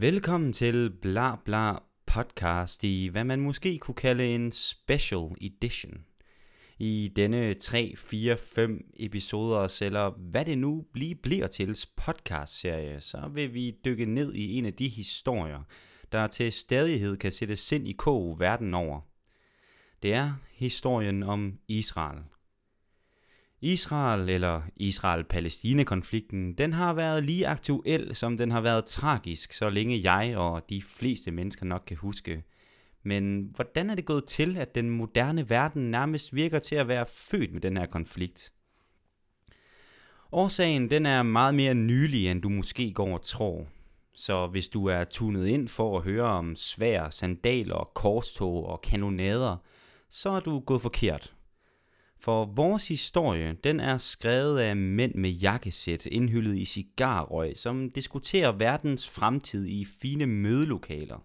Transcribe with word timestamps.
Velkommen 0.00 0.52
til 0.52 0.90
Bla 0.90 1.36
Bla 1.44 1.72
podcast 2.06 2.84
i 2.84 3.08
hvad 3.12 3.24
man 3.24 3.40
måske 3.40 3.78
kunne 3.78 3.94
kalde 3.94 4.26
en 4.34 4.52
special 4.52 5.28
edition. 5.40 6.04
I 6.78 7.12
denne 7.16 7.54
3, 7.54 7.94
4, 7.96 8.36
5 8.36 8.90
episoder, 8.96 9.82
eller 9.82 10.10
hvad 10.10 10.44
det 10.44 10.58
nu 10.58 10.86
lige 10.94 11.14
bliver 11.14 11.46
til 11.46 11.76
podcast-serie, 11.96 13.00
så 13.00 13.30
vil 13.34 13.54
vi 13.54 13.76
dykke 13.84 14.06
ned 14.06 14.34
i 14.34 14.58
en 14.58 14.66
af 14.66 14.72
de 14.72 14.88
historier, 14.88 15.62
der 16.12 16.26
til 16.26 16.52
stadighed 16.52 17.16
kan 17.16 17.32
sætte 17.32 17.56
sind 17.56 17.88
i 17.88 17.92
kog 17.92 18.40
verden 18.40 18.74
over. 18.74 19.00
Det 20.02 20.14
er 20.14 20.32
historien 20.52 21.22
om 21.22 21.58
Israel– 21.68 22.18
Israel 23.62 24.28
eller 24.28 24.62
Israel-Palæstina-konflikten, 24.76 26.52
den 26.52 26.72
har 26.72 26.92
været 26.92 27.24
lige 27.24 27.46
aktuel, 27.46 28.14
som 28.14 28.36
den 28.36 28.50
har 28.50 28.60
været 28.60 28.84
tragisk, 28.84 29.52
så 29.52 29.70
længe 29.70 30.12
jeg 30.12 30.36
og 30.36 30.70
de 30.70 30.82
fleste 30.82 31.30
mennesker 31.30 31.66
nok 31.66 31.82
kan 31.86 31.96
huske. 31.96 32.44
Men 33.02 33.50
hvordan 33.54 33.90
er 33.90 33.94
det 33.94 34.04
gået 34.04 34.24
til, 34.24 34.56
at 34.56 34.74
den 34.74 34.90
moderne 34.90 35.50
verden 35.50 35.90
nærmest 35.90 36.34
virker 36.34 36.58
til 36.58 36.74
at 36.74 36.88
være 36.88 37.06
født 37.06 37.52
med 37.52 37.60
den 37.60 37.76
her 37.76 37.86
konflikt? 37.86 38.52
Årsagen 40.32 40.90
den 40.90 41.06
er 41.06 41.22
meget 41.22 41.54
mere 41.54 41.74
nylig, 41.74 42.26
end 42.26 42.42
du 42.42 42.48
måske 42.48 42.92
går 42.92 43.14
og 43.14 43.22
tror. 43.22 43.66
Så 44.14 44.46
hvis 44.46 44.68
du 44.68 44.86
er 44.86 45.04
tunet 45.04 45.46
ind 45.46 45.68
for 45.68 45.98
at 45.98 46.04
høre 46.04 46.24
om 46.24 46.56
svær, 46.56 47.10
sandaler, 47.10 47.90
korstog 47.94 48.66
og 48.66 48.80
kanonader, 48.80 49.56
så 50.10 50.30
er 50.30 50.40
du 50.40 50.60
gået 50.60 50.82
forkert. 50.82 51.34
For 52.22 52.44
vores 52.44 52.88
historie, 52.88 53.56
den 53.64 53.80
er 53.80 53.98
skrevet 53.98 54.58
af 54.58 54.76
mænd 54.76 55.14
med 55.14 55.30
jakkesæt 55.30 56.06
indhyllet 56.06 56.56
i 56.56 56.64
cigarrøg, 56.64 57.56
som 57.56 57.90
diskuterer 57.90 58.52
verdens 58.52 59.08
fremtid 59.08 59.66
i 59.66 59.84
fine 60.00 60.26
mødelokaler. 60.26 61.24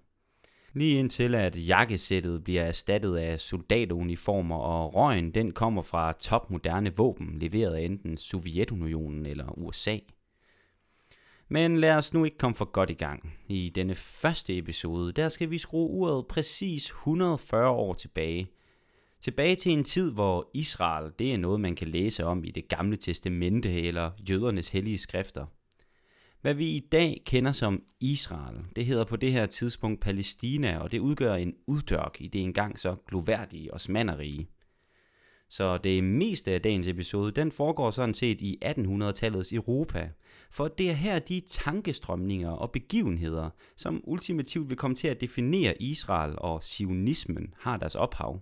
Lige 0.73 0.99
indtil 0.99 1.35
at 1.35 1.67
jakkesættet 1.67 2.43
bliver 2.43 2.61
erstattet 2.61 3.17
af 3.17 3.39
soldatuniformer, 3.39 4.55
og 4.55 4.95
røgen 4.95 5.31
den 5.31 5.51
kommer 5.51 5.81
fra 5.81 6.13
topmoderne 6.13 6.95
våben, 6.95 7.39
leveret 7.39 7.75
af 7.75 7.81
enten 7.81 8.17
Sovjetunionen 8.17 9.25
eller 9.25 9.59
USA. 9.59 9.97
Men 11.47 11.77
lad 11.77 11.95
os 11.95 12.13
nu 12.13 12.23
ikke 12.23 12.37
komme 12.37 12.55
for 12.55 12.65
godt 12.65 12.89
i 12.89 12.93
gang. 12.93 13.33
I 13.47 13.71
denne 13.75 13.95
første 13.95 14.57
episode, 14.57 15.11
der 15.11 15.29
skal 15.29 15.51
vi 15.51 15.57
skrue 15.57 15.89
uret 15.89 16.27
præcis 16.27 16.85
140 16.85 17.69
år 17.69 17.93
tilbage– 17.93 18.47
Tilbage 19.25 19.55
til 19.55 19.71
en 19.71 19.83
tid, 19.83 20.11
hvor 20.11 20.49
Israel, 20.53 21.11
det 21.19 21.33
er 21.33 21.37
noget, 21.37 21.59
man 21.59 21.75
kan 21.75 21.87
læse 21.87 22.25
om 22.25 22.43
i 22.43 22.51
det 22.51 22.67
gamle 22.67 22.97
testamente 22.97 23.81
eller 23.81 24.11
jødernes 24.29 24.69
hellige 24.69 24.97
skrifter. 24.97 25.45
Hvad 26.41 26.53
vi 26.53 26.65
i 26.65 26.79
dag 26.79 27.21
kender 27.25 27.51
som 27.51 27.83
Israel, 27.99 28.57
det 28.75 28.85
hedder 28.85 29.03
på 29.03 29.15
det 29.15 29.31
her 29.31 29.45
tidspunkt 29.45 30.01
Palæstina, 30.01 30.77
og 30.77 30.91
det 30.91 30.99
udgør 30.99 31.33
en 31.33 31.53
uddørk 31.67 32.15
i 32.19 32.27
det 32.27 32.41
engang 32.41 32.79
så 32.79 32.95
gloværdige 33.07 33.73
og 33.73 33.81
smanderige. 33.81 34.47
Så 35.49 35.77
det 35.77 36.03
meste 36.03 36.51
af 36.51 36.61
dagens 36.61 36.87
episode, 36.87 37.31
den 37.31 37.51
foregår 37.51 37.91
sådan 37.91 38.13
set 38.13 38.41
i 38.41 38.57
1800-tallets 38.65 39.55
Europa, 39.55 40.09
for 40.51 40.67
det 40.67 40.89
er 40.89 40.93
her 40.93 41.19
de 41.19 41.41
tankestrømninger 41.49 42.49
og 42.49 42.71
begivenheder, 42.71 43.49
som 43.75 44.01
ultimativt 44.03 44.69
vil 44.69 44.77
komme 44.77 44.95
til 44.95 45.07
at 45.07 45.21
definere 45.21 45.81
Israel 45.81 46.35
og 46.37 46.63
sionismen, 46.63 47.53
har 47.57 47.77
deres 47.77 47.95
ophav. 47.95 48.41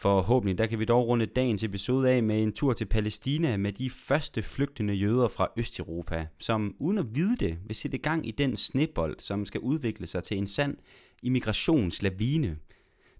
Forhåbentlig 0.00 0.58
der 0.58 0.66
kan 0.66 0.78
vi 0.78 0.84
dog 0.84 1.08
runde 1.08 1.26
dagens 1.26 1.64
episode 1.64 2.10
af 2.10 2.22
med 2.22 2.42
en 2.42 2.52
tur 2.52 2.72
til 2.72 2.84
Palæstina 2.84 3.56
med 3.56 3.72
de 3.72 3.90
første 3.90 4.42
flygtende 4.42 4.94
jøder 4.94 5.28
fra 5.28 5.48
Østeuropa, 5.56 6.26
som 6.38 6.76
uden 6.78 6.98
at 6.98 7.14
vide 7.14 7.36
det 7.36 7.58
vil 7.66 7.76
sætte 7.76 7.98
gang 7.98 8.28
i 8.28 8.30
den 8.30 8.56
snebold, 8.56 9.16
som 9.20 9.44
skal 9.44 9.60
udvikle 9.60 10.06
sig 10.06 10.24
til 10.24 10.38
en 10.38 10.46
sand 10.46 10.76
immigrationslavine, 11.22 12.56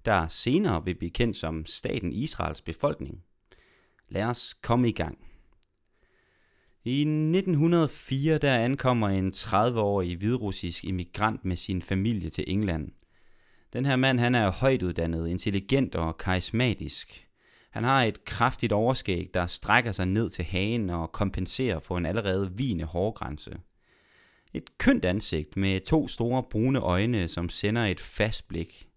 der 0.05 0.28
senere 0.28 0.84
vil 0.84 0.94
blive 0.94 1.11
kendt 1.11 1.37
som 1.37 1.66
staten 1.66 2.12
Israels 2.12 2.61
befolkning. 2.61 3.22
Lad 4.09 4.25
os 4.25 4.55
komme 4.62 4.89
i 4.89 4.93
gang. 4.93 5.19
I 6.84 7.00
1904 7.00 8.39
der 8.39 8.56
ankommer 8.56 9.09
en 9.09 9.33
30-årig 9.37 10.16
hvidrussisk 10.16 10.84
immigrant 10.84 11.45
med 11.45 11.56
sin 11.56 11.83
familie 11.83 12.31
til 12.31 12.45
England– 12.47 12.91
den 13.72 13.86
her 13.86 13.96
mand, 13.96 14.20
han 14.20 14.34
er 14.34 14.50
højtuddannet, 14.50 15.28
intelligent 15.28 15.94
og 15.94 16.18
karismatisk. 16.18 17.28
Han 17.70 17.84
har 17.84 18.04
et 18.04 18.24
kraftigt 18.24 18.72
overskæg, 18.72 19.30
der 19.34 19.46
strækker 19.46 19.92
sig 19.92 20.06
ned 20.06 20.30
til 20.30 20.44
hagen 20.44 20.90
og 20.90 21.12
kompenserer 21.12 21.78
for 21.78 21.98
en 21.98 22.06
allerede 22.06 22.52
vigende 22.56 22.84
hårgrænse. 22.84 23.56
Et 24.54 24.78
kønt 24.78 25.04
ansigt 25.04 25.56
med 25.56 25.80
to 25.80 26.08
store 26.08 26.42
brune 26.50 26.78
øjne, 26.78 27.28
som 27.28 27.48
sender 27.48 27.84
et 27.84 28.00
fast 28.00 28.48
blik. 28.48 28.88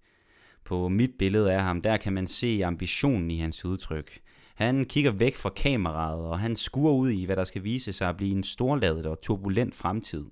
På 0.66 0.88
mit 0.88 1.12
billede 1.20 1.54
af 1.54 1.62
ham, 1.62 1.82
der 1.82 1.98
kan 1.98 2.14
man 2.14 2.28
se 2.28 2.62
ambitionen 2.66 3.32
i 3.32 3.40
hans 3.40 3.66
udtryk. 3.66 4.20
Han 4.56 4.86
kigger 4.86 5.12
væk 5.12 5.36
fra 5.36 5.50
kameraet, 5.50 6.26
og 6.26 6.40
han 6.40 6.56
skuer 6.56 6.92
ud 6.92 7.10
i, 7.10 7.26
hvad 7.26 7.36
der 7.36 7.44
skal 7.44 7.64
vise 7.64 7.94
sig 7.94 8.10
at 8.10 8.18
blive 8.18 8.32
en 8.32 8.44
storladet 8.44 9.06
og 9.06 9.22
turbulent 9.22 9.76
fremtid. 9.76 10.26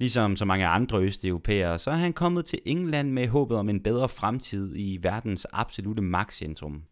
Ligesom 0.00 0.36
så 0.36 0.44
mange 0.44 0.66
andre 0.66 1.02
østeuropæere, 1.02 1.78
så 1.78 1.90
er 1.90 1.94
han 1.94 2.12
kommet 2.12 2.44
til 2.44 2.58
England 2.64 3.10
med 3.10 3.28
håbet 3.28 3.56
om 3.56 3.68
en 3.68 3.82
bedre 3.82 4.08
fremtid 4.08 4.72
i 4.76 4.98
verdens 5.02 5.46
absolute 5.52 6.02
magtcentrum. 6.02 6.82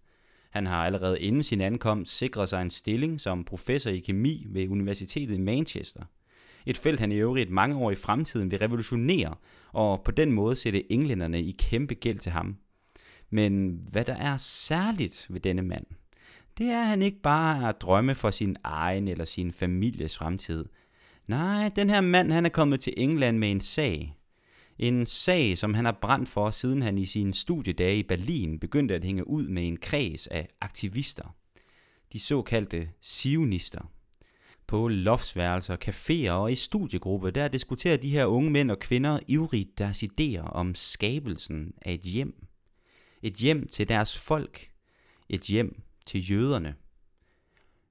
Han 0.50 0.66
har 0.66 0.86
allerede 0.86 1.20
inden 1.20 1.42
sin 1.42 1.60
ankomst 1.60 2.18
sikret 2.18 2.48
sig 2.48 2.62
en 2.62 2.70
stilling 2.70 3.20
som 3.20 3.44
professor 3.44 3.90
i 3.90 3.98
kemi 3.98 4.46
ved 4.48 4.68
Universitetet 4.68 5.34
i 5.34 5.40
Manchester. 5.40 6.02
Et 6.66 6.78
felt, 6.78 7.00
han 7.00 7.12
i 7.12 7.16
øvrigt 7.16 7.50
mange 7.50 7.76
år 7.76 7.90
i 7.90 7.96
fremtiden 7.96 8.50
vil 8.50 8.58
revolutionere, 8.58 9.34
og 9.72 10.02
på 10.04 10.10
den 10.10 10.32
måde 10.32 10.56
sætte 10.56 10.92
englænderne 10.92 11.42
i 11.42 11.56
kæmpe 11.58 11.94
gæld 11.94 12.18
til 12.18 12.32
ham. 12.32 12.56
Men 13.30 13.80
hvad 13.90 14.04
der 14.04 14.14
er 14.14 14.36
særligt 14.36 15.26
ved 15.30 15.40
denne 15.40 15.62
mand, 15.62 15.86
det 16.58 16.66
er, 16.66 16.80
at 16.80 16.86
han 16.86 17.02
ikke 17.02 17.20
bare 17.22 17.68
er 17.68 17.72
drømme 17.72 18.14
for 18.14 18.30
sin 18.30 18.56
egen 18.64 19.08
eller 19.08 19.24
sin 19.24 19.52
families 19.52 20.18
fremtid– 20.18 20.64
Nej, 21.26 21.70
den 21.76 21.91
her 21.91 22.00
mand 22.00 22.32
han 22.32 22.47
er 22.47 22.50
kommet 22.50 22.81
til 22.81 22.94
England 22.97 23.38
med 23.38 23.50
en 23.50 23.60
sag. 23.60 24.16
En 24.78 25.06
sag, 25.06 25.59
som 25.59 25.75
han 25.75 25.84
har 25.84 25.98
brændt 26.00 26.28
for, 26.28 26.50
siden 26.50 26.82
han 26.82 26.98
i 26.98 27.04
sine 27.04 27.34
studiedage 27.34 27.98
i 27.98 28.03
Berlin 28.03 28.59
begyndte 28.59 28.94
at 28.94 29.04
hænge 29.04 29.28
ud 29.28 29.48
med 29.48 29.66
en 29.69 29.76
kreds 29.76 30.26
af 30.26 30.48
aktivister. 30.60 31.34
De 32.12 32.20
såkaldte 32.20 32.88
sionister. 33.00 33.91
På 34.66 34.88
loftsværelser, 34.88 35.76
caféer 35.84 36.31
og 36.31 36.53
i 36.53 36.54
studiegrupper, 36.54 37.31
der 37.31 37.48
diskuterer 37.48 37.97
de 37.97 38.10
her 38.10 38.26
unge 38.26 38.50
mænd 38.50 38.70
og 38.70 38.78
kvinder 38.78 39.19
ivrigt 39.28 39.78
deres 39.78 40.03
idéer 40.03 40.42
om 40.42 40.75
skabelsen 40.75 41.72
af 41.82 41.92
et 41.92 42.00
hjem. 42.00 42.47
Et 43.22 43.34
hjem 43.34 43.69
til 43.69 43.88
deres 43.88 44.19
folk. 44.19 44.69
Et 45.28 45.41
hjem 45.41 45.82
til 46.06 46.31
jøderne 46.31 46.75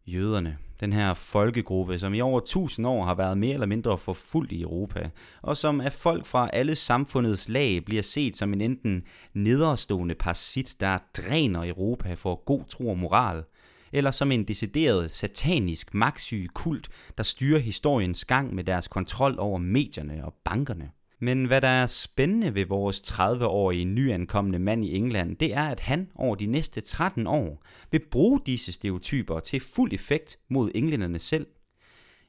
jøderne, 0.08 0.58
den 0.80 0.94
her 0.94 1.14
folkegruppe, 1.14 2.00
som 2.00 2.14
i 2.14 2.22
over 2.22 2.40
tusind 2.40 2.88
år 2.88 3.06
har 3.06 3.16
været 3.16 3.38
mere 3.38 3.54
eller 3.54 3.66
mindre 3.66 3.98
forfulgt 3.98 4.52
i 4.52 4.62
Europa, 4.62 5.10
og 5.42 5.58
som 5.58 5.82
af 5.82 5.94
folk 5.94 6.26
fra 6.26 6.50
alle 6.54 6.76
samfundets 6.76 7.50
lag 7.50 7.86
bliver 7.86 8.04
set 8.04 8.38
som 8.38 8.54
en 8.54 8.62
enten 8.62 9.04
nederstående 9.34 10.16
parasit, 10.16 10.76
der 10.80 10.98
dræner 11.18 11.66
Europa 11.66 12.14
for 12.14 12.44
god 12.46 12.64
tro 12.68 12.90
og 12.90 12.98
moral, 12.98 13.44
eller 13.92 14.12
som 14.12 14.32
en 14.32 14.44
decideret 14.44 15.12
satanisk 15.12 15.94
magtsyge 15.94 16.48
kult, 16.48 16.90
der 17.18 17.24
styrer 17.24 17.60
historiens 17.60 18.26
gang 18.26 18.56
med 18.56 18.64
deres 18.64 18.88
kontrol 18.88 19.36
over 19.40 19.58
medierne 19.58 20.26
og 20.26 20.34
bankerne. 20.46 20.92
Men 21.20 21.46
hvad 21.46 21.62
der 21.62 21.68
er 21.68 21.86
spændende 21.86 22.56
ved 22.56 22.66
vores 22.66 23.02
30-årige 23.02 23.86
nyankomne 23.86 24.60
mand 24.60 24.86
i 24.86 24.96
England, 24.96 25.36
det 25.36 25.54
er, 25.54 25.64
at 25.64 25.80
han 25.80 26.12
over 26.16 26.36
de 26.36 26.46
næste 26.46 26.82
13 26.82 27.28
år 27.28 27.66
vil 27.92 28.02
bruge 28.12 28.42
disse 28.46 28.72
stereotyper 28.72 29.40
til 29.40 29.60
fuld 29.60 29.94
effekt 29.94 30.40
mod 30.50 30.72
englænderne 30.76 31.20
selv. 31.20 31.48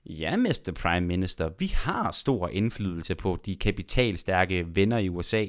Ja, 0.06 0.36
Mr. 0.36 0.72
Prime 0.82 1.06
Minister, 1.06 1.50
vi 1.58 1.66
har 1.66 2.10
stor 2.10 2.48
indflydelse 2.48 3.14
på 3.14 3.38
de 3.46 3.56
kapitalstærke 3.56 4.76
venner 4.76 4.98
i 4.98 5.08
USA. 5.08 5.46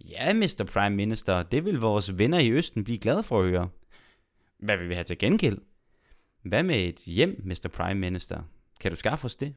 Ja, 0.00 0.32
Mr. 0.32 0.68
Prime 0.72 0.96
Minister, 0.96 1.42
det 1.42 1.64
vil 1.64 1.78
vores 1.78 2.18
venner 2.18 2.38
i 2.38 2.50
Østen 2.50 2.84
blive 2.84 2.98
glade 2.98 3.22
for 3.22 3.40
at 3.40 3.48
høre. 3.48 3.68
Hvad 4.58 4.76
vil 4.76 4.88
vi 4.88 4.94
have 4.94 5.04
til 5.04 5.18
gengæld? 5.18 5.58
Hvad 6.42 6.62
med 6.62 6.76
et 6.76 6.98
hjem, 6.98 7.42
Mr. 7.44 7.68
Prime 7.72 8.00
Minister? 8.00 8.42
Kan 8.80 8.90
du 8.90 8.96
skaffe 8.96 9.24
os 9.24 9.36
det? 9.36 9.54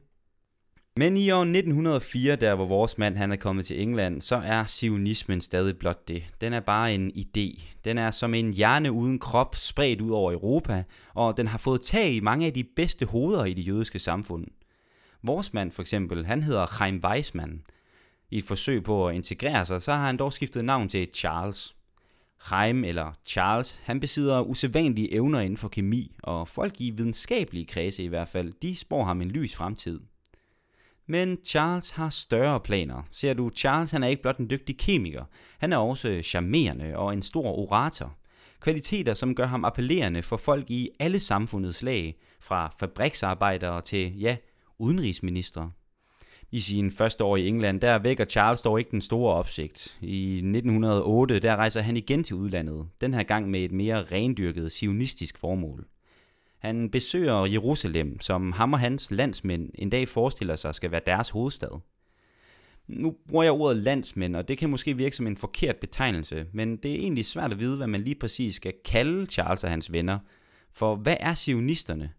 Men 0.98 1.16
i 1.16 1.30
år 1.30 1.42
1904, 1.42 2.36
der 2.36 2.54
hvor 2.54 2.66
vores 2.66 2.98
mand 2.98 3.16
han 3.16 3.32
er 3.32 3.36
kommet 3.36 3.66
til 3.66 3.82
England, 3.82 4.20
så 4.20 4.36
er 4.36 4.64
sionismen 4.64 5.40
stadig 5.40 5.78
blot 5.78 6.08
det. 6.08 6.22
Den 6.40 6.52
er 6.52 6.60
bare 6.60 6.94
en 6.94 7.12
idé. 7.16 7.62
Den 7.84 7.98
er 7.98 8.10
som 8.10 8.34
en 8.34 8.52
hjerne 8.52 8.92
uden 8.92 9.18
krop 9.18 9.56
spredt 9.56 10.00
ud 10.00 10.10
over 10.10 10.32
Europa, 10.32 10.84
og 11.14 11.36
den 11.36 11.46
har 11.46 11.58
fået 11.58 11.82
tag 11.82 12.12
i 12.12 12.20
mange 12.20 12.46
af 12.46 12.52
de 12.52 12.64
bedste 12.64 13.06
hoveder 13.06 13.44
i 13.44 13.54
det 13.54 13.66
jødiske 13.66 13.98
samfund. 13.98 14.46
Vores 15.22 15.54
mand 15.54 15.72
for 15.72 15.82
eksempel, 15.82 16.26
han 16.26 16.42
hedder 16.42 16.66
Chaim 16.66 17.00
Weissmann. 17.04 17.62
I 18.30 18.38
et 18.38 18.44
forsøg 18.44 18.84
på 18.84 19.08
at 19.08 19.14
integrere 19.14 19.66
sig, 19.66 19.82
så 19.82 19.92
har 19.92 20.06
han 20.06 20.16
dog 20.16 20.32
skiftet 20.32 20.64
navn 20.64 20.88
til 20.88 21.08
Charles. 21.14 21.76
Chaim 22.46 22.84
eller 22.84 23.12
Charles, 23.26 23.80
han 23.84 24.00
besidder 24.00 24.40
usædvanlige 24.40 25.14
evner 25.14 25.40
inden 25.40 25.56
for 25.56 25.68
kemi, 25.68 26.16
og 26.22 26.48
folk 26.48 26.74
i 26.78 26.90
videnskabelige 26.90 27.66
kredse 27.66 28.02
i 28.02 28.08
hvert 28.08 28.28
fald, 28.28 28.52
de 28.62 28.76
spår 28.76 29.04
ham 29.04 29.22
en 29.22 29.30
lys 29.30 29.56
fremtid. 29.56 30.00
Men 31.06 31.38
Charles 31.44 31.90
har 31.90 32.10
større 32.10 32.60
planer. 32.60 33.02
Ser 33.10 33.34
du, 33.34 33.50
Charles 33.56 33.90
han 33.90 34.02
er 34.02 34.08
ikke 34.08 34.22
blot 34.22 34.38
en 34.38 34.50
dygtig 34.50 34.78
kemiker. 34.78 35.24
Han 35.58 35.72
er 35.72 35.76
også 35.76 36.20
charmerende 36.24 36.96
og 36.96 37.12
en 37.12 37.22
stor 37.22 37.58
orator. 37.58 38.16
Kvaliteter, 38.60 39.14
som 39.14 39.34
gør 39.34 39.46
ham 39.46 39.64
appellerende 39.64 40.22
for 40.22 40.36
folk 40.36 40.70
i 40.70 40.90
alle 41.00 41.20
samfundets 41.20 41.82
lag, 41.82 42.16
fra 42.40 42.74
fabriksarbejdere 42.80 43.80
til, 43.82 44.18
ja, 44.20 44.36
udenrigsminister. 44.78 45.70
I 46.52 46.60
sin 46.60 46.90
første 46.90 47.24
år 47.24 47.36
i 47.36 47.48
England, 47.48 47.80
der 47.80 47.98
vækker 47.98 48.24
Charles 48.24 48.62
dog 48.62 48.78
ikke 48.78 48.90
den 48.90 49.00
store 49.00 49.34
opsigt. 49.34 49.98
I 50.00 50.36
1908, 50.36 51.38
der 51.38 51.56
rejser 51.56 51.80
han 51.80 51.96
igen 51.96 52.24
til 52.24 52.36
udlandet, 52.36 52.86
den 53.00 53.14
her 53.14 53.22
gang 53.22 53.50
med 53.50 53.60
et 53.60 53.72
mere 53.72 54.02
rendyrket 54.02 54.72
sionistisk 54.72 55.38
formål. 55.38 55.86
Han 56.58 56.90
besøger 56.90 57.44
Jerusalem, 57.44 58.20
som 58.20 58.52
ham 58.52 58.72
og 58.72 58.78
hans 58.78 59.10
landsmænd 59.10 59.70
en 59.74 59.90
dag 59.90 60.08
forestiller 60.08 60.56
sig 60.56 60.74
skal 60.74 60.90
være 60.90 61.00
deres 61.06 61.28
hovedstad. 61.28 61.80
Nu 62.86 63.16
bruger 63.28 63.44
jeg 63.44 63.52
ordet 63.52 63.76
landsmænd, 63.76 64.36
og 64.36 64.48
det 64.48 64.58
kan 64.58 64.70
måske 64.70 64.96
virke 64.96 65.16
som 65.16 65.26
en 65.26 65.36
forkert 65.36 65.76
betegnelse, 65.76 66.46
men 66.52 66.76
det 66.76 66.90
er 66.90 66.96
egentlig 66.96 67.26
svært 67.26 67.52
at 67.52 67.58
vide, 67.58 67.76
hvad 67.76 67.86
man 67.86 68.02
lige 68.02 68.14
præcis 68.14 68.54
skal 68.54 68.74
kalde 68.84 69.26
Charles 69.26 69.64
og 69.64 69.70
hans 69.70 69.92
venner. 69.92 70.18
For 70.72 70.96
hvad 70.96 71.16
er 71.20 71.34
sionisterne? 71.34 72.12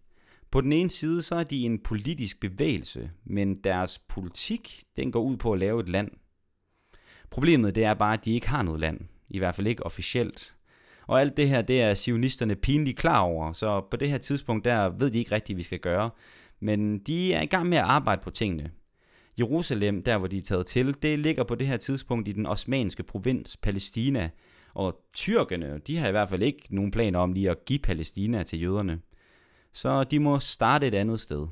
På 0.51 0.61
den 0.61 0.71
ene 0.71 0.89
side 0.89 1.21
så 1.21 1.35
er 1.35 1.43
de 1.43 1.65
en 1.65 1.79
politisk 1.79 2.39
bevægelse, 2.39 3.11
men 3.23 3.55
deres 3.55 3.99
politik 3.99 4.83
den 4.95 5.11
går 5.11 5.21
ud 5.21 5.37
på 5.37 5.53
at 5.53 5.59
lave 5.59 5.79
et 5.79 5.89
land. 5.89 6.11
Problemet 7.29 7.75
det 7.75 7.83
er 7.83 7.93
bare, 7.93 8.13
at 8.13 8.25
de 8.25 8.33
ikke 8.33 8.49
har 8.49 8.63
noget 8.63 8.79
land, 8.79 8.99
i 9.29 9.37
hvert 9.37 9.55
fald 9.55 9.67
ikke 9.67 9.85
officielt. 9.85 10.56
Og 11.07 11.21
alt 11.21 11.37
det 11.37 11.49
her, 11.49 11.61
det 11.61 11.81
er 11.81 11.93
sionisterne 11.93 12.55
pinligt 12.55 12.97
klar 12.97 13.19
over, 13.19 13.53
så 13.53 13.81
på 13.91 13.97
det 13.97 14.09
her 14.09 14.17
tidspunkt, 14.17 14.65
der 14.65 14.89
ved 14.89 15.11
de 15.11 15.19
ikke 15.19 15.31
rigtigt, 15.31 15.55
hvad 15.55 15.59
vi 15.59 15.63
skal 15.63 15.79
gøre. 15.79 16.09
Men 16.59 16.99
de 16.99 17.33
er 17.33 17.41
i 17.41 17.45
gang 17.45 17.69
med 17.69 17.77
at 17.77 17.83
arbejde 17.83 18.21
på 18.23 18.29
tingene. 18.29 18.71
Jerusalem, 19.39 20.03
der 20.03 20.17
hvor 20.17 20.27
de 20.27 20.37
er 20.37 20.41
taget 20.41 20.65
til, 20.65 20.95
det 21.01 21.19
ligger 21.19 21.43
på 21.43 21.55
det 21.55 21.67
her 21.67 21.77
tidspunkt 21.77 22.27
i 22.27 22.31
den 22.31 22.45
osmanske 22.45 23.03
provins 23.03 23.57
Palæstina. 23.57 24.29
Og 24.73 25.01
tyrkerne, 25.13 25.79
de 25.87 25.97
har 25.97 26.07
i 26.07 26.11
hvert 26.11 26.29
fald 26.29 26.43
ikke 26.43 26.75
nogen 26.75 26.91
planer 26.91 27.19
om 27.19 27.33
lige 27.33 27.49
at 27.49 27.65
give 27.65 27.79
Palæstina 27.79 28.43
til 28.43 28.61
jøderne. 28.61 28.99
Så 29.73 30.03
de 30.03 30.19
må 30.19 30.39
starte 30.39 30.87
et 30.87 30.95
andet 30.95 31.19
sted. 31.19 31.47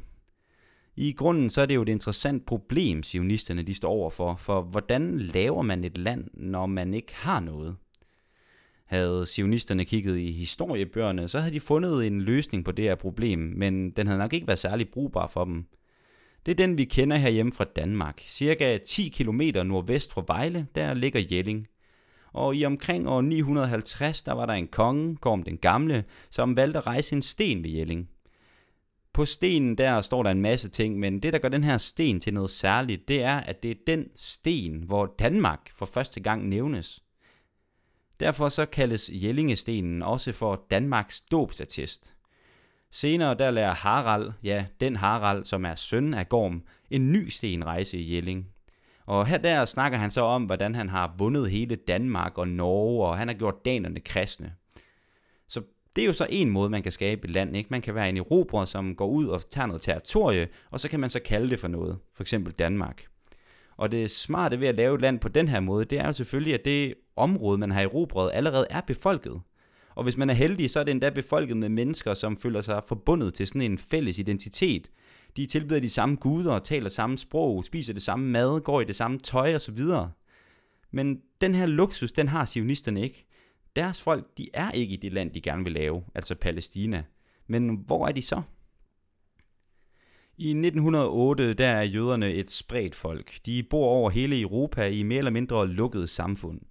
I 0.96 1.12
grunden 1.12 1.50
så 1.50 1.62
er 1.62 1.66
det 1.66 1.76
jo 1.76 1.82
et 1.82 1.90
interessant 1.90 2.46
problem, 2.46 3.04
sionisterne 3.04 3.64
de 3.64 3.74
står 3.74 3.90
overfor, 3.90 4.36
for 4.36 4.62
hvordan 4.62 5.20
laver 5.20 5.62
man 5.62 5.84
et 5.84 5.98
land, 5.98 6.28
når 6.34 6.66
man 6.66 6.94
ikke 6.94 7.16
har 7.16 7.40
noget? 7.40 7.76
Havde 8.86 9.26
sionisterne 9.26 9.86
kigget 9.86 10.18
i 10.18 10.32
historiebøgerne, 10.32 11.28
så 11.28 11.40
havde 11.40 11.54
de 11.54 11.60
fundet 11.60 12.08
en 12.08 12.22
løsning 12.22 12.66
på 12.66 12.72
det 12.72 12.86
her 12.86 12.96
problem, 12.96 13.40
men 13.40 13.90
den 13.92 14.08
havde 14.08 14.20
nok 14.20 14.34
ikke 14.34 14.48
været 14.48 14.60
særlig 14.60 14.90
brugbar 14.90 15.28
for 15.28 15.46
dem. 15.46 15.66
Det 16.46 16.52
er 16.52 16.56
den, 16.56 16.78
vi 16.78 16.86
kender 16.86 17.18
herhjemme 17.18 17.52
fra 17.52 17.64
Danmark. 17.64 18.20
Cirka 18.20 18.78
10 18.78 19.08
km 19.10 19.42
nordvest 19.66 20.14
fra 20.14 20.24
Vejle, 20.28 20.68
der 20.76 20.94
ligger 20.94 21.22
Jelling. 21.32 21.68
Og 22.34 22.56
i 22.56 22.66
omkring 22.66 23.10
år 23.10 23.22
950, 23.22 24.24
der 24.24 24.34
var 24.34 24.46
der 24.46 24.54
en 24.54 24.68
konge, 24.68 25.16
Gorm 25.16 25.44
den 25.44 25.58
Gamle, 25.58 26.04
som 26.30 26.58
valgte 26.58 26.80
at 26.80 26.88
rejse 26.88 27.16
en 27.16 27.22
sten 27.22 27.64
ved 27.64 27.70
Jelling. 27.70 28.10
På 29.14 29.26
stenen 29.26 29.78
der 29.78 30.02
står 30.02 30.24
der 30.24 30.32
en 30.32 30.42
masse 30.42 30.70
ting, 30.70 31.00
men 31.00 31.20
det, 31.20 31.34
der 31.34 31.40
gør 31.40 31.50
den 31.50 31.64
her 31.64 31.78
sten 31.78 32.20
til 32.20 32.34
noget 32.34 32.50
særligt, 32.50 33.08
det 33.08 33.24
er, 33.24 33.36
at 33.38 33.64
det 33.64 33.72
er 33.72 33.76
den 33.88 34.08
sten, 34.16 34.84
hvor 34.84 35.16
Danmark 35.20 35.70
for 35.74 35.86
første 35.86 36.20
gang 36.20 36.50
nævnes. 36.50 37.04
Derfor 38.20 38.50
så 38.50 38.66
kaldes 38.66 39.10
Jellingestenen 39.14 40.02
også 40.02 40.32
for 40.32 40.66
Danmarks 40.72 41.22
dobsattest. 41.22 42.16
Senere 42.92 43.36
der 43.36 43.52
lærer 43.52 43.74
Harald, 43.74 44.32
ja, 44.44 44.66
den 44.80 44.96
Harald, 44.96 45.46
som 45.46 45.66
er 45.66 45.76
søn 45.76 46.14
af 46.14 46.30
Gorm, 46.30 46.64
en 46.90 47.12
ny 47.12 47.30
sten 47.30 47.66
rejse 47.66 47.98
i 47.98 48.16
Jelling. 48.16 48.48
Og 49.06 49.28
her 49.28 49.38
der 49.38 49.66
snakker 49.66 49.98
han 49.98 50.12
så 50.12 50.22
om, 50.22 50.44
hvordan 50.44 50.76
han 50.76 50.90
har 50.90 51.16
vundet 51.18 51.52
hele 51.52 51.76
Danmark 51.76 52.38
og 52.38 52.48
Norge, 52.48 53.08
og 53.08 53.18
han 53.18 53.28
har 53.28 53.36
gjort 53.36 53.66
danerne 53.66 54.00
kristne. 54.00 54.54
Så 55.48 55.62
det 55.96 56.02
er 56.02 56.06
jo 56.06 56.14
så 56.14 56.28
en 56.30 56.50
måde, 56.50 56.70
man 56.70 56.84
kan 56.84 56.92
skabe 56.92 57.26
et 57.26 57.32
land. 57.32 57.58
Ikke? 57.58 57.68
Man 57.72 57.82
kan 57.82 57.96
være 57.96 58.10
en 58.10 58.18
erobrer, 58.18 58.66
som 58.66 58.96
går 58.96 59.08
ud 59.08 59.28
og 59.28 59.50
tager 59.50 59.66
noget 59.66 59.82
territorie, 59.82 60.48
og 60.72 60.80
så 60.80 60.90
kan 60.90 61.00
man 61.00 61.10
så 61.10 61.20
kalde 61.20 61.50
det 61.50 61.60
for 61.60 61.68
noget. 61.68 61.98
For 62.14 62.24
eksempel 62.24 62.54
Danmark. 62.54 63.06
Og 63.78 63.92
det 63.92 64.12
smarte 64.12 64.60
ved 64.60 64.68
at 64.68 64.76
lave 64.76 64.96
et 64.96 65.02
land 65.02 65.20
på 65.20 65.28
den 65.28 65.48
her 65.48 65.60
måde, 65.60 65.86
det 65.86 66.00
er 66.00 66.06
jo 66.06 66.14
selvfølgelig, 66.14 66.54
at 66.54 66.66
det 66.66 66.94
område, 67.16 67.58
man 67.58 67.72
har 67.72 67.82
erobret, 67.82 68.32
allerede 68.34 68.68
er 68.70 68.82
befolket. 68.82 69.42
Og 69.96 70.04
hvis 70.04 70.18
man 70.18 70.30
er 70.30 70.34
heldig, 70.34 70.70
så 70.70 70.80
er 70.80 70.84
det 70.84 70.92
endda 70.92 71.10
befolket 71.10 71.58
med 71.58 71.70
mennesker, 71.70 72.14
som 72.14 72.38
føler 72.38 72.62
sig 72.62 72.84
forbundet 72.88 73.34
til 73.34 73.48
sådan 73.48 73.62
en 73.62 73.78
fælles 73.78 74.20
identitet. 74.20 74.92
De 75.38 75.46
tilbyder 75.46 75.80
de 75.80 75.90
samme 75.90 76.16
guder, 76.16 76.60
taler 76.60 76.90
samme 76.90 77.18
sprog, 77.18 77.64
spiser 77.64 77.94
det 77.94 78.02
samme 78.02 78.28
mad, 78.28 78.62
går 78.62 78.82
i 78.82 78.86
det 78.86 78.96
samme 78.96 79.20
tøj 79.20 79.56
osv. 79.56 79.80
Men 80.92 81.22
den 81.42 81.56
her 81.56 81.66
luksus, 81.66 82.12
den 82.12 82.28
har 82.28 82.46
sionisterne 82.46 83.02
ikke. 83.02 83.26
Deres 83.76 84.02
folk, 84.02 84.38
de 84.38 84.50
er 84.54 84.72
ikke 84.72 84.94
i 84.94 84.98
det 84.98 85.14
land, 85.14 85.32
de 85.32 85.42
gerne 85.42 85.64
vil 85.64 85.74
lave, 85.74 86.04
altså 86.16 86.36
Palæstina. 86.36 87.04
Men 87.48 87.76
hvor 87.86 88.08
er 88.08 88.12
de 88.12 88.22
så? 88.22 88.42
I 90.38 90.50
1908 90.50 91.54
der 91.54 91.68
er 91.68 91.84
jøderne 91.84 92.34
et 92.34 92.52
spredt 92.52 92.96
folk. 92.96 93.40
De 93.46 93.64
bor 93.64 93.88
over 93.88 94.10
hele 94.10 94.42
Europa 94.42 94.88
i 94.88 95.04
mere 95.04 95.18
eller 95.18 95.32
mindre 95.32 95.68
lukkede 95.68 96.08
samfund. 96.08 96.62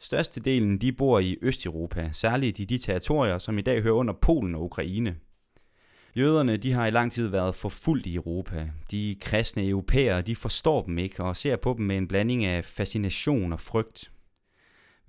Størstedelen 0.00 0.78
de 0.78 0.92
bor 0.92 1.18
i 1.18 1.36
Østeuropa, 1.42 2.10
særligt 2.12 2.58
i 2.58 2.64
de 2.64 2.78
territorier, 2.78 3.38
som 3.38 3.58
i 3.58 3.62
dag 3.62 3.82
hører 3.82 3.94
under 3.94 4.14
Polen 4.14 4.54
og 4.54 4.62
Ukraine. 4.62 5.16
Jøderne 6.16 6.56
de 6.56 6.72
har 6.72 6.86
i 6.86 6.90
lang 6.90 7.12
tid 7.12 7.28
været 7.28 7.54
forfulgt 7.54 8.06
i 8.06 8.14
Europa. 8.14 8.68
De 8.90 9.16
kristne 9.20 9.68
europæere 9.68 10.22
de 10.22 10.36
forstår 10.36 10.82
dem 10.82 10.98
ikke 10.98 11.22
og 11.22 11.36
ser 11.36 11.56
på 11.56 11.74
dem 11.78 11.86
med 11.86 11.96
en 11.96 12.08
blanding 12.08 12.44
af 12.44 12.64
fascination 12.64 13.52
og 13.52 13.60
frygt. 13.60 14.10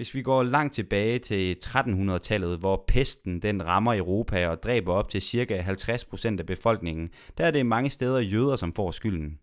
Hvis 0.01 0.15
vi 0.15 0.22
går 0.22 0.43
langt 0.43 0.74
tilbage 0.74 1.20
til 1.20 1.58
1300-tallet, 1.65 2.60
hvor 2.60 2.84
pesten 2.88 3.41
den 3.41 3.65
rammer 3.65 3.96
Europa 3.96 4.48
og 4.48 4.63
dræber 4.63 4.93
op 4.93 5.10
til 5.10 5.22
ca. 5.22 5.65
50% 5.67 6.39
af 6.39 6.46
befolkningen, 6.46 7.10
der 7.38 7.46
er 7.46 7.51
det 7.51 7.65
mange 7.65 7.89
steder 7.89 8.20
jøder, 8.20 8.55
som 8.55 8.74
får 8.74 8.91
skylden. 8.91 9.39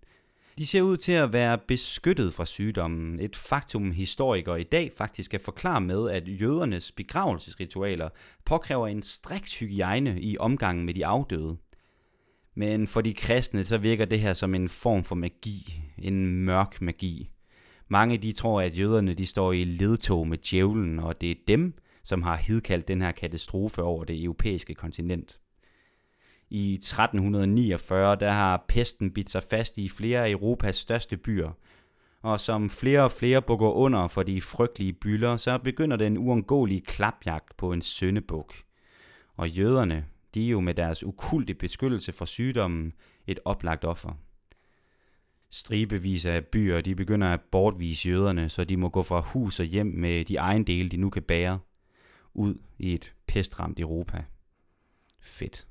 De 0.59 0.67
ser 0.67 0.83
ud 0.83 0.97
til 0.97 1.13
at 1.13 1.33
være 1.33 1.59
beskyttet 1.69 2.35
fra 2.35 2.47
sygdommen. 2.47 3.21
Et 3.21 3.37
faktum 3.37 3.91
historikere 3.91 4.61
i 4.61 4.65
dag 4.65 4.93
faktisk 4.97 5.31
kan 5.31 5.41
forklare 5.41 5.81
med, 5.81 6.11
at 6.11 6.41
jødernes 6.41 6.93
begravelsesritualer 6.93 8.09
påkræver 8.45 8.87
en 8.87 9.03
striks 9.03 9.59
hygiejne 9.59 10.21
i 10.21 10.39
omgangen 10.39 10.87
med 10.87 10.95
de 10.95 11.07
afdøde. 11.07 11.57
Men 12.55 12.87
for 12.87 13.01
de 13.01 13.15
kristne 13.15 13.65
så 13.65 13.79
virker 13.79 14.05
det 14.05 14.21
her 14.21 14.35
som 14.35 14.55
en 14.55 14.69
form 14.69 15.05
for 15.05 15.15
magi, 15.15 15.83
en 15.99 16.27
mørk 16.27 16.83
magi. 16.83 17.31
Mange 17.89 18.19
de 18.19 18.33
tror, 18.33 18.61
at 18.61 18.79
jøderne 18.79 19.15
de 19.15 19.27
står 19.27 19.53
i 19.53 19.65
ledtog 19.65 20.29
med 20.29 20.39
djævlen, 20.39 20.99
og 20.99 21.21
det 21.21 21.31
er 21.31 21.35
dem, 21.49 21.75
som 22.05 22.23
har 22.23 22.37
hidkaldt 22.37 22.89
den 22.89 23.03
her 23.03 23.13
katastrofe 23.13 23.83
over 23.83 24.05
det 24.05 24.23
europæiske 24.23 24.75
kontinent. 24.75 25.41
I 26.51 26.75
1349 26.75 28.17
der 28.17 28.31
har 28.31 28.65
pesten 28.69 29.11
bidt 29.11 29.31
sig 29.31 29.43
fast 29.43 29.79
i 29.79 29.89
flere 29.89 30.25
af 30.25 30.31
Europas 30.31 30.77
største 30.77 31.17
byer, 31.17 31.51
og 32.23 32.41
som 32.41 32.71
flere 32.71 33.03
og 33.03 33.13
flere 33.13 33.43
bukker 33.43 33.71
under 33.71 34.09
for 34.09 34.23
de 34.23 34.41
frygtelige 34.41 34.93
bylder, 34.93 35.37
så 35.37 35.59
begynder 35.59 35.97
den 35.97 36.19
uundgåelige 36.19 36.81
klapjagt 36.81 37.57
på 37.57 37.73
en 37.73 37.81
søndebuk. 37.81 38.55
Og 39.37 39.49
jøderne, 39.49 40.05
de 40.35 40.47
er 40.47 40.51
jo 40.51 40.61
med 40.61 40.75
deres 40.75 41.05
ukulte 41.05 41.55
beskyttelse 41.55 42.13
for 42.13 42.25
sygdommen 42.25 42.93
et 43.27 43.41
oplagt 43.45 43.85
offer. 43.85 44.19
Stribevis 45.51 46.27
af 46.27 46.45
byer, 46.45 46.81
de 46.81 46.95
begynder 46.95 47.29
at 47.29 47.41
bortvise 47.41 48.09
jøderne, 48.09 48.49
så 48.49 48.65
de 48.65 48.77
må 48.77 48.89
gå 48.89 49.03
fra 49.03 49.21
hus 49.21 49.61
og 49.61 49.67
hjem 49.67 49.87
med 49.87 50.25
de 50.25 50.37
ejendele, 50.37 50.89
de 50.89 50.97
nu 50.97 51.11
kan 51.11 51.23
bære, 51.23 51.59
ud 52.35 52.55
i 52.79 52.95
et 52.95 53.15
pestramt 53.27 53.81
Europa. 53.81 54.25
Fedt. 55.21 55.67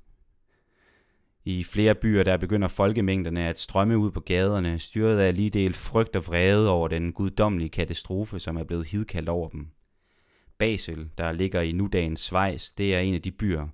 I 1.46 1.64
flere 1.64 1.96
byer 1.96 2.24
der 2.24 2.38
begynder 2.38 2.68
folkemængderne 2.68 3.44
at 3.44 3.60
strømme 3.60 3.98
ud 3.98 4.12
på 4.12 4.20
gaderne, 4.20 4.80
styret 4.80 5.20
af 5.20 5.36
lige 5.36 5.50
del 5.50 5.74
frygt 5.74 6.16
og 6.16 6.28
vrede 6.28 6.70
over 6.70 6.88
den 6.88 7.14
guddommelige 7.14 7.70
katastrofe, 7.70 8.40
som 8.40 8.58
er 8.58 8.64
blevet 8.64 8.88
hidkaldt 8.88 9.30
over 9.30 9.50
dem. 9.50 9.68
Basel, 10.58 11.10
der 11.18 11.32
ligger 11.32 11.62
i 11.62 11.72
nudagens 11.72 12.20
Schweiz, 12.20 12.74
det 12.74 12.96
er 12.96 13.00
en 13.00 13.14
af 13.14 13.22
de 13.22 13.32
byer, 13.32 13.68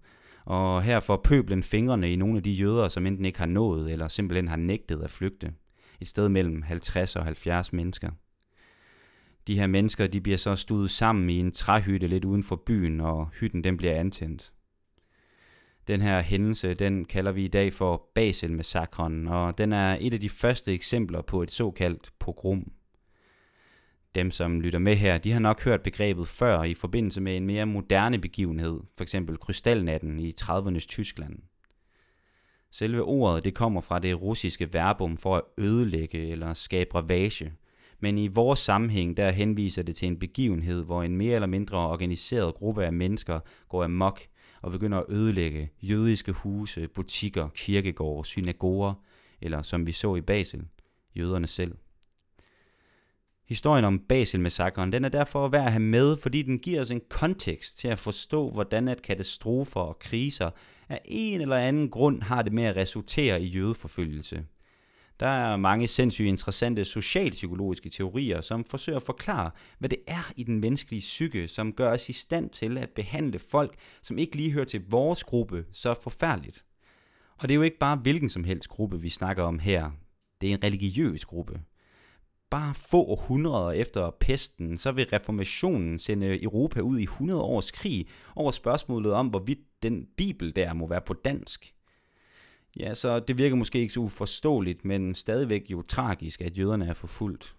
og 0.45 0.83
her 0.83 0.99
får 0.99 1.21
pøblen 1.23 1.63
fingrene 1.63 2.13
i 2.13 2.15
nogle 2.15 2.37
af 2.37 2.43
de 2.43 2.51
jøder, 2.51 2.87
som 2.87 3.05
enten 3.05 3.25
ikke 3.25 3.39
har 3.39 3.45
nået 3.45 3.91
eller 3.91 4.07
simpelthen 4.07 4.47
har 4.47 4.55
nægtet 4.55 5.01
at 5.03 5.11
flygte. 5.11 5.53
Et 6.03 6.07
sted 6.07 6.29
mellem 6.29 6.61
50 6.61 7.15
og 7.15 7.23
70 7.23 7.73
mennesker. 7.73 8.11
De 9.47 9.59
her 9.59 9.67
mennesker 9.67 10.07
de 10.07 10.21
bliver 10.21 10.37
så 10.37 10.55
studet 10.55 10.91
sammen 10.91 11.29
i 11.29 11.39
en 11.39 11.51
træhytte 11.51 12.07
lidt 12.07 12.25
uden 12.25 12.43
for 12.43 12.55
byen, 12.55 13.01
og 13.01 13.29
hytten 13.29 13.63
den 13.63 13.77
bliver 13.77 13.95
antændt. 13.95 14.53
Den 15.87 16.01
her 16.01 16.21
hændelse, 16.21 16.73
den 16.73 17.05
kalder 17.05 17.31
vi 17.31 17.45
i 17.45 17.47
dag 17.47 17.73
for 17.73 18.09
Basel-massakren, 18.15 19.27
og 19.27 19.57
den 19.57 19.73
er 19.73 19.97
et 20.01 20.13
af 20.13 20.19
de 20.19 20.29
første 20.29 20.73
eksempler 20.73 21.21
på 21.21 21.43
et 21.43 21.51
såkaldt 21.51 22.11
pogrom. 22.19 22.71
Dem, 24.15 24.31
som 24.31 24.61
lytter 24.61 24.79
med 24.79 24.95
her, 24.95 25.17
de 25.17 25.31
har 25.31 25.39
nok 25.39 25.63
hørt 25.63 25.81
begrebet 25.81 26.27
før 26.27 26.63
i 26.63 26.73
forbindelse 26.73 27.21
med 27.21 27.37
en 27.37 27.45
mere 27.45 27.65
moderne 27.65 28.19
begivenhed, 28.19 28.79
f.eks. 28.97 29.15
krystalnatten 29.41 30.19
i 30.19 30.33
30'ernes 30.41 30.87
Tyskland. 30.87 31.39
Selve 32.75 33.01
ordet 33.03 33.45
det 33.45 33.53
kommer 33.53 33.81
fra 33.81 33.99
det 33.99 34.21
russiske 34.21 34.73
verbum 34.73 35.17
for 35.17 35.35
at 35.35 35.41
ødelægge 35.57 36.29
eller 36.29 36.53
skabe 36.53 36.95
ravage. 36.95 37.53
Men 37.99 38.17
i 38.17 38.27
vores 38.27 38.59
sammenhæng 38.59 39.17
der 39.17 39.31
henviser 39.31 39.83
det 39.83 39.95
til 39.95 40.07
en 40.07 40.19
begivenhed, 40.19 40.83
hvor 40.83 41.03
en 41.03 41.17
mere 41.17 41.35
eller 41.35 41.47
mindre 41.47 41.77
organiseret 41.77 42.55
gruppe 42.55 42.85
af 42.85 42.93
mennesker 42.93 43.39
går 43.69 43.83
amok 43.83 44.21
og 44.61 44.71
begynder 44.71 44.97
at 44.97 45.05
ødelægge 45.09 45.71
jødiske 45.81 46.31
huse, 46.31 46.87
butikker, 46.87 47.49
kirkegårde, 47.55 48.27
synagoger, 48.27 48.93
eller 49.41 49.61
som 49.61 49.87
vi 49.87 49.91
så 49.91 50.15
i 50.15 50.21
Basel, 50.21 50.63
jøderne 51.15 51.47
selv. 51.47 51.75
Historien 53.47 53.85
om 53.85 53.99
Basel-massakren, 53.99 54.91
den 54.91 55.05
er 55.05 55.09
derfor 55.09 55.47
værd 55.47 55.65
at 55.65 55.71
have 55.71 55.83
med, 55.83 56.17
fordi 56.17 56.41
den 56.41 56.59
giver 56.59 56.81
os 56.81 56.91
en 56.91 57.01
kontekst 57.09 57.77
til 57.77 57.87
at 57.87 57.99
forstå, 57.99 58.49
hvordan 58.49 58.87
at 58.87 59.01
katastrofer 59.01 59.79
og 59.79 59.99
kriser 59.99 60.49
af 60.89 61.01
en 61.05 61.41
eller 61.41 61.57
anden 61.57 61.89
grund 61.89 62.21
har 62.21 62.41
det 62.41 62.53
med 62.53 62.63
at 62.63 62.75
resultere 62.75 63.41
i 63.41 63.45
jødeforfølgelse. 63.45 64.45
Der 65.19 65.27
er 65.27 65.57
mange 65.57 65.87
sindssygt 65.87 66.27
interessante 66.27 66.85
socialpsykologiske 66.85 67.89
teorier, 67.89 68.41
som 68.41 68.65
forsøger 68.65 68.97
at 68.97 69.03
forklare, 69.03 69.51
hvad 69.79 69.89
det 69.89 69.99
er 70.07 70.31
i 70.35 70.43
den 70.43 70.59
menneskelige 70.59 70.99
psyke, 70.99 71.47
som 71.47 71.73
gør 71.73 71.91
os 71.91 72.09
i 72.09 72.13
stand 72.13 72.49
til 72.49 72.77
at 72.77 72.89
behandle 72.89 73.39
folk, 73.39 73.75
som 74.01 74.17
ikke 74.17 74.35
lige 74.35 74.51
hører 74.51 74.65
til 74.65 74.81
vores 74.89 75.23
gruppe, 75.23 75.65
så 75.71 75.93
forfærdeligt. 75.93 76.65
Og 77.37 77.49
det 77.49 77.51
er 77.51 77.55
jo 77.55 77.61
ikke 77.61 77.79
bare 77.79 77.97
hvilken 77.97 78.29
som 78.29 78.43
helst 78.43 78.67
gruppe, 78.67 79.01
vi 79.01 79.09
snakker 79.09 79.43
om 79.43 79.59
her. 79.59 79.91
Det 80.41 80.49
er 80.49 80.53
en 80.53 80.63
religiøs 80.63 81.25
gruppe. 81.25 81.59
Bare 82.53 82.75
få 82.75 83.03
århundreder 83.03 83.71
efter 83.71 84.11
pesten, 84.19 84.77
så 84.77 84.91
vil 84.91 85.05
reformationen 85.13 85.99
sende 85.99 86.43
Europa 86.43 86.79
ud 86.79 86.99
i 86.99 87.03
100 87.03 87.41
års 87.41 87.71
krig 87.71 88.07
over 88.35 88.51
spørgsmålet 88.51 89.13
om, 89.13 89.27
hvorvidt 89.27 89.59
den 89.83 90.07
bibel 90.17 90.55
der 90.55 90.73
må 90.73 90.87
være 90.87 91.01
på 91.01 91.13
dansk. 91.13 91.73
Ja, 92.79 92.93
så 92.93 93.19
det 93.19 93.37
virker 93.37 93.55
måske 93.55 93.79
ikke 93.79 93.93
så 93.93 93.99
uforståeligt, 93.99 94.85
men 94.85 95.15
stadigvæk 95.15 95.71
jo 95.71 95.81
tragisk, 95.81 96.41
at 96.41 96.57
jøderne 96.57 96.87
er 96.87 96.93
forfulgt. 96.93 97.55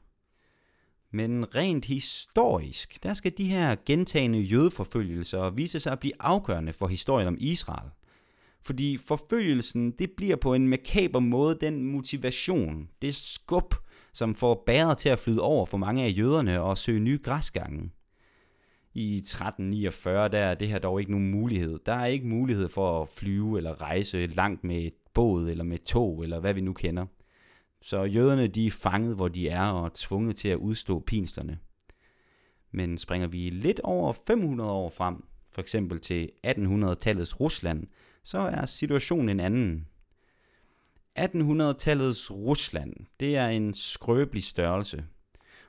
Men 1.11 1.55
rent 1.55 1.85
historisk, 1.85 3.03
der 3.03 3.15
skal 3.15 3.33
de 3.39 3.49
her 3.49 3.77
gentagende 3.87 4.39
jødeforfølgelser 4.39 5.51
vise 5.51 5.81
sig 5.81 5.93
at 5.93 6.01
blive 6.01 6.15
afgørende 6.21 6.73
for 6.73 6.87
historien 6.87 7.29
om 7.29 7.37
Israel. 7.41 7.91
Fordi 8.61 8.97
forfølgelsen, 8.97 9.91
det 9.91 10.11
bliver 10.11 10.37
på 10.37 10.55
en 10.55 10.69
makaber 10.69 11.21
måde 11.21 11.59
den 11.61 11.85
motivation, 11.85 12.89
det 13.03 13.15
skub, 13.15 13.75
som 14.14 14.35
får 14.35 14.62
bæret 14.66 14.99
til 14.99 15.09
at 15.09 15.18
flyde 15.18 15.42
over 15.42 15.66
for 15.66 15.78
mange 15.78 16.04
af 16.04 16.14
jøderne 16.18 16.62
og 16.62 16.78
søge 16.78 17.00
nye 17.00 17.21
græsgange. 17.23 17.90
I 18.94 19.16
1349 19.16 20.28
der 20.28 20.38
er 20.38 20.54
det 20.54 20.68
her 20.68 20.78
dog 20.78 21.00
ikke 21.00 21.12
nogen 21.12 21.30
mulighed. 21.30 21.78
Der 21.87 21.92
er 21.92 22.06
ikke 22.06 22.26
mulighed 22.26 22.68
for 22.68 23.02
at 23.02 23.09
flyve 23.09 23.56
eller 23.56 23.83
rejse 23.83 24.26
langt 24.26 24.64
med 24.64 24.76
et 24.76 24.94
båd 25.14 25.50
eller 25.50 25.64
med 25.64 25.78
tog 25.78 26.23
eller 26.23 26.40
hvad 26.40 26.54
vi 26.54 26.61
nu 26.61 26.73
kender. 26.73 27.06
Så 27.83 28.02
jøderne 28.02 28.47
de 28.47 28.66
er 28.66 28.71
fanget, 28.71 29.16
hvor 29.16 29.28
de 29.28 29.49
er 29.49 29.66
og 29.66 29.85
er 29.85 29.90
tvunget 29.94 30.37
til 30.37 30.49
at 30.49 30.56
udstå 30.56 31.00
pinslerne. 31.06 31.59
Men 32.73 32.99
springer 32.99 33.26
vi 33.26 33.50
lidt 33.50 33.80
over 33.80 34.12
500 34.26 34.71
år 34.71 34.90
frem, 34.90 35.25
for 35.52 35.61
eksempel 35.61 36.00
til 36.00 36.30
1800-tallets 36.47 37.40
Rusland, 37.40 37.87
så 38.25 38.38
er 38.38 38.66
situationen 38.66 39.28
en 39.28 39.40
anden. 39.40 39.87
1800-tallets 41.18 42.30
Rusland, 42.30 42.92
det 43.21 43.37
er 43.37 43.49
en 43.49 43.75
skrøbelig 43.75 44.44
størrelse. 44.44 45.04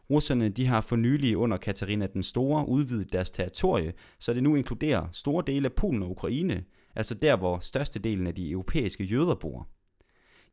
Russerne 0.10 0.50
de 0.50 0.66
har 0.66 0.82
for 0.82 0.96
nylig 0.96 1.38
under 1.38 1.58
Katarina 1.58 2.08
den 2.08 2.24
Store 2.24 2.68
udvidet 2.68 3.14
deres 3.14 3.32
territorie, 3.32 3.94
så 4.20 4.34
det 4.34 4.44
nu 4.44 4.56
inkluderer 4.56 5.08
store 5.12 5.44
dele 5.48 5.66
af 5.66 5.74
Polen 5.74 6.04
og 6.04 6.12
Ukraine, 6.12 6.64
altså 6.96 7.14
der 7.14 7.36
hvor 7.36 7.60
størstedelen 7.60 8.28
af 8.28 8.36
de 8.36 8.50
europæiske 8.50 9.04
jøder 9.04 9.36
bor. 9.36 9.68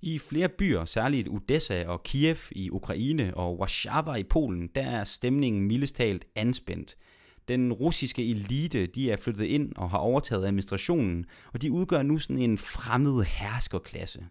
I 0.03 0.19
flere 0.19 0.49
byer, 0.49 0.85
særligt 0.85 1.29
Odessa 1.29 1.85
og 1.87 2.03
Kiev 2.03 2.37
i 2.51 2.71
Ukraine 2.71 3.37
og 3.37 3.59
Warszawa 3.61 4.15
i 4.15 4.23
Polen, 4.23 4.69
der 4.75 4.83
er 4.83 5.05
stemningen 5.05 5.63
mildest 5.63 5.97
talt 5.97 6.25
anspændt. 6.37 6.97
Den 7.49 7.73
russiske 7.73 8.31
elite, 8.31 8.87
de 8.87 9.11
er 9.11 9.17
flyttet 9.17 9.45
ind 9.45 9.73
og 9.77 9.91
har 9.91 9.99
overtaget 9.99 10.47
administrationen, 10.47 11.25
og 11.53 11.63
de 11.63 11.73
udgør 11.73 12.03
nu 12.03 12.19
sådan 12.19 12.39
en 12.43 12.59
fremmed 12.59 13.25
herskerklasse. 13.25 14.25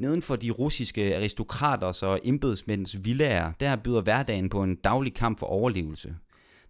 Neden 0.00 0.22
for 0.22 0.36
de 0.36 0.50
russiske 0.50 1.16
aristokraters 1.16 2.02
og 2.02 2.20
embedsmænds 2.24 3.04
villager, 3.04 3.52
der 3.60 3.76
byder 3.76 4.00
hverdagen 4.00 4.48
på 4.48 4.62
en 4.62 4.74
daglig 4.74 5.14
kamp 5.14 5.38
for 5.38 5.46
overlevelse. 5.46 6.14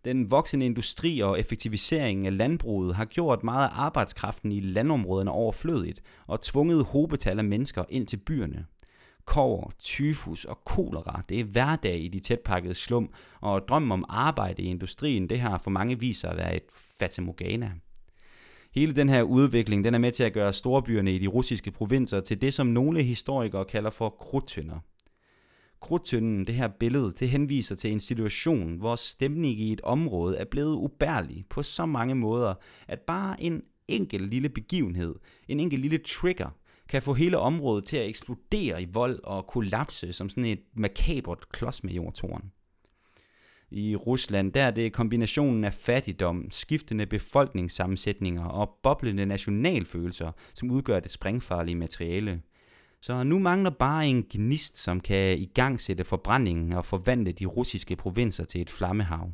Den 0.05 0.31
voksende 0.31 0.67
industri 0.67 1.21
og 1.21 1.41
effektivisering 1.41 2.27
af 2.27 2.37
landbruget 2.37 2.95
har 2.95 3.05
gjort 3.05 3.45
meget 3.45 3.69
af 3.69 3.73
arbejdskraften 3.75 4.53
i 4.53 4.61
landområderne 4.61 5.31
overflødigt 5.31 6.03
og 6.27 6.41
tvunget 6.41 6.85
hobetal 6.85 7.39
af 7.39 7.45
mennesker 7.45 7.85
ind 7.89 8.07
til 8.07 8.17
byerne. 8.17 8.67
Kover, 9.25 9.71
tyfus 9.79 10.45
og 10.45 10.65
kolera, 10.65 11.23
det 11.29 11.41
er 11.41 11.45
hverdag 11.45 12.05
i 12.05 12.09
de 12.09 12.21
tætpakkede 12.21 12.75
slum, 12.75 13.11
og 13.41 13.69
drømmen 13.69 13.93
om 13.93 14.05
arbejde 14.09 14.63
i 14.63 14.67
industrien, 14.67 15.29
det 15.29 15.41
har 15.41 15.59
for 15.59 15.71
mange 15.71 15.99
vist 16.01 16.21
sig 16.21 16.31
at 16.31 16.37
være 16.37 16.57
et 16.57 16.63
fatamorgana. 16.99 17.73
Hele 18.75 18.95
den 18.95 19.09
her 19.09 19.23
udvikling, 19.23 19.85
den 19.85 19.95
er 19.95 19.99
med 19.99 20.13
til 20.13 20.25
at 20.25 20.33
gøre 20.33 20.53
storbyerne 20.53 21.13
i 21.13 21.19
de 21.19 21.27
russiske 21.27 21.71
provinser 21.71 22.21
til 22.21 22.41
det, 22.41 22.55
som 22.55 22.67
nogle 22.67 23.03
historikere 23.03 23.65
kalder 23.65 23.91
for 23.91 24.11
krudtønder. 24.11 24.79
Krudtønden, 25.81 26.47
det 26.47 26.55
her 26.55 26.69
billede, 26.69 27.13
det 27.13 27.31
henviser 27.31 27.75
til 27.75 27.93
en 27.93 28.01
situation, 28.01 28.77
hvor 28.77 28.97
stemning 28.97 29.61
i 29.61 29.73
et 29.73 29.81
område 29.81 30.37
er 30.37 30.45
blevet 30.45 30.75
ubærlig 30.75 31.45
på 31.51 31.63
så 31.63 31.87
mange 31.87 32.15
måder, 32.15 32.55
at 32.89 33.01
bare 33.01 33.43
en 33.43 33.63
enkelt 33.89 34.31
lille 34.31 34.49
begivenhed, 34.49 35.15
en 35.49 35.61
enkelt 35.61 35.83
lille 35.83 35.99
trigger, 35.99 36.57
kan 36.89 37.03
få 37.03 37.15
hele 37.15 37.39
området 37.39 37.85
til 37.85 37.97
at 37.97 38.09
eksplodere 38.09 38.83
i 38.83 38.89
vold 38.93 39.21
og 39.25 39.47
kollapse 39.47 40.13
som 40.13 40.29
sådan 40.29 40.45
et 40.45 40.63
makabert 40.75 41.49
klods 41.49 41.85
med 41.85 41.93
jordtoren 41.93 42.53
i 43.73 43.97
Rusland, 43.97 44.53
der 44.53 44.63
er 44.63 44.71
det 44.71 44.93
kombinationen 44.93 45.65
af 45.65 45.75
fattigdom, 45.75 46.47
skiftende 46.51 47.07
befolkningssammensætninger 47.07 48.45
og 48.45 48.79
boblende 48.83 49.27
nationalfølelser, 49.27 50.33
som 50.55 50.71
udgør 50.71 51.01
det 51.01 51.11
springfarlige 51.11 51.75
materiale. 51.75 52.43
Så 53.01 53.23
nu 53.23 53.39
mangler 53.39 53.71
bare 53.71 54.07
en 54.07 54.27
gnist, 54.31 54.79
som 54.79 55.01
kan 55.01 55.39
igangsætte 55.39 56.05
forbrændingen 56.05 56.73
og 56.73 56.85
forvandle 56.85 57.33
de 57.33 57.47
russiske 57.47 57.97
provinser 57.97 58.45
til 58.45 58.61
et 58.61 58.71
flammehav. 58.71 59.33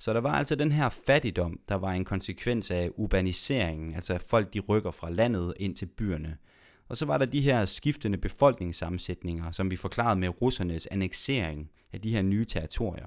Så 0.00 0.12
der 0.12 0.20
var 0.20 0.32
altså 0.32 0.54
den 0.54 0.72
her 0.72 0.88
fattigdom, 0.88 1.60
der 1.68 1.74
var 1.74 1.92
en 1.92 2.04
konsekvens 2.04 2.70
af 2.70 2.90
urbaniseringen, 2.96 3.94
altså 3.94 4.14
at 4.14 4.22
folk 4.22 4.54
de 4.54 4.60
rykker 4.60 4.90
fra 4.90 5.10
landet 5.10 5.54
ind 5.56 5.76
til 5.76 5.86
byerne– 5.86 6.36
og 6.92 6.98
så 6.98 7.04
var 7.06 7.18
der 7.18 7.26
de 7.26 7.40
her 7.40 7.64
skiftende 7.64 8.18
befolkningssammensætninger, 8.18 9.50
som 9.50 9.70
vi 9.70 9.76
forklarede 9.76 10.20
med 10.20 10.42
russernes 10.42 10.86
anneksering 10.86 11.70
af 11.92 12.00
de 12.00 12.10
her 12.10 12.22
nye 12.22 12.44
territorier. 12.44 13.06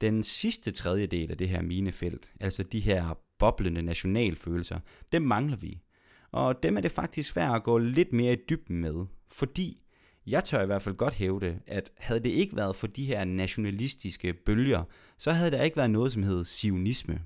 Den 0.00 0.22
sidste 0.22 0.70
tredjedel 0.70 1.30
af 1.30 1.38
det 1.38 1.48
her 1.48 1.62
minefelt, 1.62 2.32
altså 2.40 2.62
de 2.62 2.80
her 2.80 3.18
boblende 3.38 3.82
nationalfølelser, 3.82 4.80
dem 5.12 5.22
mangler 5.22 5.56
vi. 5.56 5.80
Og 6.32 6.62
dem 6.62 6.76
er 6.76 6.80
det 6.80 6.92
faktisk 6.92 7.30
svært 7.30 7.56
at 7.56 7.62
gå 7.62 7.78
lidt 7.78 8.12
mere 8.12 8.32
i 8.32 8.38
dybden 8.48 8.76
med, 8.76 9.06
fordi 9.32 9.82
jeg 10.26 10.44
tør 10.44 10.62
i 10.62 10.66
hvert 10.66 10.82
fald 10.82 10.94
godt 10.94 11.14
hævde, 11.14 11.60
at 11.66 11.90
havde 11.98 12.22
det 12.22 12.30
ikke 12.30 12.56
været 12.56 12.76
for 12.76 12.86
de 12.86 13.04
her 13.04 13.24
nationalistiske 13.24 14.32
bølger, 14.32 14.84
så 15.18 15.32
havde 15.32 15.50
der 15.50 15.62
ikke 15.62 15.76
været 15.76 15.90
noget, 15.90 16.12
som 16.12 16.22
hed 16.22 16.44
sionisme. 16.44 17.20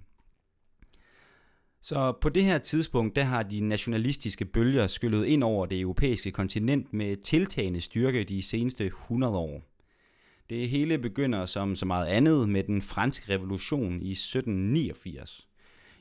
Så 1.83 2.13
på 2.21 2.29
det 2.29 2.45
her 2.45 2.59
tidspunkt, 2.59 3.17
der 3.17 3.25
har 3.25 3.43
de 3.43 3.61
nationalistiske 3.61 4.45
bølger 4.45 4.87
skyllet 4.87 5.25
ind 5.25 5.45
over 5.45 5.67
det 5.67 5.81
europæiske 5.81 6.31
kontinent 6.31 6.93
med 6.93 7.17
tiltagende 7.17 7.81
styrke 7.81 8.25
de 8.25 8.43
seneste 8.43 8.87
100 8.87 9.37
år. 9.37 9.63
Det 10.51 10.69
hele 10.69 10.99
begynder 10.99 11.47
som 11.47 11.75
så 11.75 11.87
meget 11.87 12.07
andet 12.07 12.49
med 12.49 12.65
den 12.65 12.83
franske 12.83 13.35
revolution 13.35 14.03
i 14.03 14.13
1789. 14.13 15.47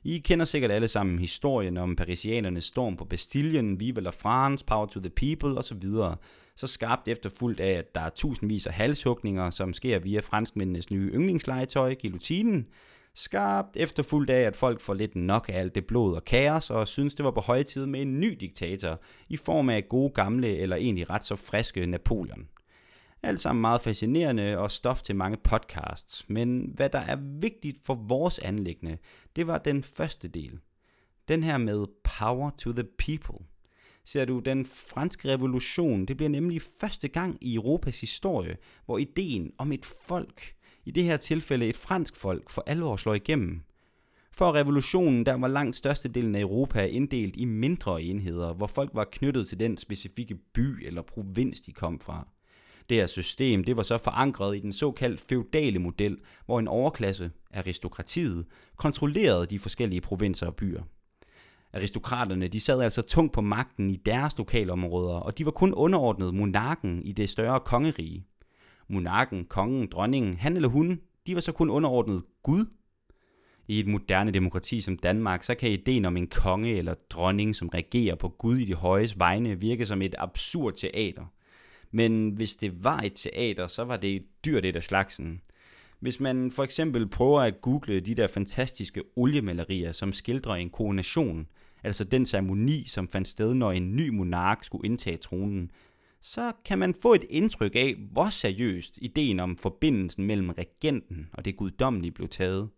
I 0.03 0.17
kender 0.17 0.45
sikkert 0.45 0.71
alle 0.71 0.87
sammen 0.87 1.19
historien 1.19 1.77
om 1.77 1.95
parisianernes 1.95 2.65
storm 2.65 2.97
på 2.97 3.05
Bastillen, 3.05 3.79
Vive 3.79 4.01
la 4.01 4.09
France, 4.09 4.65
Power 4.65 4.85
to 4.85 4.99
the 4.99 5.09
People 5.09 5.57
osv. 5.57 5.83
Så 6.55 6.67
skarpt 6.67 7.07
efterfulgt 7.07 7.59
af, 7.59 7.71
at 7.71 7.95
der 7.95 8.01
er 8.01 8.09
tusindvis 8.09 8.67
af 8.67 8.73
halshugninger, 8.73 9.49
som 9.49 9.73
sker 9.73 9.99
via 9.99 10.19
franskmændenes 10.19 10.91
nye 10.91 11.11
yndlingslegetøj, 11.13 11.95
guillotinen, 12.01 12.67
Skarpt 13.15 13.77
efterfulgt 13.77 14.29
af, 14.29 14.41
at 14.41 14.55
folk 14.55 14.81
får 14.81 14.93
lidt 14.93 15.15
nok 15.15 15.49
af 15.49 15.59
alt 15.59 15.75
det 15.75 15.85
blod 15.85 16.15
og 16.15 16.25
kaos, 16.25 16.69
og 16.69 16.87
synes 16.87 17.15
det 17.15 17.25
var 17.25 17.31
på 17.31 17.41
høje 17.41 17.63
tid 17.63 17.85
med 17.85 18.01
en 18.01 18.19
ny 18.19 18.37
diktator, 18.39 19.01
i 19.29 19.37
form 19.37 19.69
af 19.69 19.89
gode 19.89 20.09
gamle 20.09 20.57
eller 20.57 20.75
egentlig 20.75 21.09
ret 21.09 21.23
så 21.23 21.35
friske 21.35 21.85
Napoleon. 21.85 22.47
Alt 23.23 23.39
sammen 23.39 23.61
meget 23.61 23.81
fascinerende 23.81 24.57
og 24.57 24.71
stof 24.71 25.01
til 25.01 25.15
mange 25.15 25.37
podcasts, 25.37 26.29
men 26.29 26.71
hvad 26.75 26.89
der 26.89 26.99
er 26.99 27.17
vigtigt 27.39 27.77
for 27.85 27.95
vores 27.95 28.39
anlæggende, 28.39 28.97
det 29.35 29.47
var 29.47 29.57
den 29.57 29.83
første 29.83 30.27
del. 30.27 30.59
Den 31.27 31.43
her 31.43 31.57
med 31.57 31.85
power 32.03 32.49
to 32.57 32.71
the 32.71 32.87
people. 32.97 33.45
Ser 34.05 34.25
du, 34.25 34.39
den 34.39 34.65
franske 34.65 35.29
revolution, 35.29 36.05
det 36.05 36.17
bliver 36.17 36.29
nemlig 36.29 36.61
første 36.79 37.07
gang 37.07 37.37
i 37.41 37.55
Europas 37.55 38.01
historie, 38.01 38.57
hvor 38.85 38.97
ideen 38.97 39.51
om 39.57 39.71
et 39.71 39.85
folk– 39.85 40.53
i 40.89 40.91
det 40.91 41.03
her 41.03 41.17
tilfælde 41.17 41.67
et 41.67 41.77
fransk 41.77 42.15
folk, 42.15 42.49
for 42.49 42.63
alvor 42.67 42.95
slår 42.95 43.13
igennem. 43.13 43.61
For 44.31 44.55
revolutionen, 44.55 45.25
der 45.25 45.33
var 45.33 45.47
langt 45.47 45.75
størstedelen 45.75 46.35
af 46.35 46.39
Europa 46.39 46.85
inddelt 46.85 47.35
i 47.37 47.45
mindre 47.45 48.01
enheder, 48.01 48.53
hvor 48.53 48.67
folk 48.67 48.89
var 48.93 49.07
knyttet 49.11 49.47
til 49.47 49.59
den 49.59 49.77
specifikke 49.77 50.35
by 50.53 50.87
eller 50.87 51.01
provins, 51.01 51.61
de 51.61 51.71
kom 51.71 51.99
fra. 51.99 52.27
Det 52.89 52.97
her 52.97 53.07
system 53.07 53.63
det 53.63 53.77
var 53.77 53.83
så 53.83 53.97
forankret 53.97 54.57
i 54.57 54.59
den 54.59 54.73
såkaldt 54.73 55.21
feudale 55.29 55.79
model, 55.79 56.17
hvor 56.45 56.59
en 56.59 56.67
overklasse, 56.67 57.31
aristokratiet, 57.53 58.45
kontrollerede 58.77 59.45
de 59.45 59.59
forskellige 59.59 60.01
provinser 60.01 60.47
og 60.47 60.55
byer. 60.55 60.83
Aristokraterne 61.73 62.47
de 62.47 62.59
sad 62.59 62.81
altså 62.81 63.01
tungt 63.01 63.33
på 63.33 63.41
magten 63.41 63.89
i 63.89 63.95
deres 63.95 64.37
lokalområder, 64.37 65.15
og 65.15 65.37
de 65.37 65.45
var 65.45 65.51
kun 65.51 65.73
underordnet 65.73 66.33
monarken 66.33 67.01
i 67.03 67.11
det 67.11 67.29
større 67.29 67.59
kongerige. 67.59 68.25
Monarken, 68.89 69.45
kongen, 69.45 69.87
dronningen, 69.87 70.33
han 70.33 70.55
eller 70.55 70.69
hun, 70.69 70.99
de 71.27 71.35
var 71.35 71.41
så 71.41 71.51
kun 71.51 71.69
underordnet 71.69 72.23
Gud. 72.43 72.65
I 73.67 73.79
et 73.79 73.87
moderne 73.87 74.31
demokrati 74.31 74.81
som 74.81 74.97
Danmark, 74.97 75.43
så 75.43 75.55
kan 75.55 75.71
ideen 75.71 76.05
om 76.05 76.17
en 76.17 76.27
konge 76.27 76.77
eller 76.77 76.93
dronning, 77.09 77.55
som 77.55 77.69
regerer 77.69 78.15
på 78.15 78.29
Gud 78.29 78.57
i 78.57 78.65
de 78.65 78.73
højes 78.73 79.19
vegne, 79.19 79.59
virke 79.59 79.85
som 79.85 80.01
et 80.01 80.15
absurd 80.17 80.73
teater. 80.73 81.25
Men 81.91 82.29
hvis 82.29 82.55
det 82.55 82.83
var 82.83 82.99
et 82.99 83.13
teater, 83.13 83.67
så 83.67 83.83
var 83.83 83.97
det 83.97 84.15
et 84.15 84.25
dyrt 84.45 84.65
et 84.65 84.75
af 84.75 84.83
slagsen. 84.83 85.41
Hvis 85.99 86.19
man 86.19 86.51
for 86.51 86.63
eksempel 86.63 87.07
prøver 87.07 87.41
at 87.41 87.61
google 87.61 87.99
de 87.99 88.15
der 88.15 88.27
fantastiske 88.27 89.03
oliemalerier, 89.15 89.91
som 89.91 90.13
skildrer 90.13 90.53
en 90.53 90.69
koronation, 90.69 91.47
altså 91.83 92.03
den 92.03 92.25
ceremoni, 92.25 92.83
som 92.87 93.07
fandt 93.07 93.27
sted, 93.27 93.53
når 93.53 93.71
en 93.71 93.95
ny 93.95 94.09
monark 94.09 94.63
skulle 94.63 94.85
indtage 94.85 95.17
tronen, 95.17 95.71
så 96.21 96.53
kan 96.65 96.79
man 96.79 96.93
få 97.01 97.13
et 97.13 97.25
indtryk 97.29 97.75
af, 97.75 97.95
hvor 98.11 98.29
seriøst 98.29 98.99
ideen 99.01 99.39
om 99.39 99.57
forbindelsen 99.57 100.25
mellem 100.25 100.49
regenten 100.49 101.29
og 101.33 101.45
det 101.45 101.57
guddommelige 101.57 102.11
blev 102.11 102.27
taget. 102.27 102.69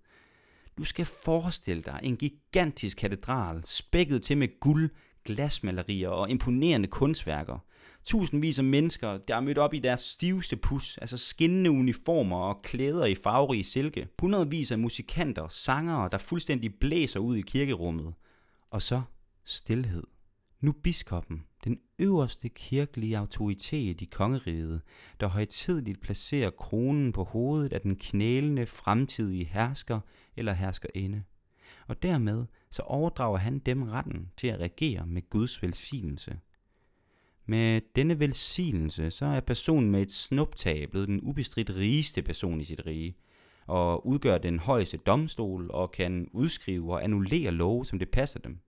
Du 0.78 0.84
skal 0.84 1.06
forestille 1.06 1.82
dig 1.82 2.00
en 2.04 2.18
gigantisk 2.18 2.98
katedral, 2.98 3.62
spækket 3.66 4.24
til 4.24 4.38
med 4.38 4.60
guld, 4.60 4.90
glasmalerier 5.26 6.10
og 6.10 6.30
imponerende 6.30 6.88
kunstværker. 6.88 7.60
Tusindvis 8.04 8.60
af 8.60 8.66
mennesker, 8.66 9.18
der 9.18 9.36
er 9.36 9.40
mødt 9.40 9.58
op 9.58 9.74
i 9.74 9.80
deres 9.80 10.00
stiveste 10.02 10.58
pus, 10.58 10.98
altså 10.98 11.18
skinnende 11.18 11.72
uniformer 11.72 12.38
og 12.38 12.62
klæder 12.64 13.06
i 13.06 13.16
farverige 13.16 13.64
silke. 13.64 14.08
Hundredvis 14.20 14.72
af 14.72 14.80
musikanter, 14.80 15.48
sangere, 15.48 16.10
der 16.12 16.18
fuldstændig 16.18 16.76
blæser 16.80 17.20
ud 17.20 17.36
i 17.36 17.42
kirkerummet. 17.42 18.14
Og 18.72 18.82
så 18.82 19.02
stillhed. 19.46 20.04
Nu 20.62 20.72
biskoppen, 20.72 21.44
den 21.64 21.80
øverste 22.00 22.50
kirkelige 22.50 23.18
autoritet 23.18 24.02
i 24.02 24.06
kongeriget, 24.06 24.82
der 25.20 25.28
højtidligt 25.28 26.02
placerer 26.02 26.50
kronen 26.50 27.12
på 27.12 27.24
hovedet 27.24 27.74
af 27.74 27.82
den 27.82 27.96
knælende 27.96 28.66
fremtidige 28.66 29.46
hersker 29.46 30.00
eller 30.36 30.54
herskerinde. 30.54 31.24
Og 31.88 32.04
dermed 32.04 32.46
så 32.70 32.82
overdrager 32.82 33.38
han 33.38 33.60
dem 33.60 33.84
retten 33.84 34.32
til 34.38 34.48
at 34.48 34.60
regere 34.60 35.08
med 35.08 35.30
Guds 35.30 35.62
velsignelse. 35.62 36.40
Med 37.46 37.82
denne 37.96 38.20
velsignelse, 38.20 39.12
så 39.12 39.26
er 39.26 39.40
personen 39.40 39.92
med 39.92 40.02
et 40.02 40.14
snuptag 40.14 40.90
blevet 40.90 41.08
den 41.08 41.20
ubestridt 41.22 41.70
rigeste 41.70 42.22
person 42.22 42.62
i 42.62 42.64
sit 42.64 42.86
rige, 42.86 43.16
og 43.68 44.08
udgør 44.08 44.38
den 44.38 44.60
højeste 44.60 44.98
domstol 44.98 45.72
og 45.72 45.92
kan 45.92 46.28
udskrive 46.34 46.94
og 46.94 47.04
annullere 47.04 47.52
love, 47.52 47.86
som 47.86 48.00
det 48.00 48.10
passer 48.10 48.40
dem. 48.40 48.60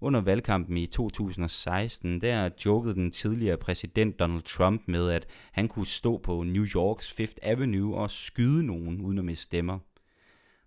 Under 0.00 0.20
valgkampen 0.20 0.76
i 0.76 0.86
2016, 0.86 2.20
der 2.20 2.50
jokede 2.66 2.94
den 2.94 3.10
tidligere 3.10 3.56
præsident 3.56 4.18
Donald 4.18 4.42
Trump 4.42 4.82
med, 4.86 5.10
at 5.10 5.26
han 5.52 5.68
kunne 5.68 5.86
stå 5.86 6.18
på 6.18 6.42
New 6.42 6.64
Yorks 6.64 7.12
Fifth 7.12 7.36
Avenue 7.42 7.96
og 7.96 8.10
skyde 8.10 8.66
nogen 8.66 9.00
uden 9.00 9.18
at 9.18 9.24
miste 9.24 9.42
stemmer. 9.42 9.78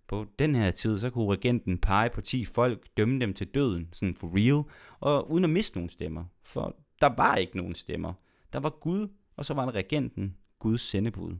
På 0.08 0.26
den 0.38 0.54
her 0.54 0.70
tid, 0.70 0.98
så 0.98 1.10
kunne 1.10 1.32
regenten 1.32 1.78
pege 1.78 2.10
på 2.10 2.20
10 2.20 2.44
folk, 2.44 2.86
dømme 2.96 3.20
dem 3.20 3.34
til 3.34 3.46
døden, 3.46 3.88
sådan 3.92 4.14
for 4.14 4.30
real, 4.36 4.64
og 5.00 5.30
uden 5.30 5.44
at 5.44 5.50
miste 5.50 5.76
nogen 5.76 5.88
stemmer. 5.88 6.24
For 6.42 6.76
der 7.00 7.14
var 7.16 7.36
ikke 7.36 7.56
nogen 7.56 7.74
stemmer. 7.74 8.12
Der 8.52 8.60
var 8.60 8.70
Gud, 8.70 9.08
og 9.36 9.44
så 9.44 9.54
var 9.54 9.64
der 9.64 9.72
regenten, 9.72 10.36
Guds 10.58 10.80
sendebud. 10.80 11.36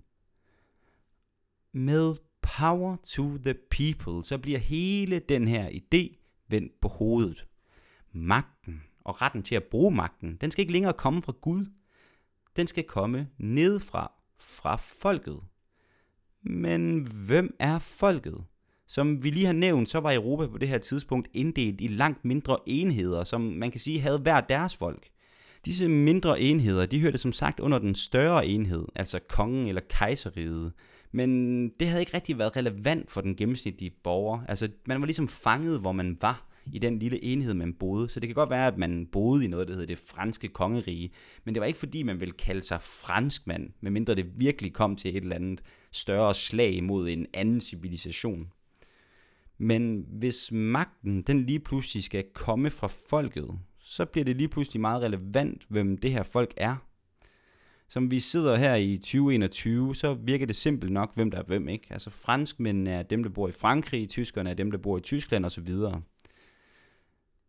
Med 1.72 2.14
power 2.42 2.96
to 3.04 3.38
the 3.38 3.54
people, 3.54 4.24
så 4.24 4.38
bliver 4.38 4.58
hele 4.58 5.18
den 5.18 5.48
her 5.48 5.68
idé 5.68 6.16
vendt 6.48 6.80
på 6.80 6.88
hovedet. 6.88 7.46
Magten 8.12 8.82
og 9.04 9.22
retten 9.22 9.42
til 9.42 9.54
at 9.54 9.64
bruge 9.64 9.94
magten, 9.94 10.36
den 10.40 10.50
skal 10.50 10.62
ikke 10.62 10.72
længere 10.72 10.92
komme 10.92 11.22
fra 11.22 11.32
Gud. 11.40 11.66
Den 12.56 12.66
skal 12.66 12.84
komme 12.84 13.28
nedfra, 13.38 14.12
fra 14.38 14.76
folket. 14.76 15.40
Men 16.42 17.08
hvem 17.26 17.56
er 17.58 17.78
folket? 17.78 18.44
Som 18.86 19.22
vi 19.22 19.30
lige 19.30 19.46
har 19.46 19.52
nævnt, 19.52 19.88
så 19.88 20.00
var 20.00 20.14
Europa 20.14 20.46
på 20.46 20.58
det 20.58 20.68
her 20.68 20.78
tidspunkt 20.78 21.28
inddelt 21.34 21.80
i 21.80 21.86
langt 21.86 22.24
mindre 22.24 22.58
enheder, 22.66 23.24
som 23.24 23.40
man 23.40 23.70
kan 23.70 23.80
sige 23.80 24.00
havde 24.00 24.18
hver 24.18 24.40
deres 24.40 24.76
folk. 24.76 25.08
Disse 25.64 25.88
mindre 25.88 26.40
enheder, 26.40 26.86
de 26.86 27.00
hørte 27.00 27.18
som 27.18 27.32
sagt 27.32 27.60
under 27.60 27.78
den 27.78 27.94
større 27.94 28.46
enhed, 28.46 28.86
altså 28.94 29.18
kongen 29.28 29.68
eller 29.68 29.82
kejseriet. 29.88 30.72
Men 31.12 31.68
det 31.68 31.88
havde 31.88 32.02
ikke 32.02 32.14
rigtig 32.14 32.38
været 32.38 32.56
relevant 32.56 33.10
for 33.10 33.20
den 33.20 33.36
gennemsnitlige 33.36 33.92
borger. 34.04 34.40
Altså, 34.48 34.68
man 34.86 35.00
var 35.00 35.06
ligesom 35.06 35.28
fanget, 35.28 35.80
hvor 35.80 35.92
man 35.92 36.18
var 36.20 36.49
i 36.72 36.78
den 36.78 36.98
lille 36.98 37.24
enhed, 37.24 37.54
man 37.54 37.74
boede. 37.74 38.08
Så 38.08 38.20
det 38.20 38.28
kan 38.28 38.34
godt 38.34 38.50
være, 38.50 38.66
at 38.66 38.78
man 38.78 39.06
boede 39.06 39.44
i 39.44 39.48
noget, 39.48 39.68
der 39.68 39.74
hedder 39.74 39.86
det 39.86 39.98
franske 39.98 40.48
kongerige. 40.48 41.10
Men 41.44 41.54
det 41.54 41.60
var 41.60 41.66
ikke 41.66 41.78
fordi, 41.78 42.02
man 42.02 42.20
ville 42.20 42.34
kalde 42.34 42.62
sig 42.62 42.82
franskmand, 42.82 43.70
medmindre 43.80 44.14
det 44.14 44.26
virkelig 44.36 44.72
kom 44.72 44.96
til 44.96 45.16
et 45.16 45.22
eller 45.22 45.36
andet 45.36 45.62
større 45.92 46.34
slag 46.34 46.84
mod 46.84 47.08
en 47.08 47.26
anden 47.34 47.60
civilisation. 47.60 48.48
Men 49.58 50.06
hvis 50.08 50.52
magten 50.52 51.22
den 51.22 51.46
lige 51.46 51.60
pludselig 51.60 52.04
skal 52.04 52.24
komme 52.34 52.70
fra 52.70 52.88
folket, 53.08 53.48
så 53.78 54.04
bliver 54.04 54.24
det 54.24 54.36
lige 54.36 54.48
pludselig 54.48 54.80
meget 54.80 55.02
relevant, 55.02 55.66
hvem 55.68 55.98
det 55.98 56.12
her 56.12 56.22
folk 56.22 56.54
er. 56.56 56.76
Som 57.88 58.10
vi 58.10 58.20
sidder 58.20 58.56
her 58.56 58.74
i 58.74 58.96
2021, 58.96 59.94
så 59.94 60.14
virker 60.14 60.46
det 60.46 60.56
simpelt 60.56 60.92
nok, 60.92 61.14
hvem 61.14 61.30
der 61.30 61.38
er 61.38 61.42
hvem, 61.42 61.68
ikke? 61.68 61.86
Altså 61.90 62.10
franskmændene 62.10 62.90
er 62.90 63.02
dem, 63.02 63.22
der 63.22 63.30
bor 63.30 63.48
i 63.48 63.52
Frankrig, 63.52 64.08
tyskerne 64.08 64.50
er 64.50 64.54
dem, 64.54 64.70
der 64.70 64.78
bor 64.78 64.98
i 64.98 65.00
Tyskland 65.00 65.46
osv. 65.46 65.68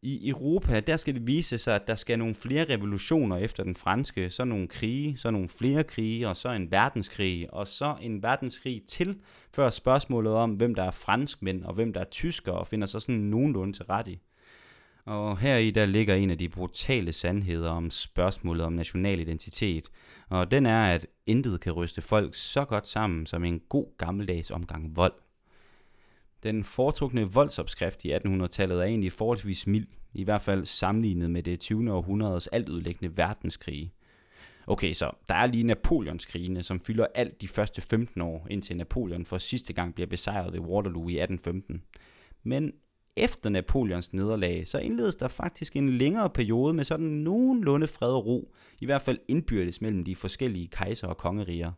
I 0.03 0.29
Europa, 0.29 0.79
der 0.79 0.97
skal 0.97 1.13
det 1.13 1.27
vise 1.27 1.57
sig, 1.57 1.75
at 1.75 1.87
der 1.87 1.95
skal 1.95 2.19
nogle 2.19 2.35
flere 2.35 2.65
revolutioner 2.65 3.37
efter 3.37 3.63
den 3.63 3.75
franske, 3.75 4.29
så 4.29 4.45
nogle 4.45 4.67
krige, 4.67 5.17
så 5.17 5.31
nogle 5.31 5.47
flere 5.49 5.83
krige, 5.83 6.27
og 6.27 6.37
så 6.37 6.49
en 6.49 6.71
verdenskrig, 6.71 7.53
og 7.53 7.67
så 7.67 7.95
en 8.01 8.23
verdenskrig 8.23 8.81
til, 8.87 9.15
før 9.55 9.69
spørgsmålet 9.69 10.33
om, 10.33 10.51
hvem 10.51 10.75
der 10.75 10.83
er 10.83 10.91
franskmænd, 10.91 11.63
og 11.63 11.73
hvem 11.73 11.93
der 11.93 11.99
er 11.99 12.09
tyskere, 12.11 12.65
finder 12.65 12.87
sig 12.87 13.01
sådan 13.01 13.21
nogenlunde 13.21 13.73
til 13.73 13.85
ret 13.85 14.07
i. 14.07 14.19
Og 15.05 15.37
her 15.37 15.57
i 15.57 15.71
der 15.71 15.85
ligger 15.85 16.15
en 16.15 16.29
af 16.29 16.37
de 16.37 16.49
brutale 16.49 17.11
sandheder 17.11 17.69
om 17.69 17.89
spørgsmålet 17.89 18.65
om 18.65 18.73
national 18.73 19.19
identitet, 19.19 19.89
og 20.29 20.51
den 20.51 20.65
er, 20.65 20.93
at 20.93 21.07
intet 21.25 21.61
kan 21.61 21.73
ryste 21.73 22.01
folk 22.01 22.35
så 22.35 22.65
godt 22.65 22.87
sammen 22.87 23.25
som 23.25 23.43
en 23.43 23.61
god 23.69 23.97
gammeldags 23.97 24.51
omgang 24.51 24.95
vold. 24.95 25.13
Den 26.43 26.63
foretrukne 26.63 27.31
voldsopskrift 27.31 28.05
i 28.05 28.13
1800-tallet 28.13 28.79
er 28.79 28.83
egentlig 28.83 29.11
forholdsvis 29.11 29.67
mild, 29.67 29.87
i 30.13 30.23
hvert 30.23 30.41
fald 30.41 30.65
sammenlignet 30.65 31.31
med 31.31 31.43
det 31.43 31.59
20. 31.59 31.93
århundredes 31.93 32.47
altudlæggende 32.47 33.17
verdenskrige. 33.17 33.93
Okay, 34.67 34.93
så 34.93 35.11
der 35.29 35.35
er 35.35 35.45
lige 35.45 35.63
Napoleonskrigene, 35.63 36.63
som 36.63 36.79
fylder 36.79 37.07
alt 37.15 37.41
de 37.41 37.47
første 37.47 37.81
15 37.81 38.21
år, 38.21 38.47
indtil 38.49 38.77
Napoleon 38.77 39.25
for 39.25 39.37
sidste 39.37 39.73
gang 39.73 39.95
bliver 39.95 40.07
besejret 40.07 40.53
ved 40.53 40.59
Waterloo 40.59 41.09
i 41.09 41.19
1815. 41.19 41.83
Men 42.43 42.73
efter 43.17 43.49
Napoleons 43.49 44.13
nederlag, 44.13 44.67
så 44.67 44.77
indledes 44.77 45.15
der 45.15 45.27
faktisk 45.27 45.75
en 45.75 45.89
længere 45.89 46.29
periode 46.29 46.73
med 46.73 46.83
sådan 46.83 47.05
nogenlunde 47.05 47.87
fred 47.87 48.13
og 48.13 48.25
ro, 48.25 48.53
i 48.79 48.85
hvert 48.85 49.01
fald 49.01 49.19
indbyrdes 49.27 49.81
mellem 49.81 50.03
de 50.03 50.15
forskellige 50.15 50.67
kejser 50.67 51.07
og 51.07 51.17
kongeriger. 51.17 51.71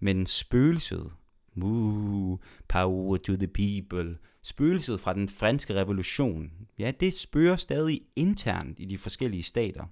Men 0.00 0.26
spøgelset, 0.26 1.12
Moo, 1.54 2.38
power 2.68 3.16
to 3.16 3.36
the 3.36 3.46
people. 3.46 4.18
Spøgelset 4.42 5.00
fra 5.00 5.12
den 5.12 5.28
franske 5.28 5.74
revolution, 5.74 6.50
ja, 6.78 6.92
det 7.00 7.14
spørger 7.14 7.56
stadig 7.56 8.00
internt 8.16 8.80
i 8.80 8.84
de 8.84 8.98
forskellige 8.98 9.42
stater. 9.42 9.84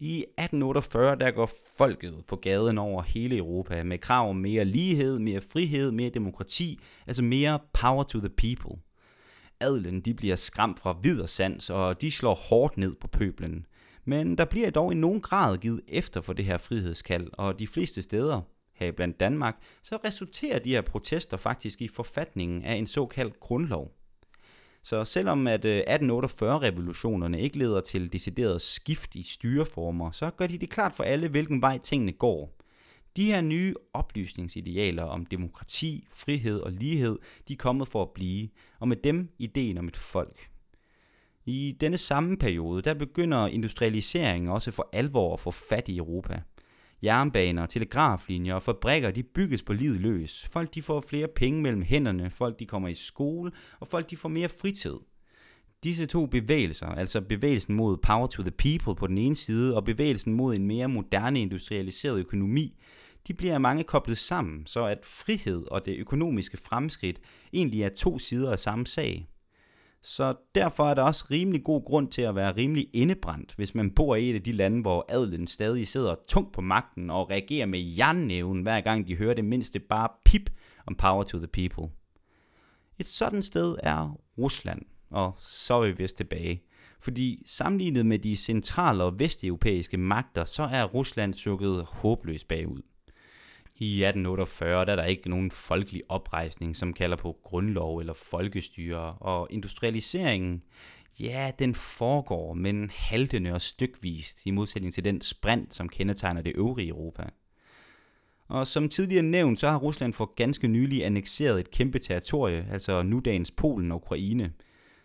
I 0.00 0.18
1848 0.18 1.16
der 1.16 1.30
går 1.30 1.50
folket 1.78 2.24
på 2.28 2.36
gaden 2.36 2.78
over 2.78 3.02
hele 3.02 3.36
Europa 3.36 3.82
med 3.82 3.98
krav 3.98 4.30
om 4.30 4.36
mere 4.36 4.64
lighed, 4.64 5.18
mere 5.18 5.40
frihed, 5.40 5.90
mere 5.90 6.10
demokrati, 6.10 6.80
altså 7.06 7.22
mere 7.22 7.58
power 7.72 8.02
to 8.02 8.18
the 8.18 8.28
people. 8.28 8.82
Adelen 9.60 10.00
de 10.00 10.14
bliver 10.14 10.36
skræmt 10.36 10.78
fra 10.78 10.98
vid 11.02 11.20
og 11.20 11.28
sans, 11.28 11.70
og 11.70 12.00
de 12.00 12.10
slår 12.10 12.34
hårdt 12.34 12.76
ned 12.76 12.94
på 13.00 13.08
pøblen. 13.08 13.66
Men 14.04 14.38
der 14.38 14.44
bliver 14.44 14.70
dog 14.70 14.92
i 14.92 14.96
nogen 14.96 15.20
grad 15.20 15.58
givet 15.58 15.80
efter 15.88 16.20
for 16.20 16.32
det 16.32 16.44
her 16.44 16.58
frihedskald, 16.58 17.28
og 17.32 17.58
de 17.58 17.66
fleste 17.66 18.02
steder, 18.02 18.40
her 18.78 18.92
blandt 18.92 19.20
Danmark, 19.20 19.56
så 19.82 19.98
resulterer 20.04 20.58
de 20.58 20.70
her 20.70 20.80
protester 20.80 21.36
faktisk 21.36 21.82
i 21.82 21.88
forfatningen 21.88 22.64
af 22.64 22.74
en 22.74 22.86
såkaldt 22.86 23.40
grundlov. 23.40 23.94
Så 24.82 25.04
selvom 25.04 25.46
at 25.46 25.64
øh, 25.64 25.80
1848-revolutionerne 25.88 27.40
ikke 27.40 27.58
leder 27.58 27.80
til 27.80 28.12
decideret 28.12 28.60
skift 28.60 29.14
i 29.14 29.22
styreformer, 29.22 30.10
så 30.10 30.30
gør 30.30 30.46
de 30.46 30.58
det 30.58 30.70
klart 30.70 30.94
for 30.94 31.04
alle, 31.04 31.28
hvilken 31.28 31.62
vej 31.62 31.78
tingene 31.78 32.12
går. 32.12 32.58
De 33.16 33.24
her 33.24 33.40
nye 33.40 33.74
oplysningsidealer 33.92 35.02
om 35.02 35.26
demokrati, 35.26 36.06
frihed 36.12 36.60
og 36.60 36.72
lighed, 36.72 37.18
de 37.48 37.52
er 37.52 37.56
kommet 37.56 37.88
for 37.88 38.02
at 38.02 38.10
blive, 38.10 38.48
og 38.78 38.88
med 38.88 38.96
dem 38.96 39.28
ideen 39.38 39.78
om 39.78 39.88
et 39.88 39.96
folk. 39.96 40.48
I 41.46 41.76
denne 41.80 41.98
samme 41.98 42.36
periode, 42.36 42.82
der 42.82 42.94
begynder 42.94 43.46
industrialiseringen 43.46 44.50
også 44.50 44.70
for 44.70 44.88
alvor 44.92 45.34
at 45.34 45.40
få 45.40 45.50
fat 45.50 45.88
i 45.88 45.98
Europa. 45.98 46.42
Jernbaner, 47.02 47.66
telegraflinjer 47.66 48.54
og 48.54 48.62
fabrikker, 48.62 49.10
de 49.10 49.22
bygges 49.22 49.62
på 49.62 49.72
livet 49.72 50.00
løs. 50.00 50.46
Folk 50.50 50.74
de 50.74 50.82
får 50.82 51.00
flere 51.00 51.28
penge 51.36 51.62
mellem 51.62 51.82
hænderne, 51.82 52.30
folk 52.30 52.58
de 52.58 52.66
kommer 52.66 52.88
i 52.88 52.94
skole, 52.94 53.52
og 53.80 53.88
folk 53.88 54.10
de 54.10 54.16
får 54.16 54.28
mere 54.28 54.48
fritid. 54.48 54.96
Disse 55.84 56.06
to 56.06 56.26
bevægelser, 56.26 56.86
altså 56.86 57.20
bevægelsen 57.20 57.74
mod 57.74 57.96
power 57.96 58.26
to 58.26 58.42
the 58.42 58.50
people 58.50 58.94
på 58.94 59.06
den 59.06 59.18
ene 59.18 59.36
side, 59.36 59.76
og 59.76 59.84
bevægelsen 59.84 60.34
mod 60.34 60.54
en 60.54 60.66
mere 60.66 60.88
moderne 60.88 61.40
industrialiseret 61.40 62.18
økonomi, 62.18 62.78
de 63.26 63.34
bliver 63.34 63.58
mange 63.58 63.84
koblet 63.84 64.18
sammen, 64.18 64.66
så 64.66 64.84
at 64.84 64.98
frihed 65.02 65.66
og 65.70 65.86
det 65.86 65.96
økonomiske 65.98 66.56
fremskridt 66.56 67.20
egentlig 67.52 67.82
er 67.82 67.88
to 67.88 68.18
sider 68.18 68.52
af 68.52 68.58
samme 68.58 68.86
sag. 68.86 69.28
Så 70.02 70.34
derfor 70.54 70.84
er 70.84 70.94
der 70.94 71.02
også 71.02 71.24
rimelig 71.30 71.64
god 71.64 71.84
grund 71.84 72.08
til 72.08 72.22
at 72.22 72.34
være 72.34 72.56
rimelig 72.56 72.88
indebrændt, 72.92 73.54
hvis 73.56 73.74
man 73.74 73.90
bor 73.90 74.16
i 74.16 74.30
et 74.30 74.34
af 74.34 74.42
de 74.42 74.52
lande, 74.52 74.80
hvor 74.80 75.06
adelen 75.08 75.46
stadig 75.46 75.88
sidder 75.88 76.14
tungt 76.28 76.52
på 76.52 76.60
magten 76.60 77.10
og 77.10 77.30
reagerer 77.30 77.66
med 77.66 77.80
jernnæven, 77.98 78.62
hver 78.62 78.80
gang 78.80 79.06
de 79.06 79.16
hører 79.16 79.34
det 79.34 79.44
mindste 79.44 79.78
bare 79.78 80.08
pip 80.24 80.50
om 80.86 80.94
power 80.94 81.24
to 81.24 81.38
the 81.38 81.46
people. 81.46 81.94
Et 82.98 83.08
sådan 83.08 83.42
sted 83.42 83.76
er 83.82 84.18
Rusland, 84.38 84.82
og 85.10 85.34
så 85.38 85.74
er 85.74 85.86
vi 85.86 85.92
vist 85.92 86.16
tilbage. 86.16 86.62
Fordi 87.00 87.42
sammenlignet 87.46 88.06
med 88.06 88.18
de 88.18 88.36
centrale 88.36 89.04
og 89.04 89.18
vesteuropæiske 89.18 89.96
magter, 89.96 90.44
så 90.44 90.62
er 90.62 90.84
Rusland 90.84 91.34
sukket 91.34 91.84
håbløst 91.84 92.48
bagud. 92.48 92.82
I 93.80 94.04
1848 94.04 94.84
der 94.84 94.92
er 94.92 94.96
der 94.96 95.04
ikke 95.04 95.30
nogen 95.30 95.50
folkelig 95.50 96.02
oprejsning, 96.08 96.76
som 96.76 96.92
kalder 96.92 97.16
på 97.16 97.36
grundlov 97.42 97.98
eller 97.98 98.12
folkestyre, 98.12 99.14
og 99.20 99.46
industrialiseringen, 99.50 100.62
ja, 101.20 101.50
den 101.58 101.74
foregår, 101.74 102.54
men 102.54 102.90
haltende 102.94 103.52
og 103.52 103.62
stykvist, 103.62 104.46
i 104.46 104.50
modsætning 104.50 104.94
til 104.94 105.04
den 105.04 105.20
sprint, 105.20 105.74
som 105.74 105.88
kendetegner 105.88 106.42
det 106.42 106.52
øvrige 106.56 106.88
Europa. 106.88 107.22
Og 108.48 108.66
som 108.66 108.88
tidligere 108.88 109.22
nævnt, 109.22 109.58
så 109.58 109.68
har 109.68 109.78
Rusland 109.78 110.12
for 110.12 110.34
ganske 110.34 110.68
nylig 110.68 111.04
annekteret 111.04 111.60
et 111.60 111.70
kæmpe 111.70 111.98
territorie, 111.98 112.66
altså 112.72 113.02
nudagens 113.02 113.50
Polen 113.50 113.92
og 113.92 113.96
Ukraine. 113.96 114.52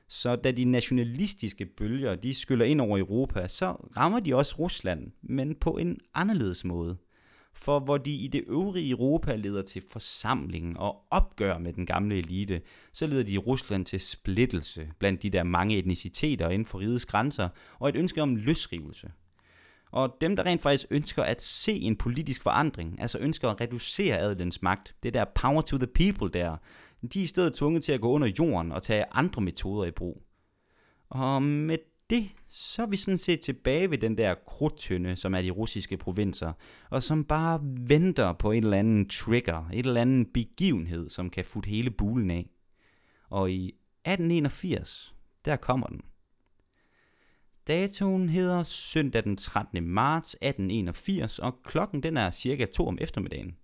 Så 0.07 0.35
da 0.35 0.51
de 0.51 0.65
nationalistiske 0.65 1.65
bølger, 1.65 2.15
de 2.15 2.33
skyller 2.33 2.65
ind 2.65 2.81
over 2.81 2.97
Europa, 2.97 3.47
så 3.47 3.71
rammer 3.97 4.19
de 4.19 4.35
også 4.35 4.55
Rusland, 4.59 5.11
men 5.21 5.55
på 5.55 5.71
en 5.71 5.97
anderledes 6.13 6.65
måde– 6.65 6.97
for 7.53 7.79
hvor 7.79 7.97
de 7.97 8.15
i 8.15 8.27
det 8.27 8.43
øvrige 8.47 8.91
Europa 8.91 9.35
leder 9.35 9.61
til 9.61 9.83
forsamling 9.89 10.79
og 10.79 11.01
opgør 11.11 11.57
med 11.57 11.73
den 11.73 11.85
gamle 11.85 12.17
elite, 12.17 12.61
så 12.93 13.07
leder 13.07 13.23
de 13.23 13.33
i 13.33 13.37
Rusland 13.37 13.85
til 13.85 13.99
splittelse 13.99 14.89
blandt 14.99 15.23
de 15.23 15.29
der 15.29 15.43
mange 15.43 15.77
etniciteter 15.77 16.49
inden 16.49 16.65
for 16.65 16.79
rigets 16.79 17.05
grænser, 17.05 17.49
og 17.79 17.89
et 17.89 17.95
ønske 17.95 18.21
om 18.21 18.35
løsrivelse. 18.35 19.11
Og 19.91 20.17
dem, 20.21 20.35
der 20.35 20.45
rent 20.45 20.61
faktisk 20.61 20.87
ønsker 20.89 21.23
at 21.23 21.41
se 21.41 21.71
en 21.73 21.95
politisk 21.95 22.41
forandring, 22.41 23.01
altså 23.01 23.17
ønsker 23.17 23.49
at 23.49 23.61
reducere 23.61 24.17
adelens 24.17 24.61
magt, 24.61 24.95
det 25.03 25.13
der 25.13 25.25
power 25.25 25.61
to 25.61 25.77
the 25.77 25.87
people 25.87 26.39
der, 26.39 26.57
de 27.13 27.19
er 27.19 27.23
i 27.23 27.27
stedet 27.27 27.53
tvunget 27.53 27.83
til 27.83 27.91
at 27.91 28.01
gå 28.01 28.11
under 28.11 28.27
jorden 28.39 28.71
og 28.71 28.83
tage 28.83 29.05
andre 29.11 29.41
metoder 29.41 29.85
i 29.85 29.91
brug. 29.91 30.23
Og 31.09 31.43
med 31.43 31.77
det, 32.13 32.29
så 32.47 32.81
er 32.81 32.85
vi 32.85 32.97
sådan 32.97 33.17
set 33.17 33.41
tilbage 33.41 33.91
ved 33.91 33.97
den 33.97 34.17
der 34.17 34.35
krudtønde, 34.47 35.15
som 35.15 35.33
er 35.35 35.41
de 35.41 35.49
russiske 35.49 35.97
provinser, 35.97 36.53
og 36.89 37.03
som 37.03 37.23
bare 37.23 37.59
venter 37.63 38.33
på 38.33 38.51
et 38.51 38.57
eller 38.57 38.77
andet 38.77 39.09
trigger, 39.09 39.69
et 39.73 39.85
eller 39.85 40.01
andet 40.01 40.27
begivenhed, 40.33 41.09
som 41.09 41.29
kan 41.29 41.45
futte 41.45 41.69
hele 41.69 41.91
bulen 41.91 42.31
af. 42.31 42.49
Og 43.29 43.51
i 43.51 43.67
1881, 43.67 45.15
der 45.45 45.55
kommer 45.55 45.87
den. 45.87 46.01
Datoen 47.67 48.29
hedder 48.29 48.63
søndag 48.63 49.23
den 49.23 49.37
13. 49.37 49.87
marts 49.87 50.33
1881, 50.33 51.39
og 51.39 51.63
klokken 51.63 52.03
den 52.03 52.17
er 52.17 52.31
cirka 52.31 52.65
2 52.65 52.87
om 52.87 52.97
eftermiddagen. 53.01 53.55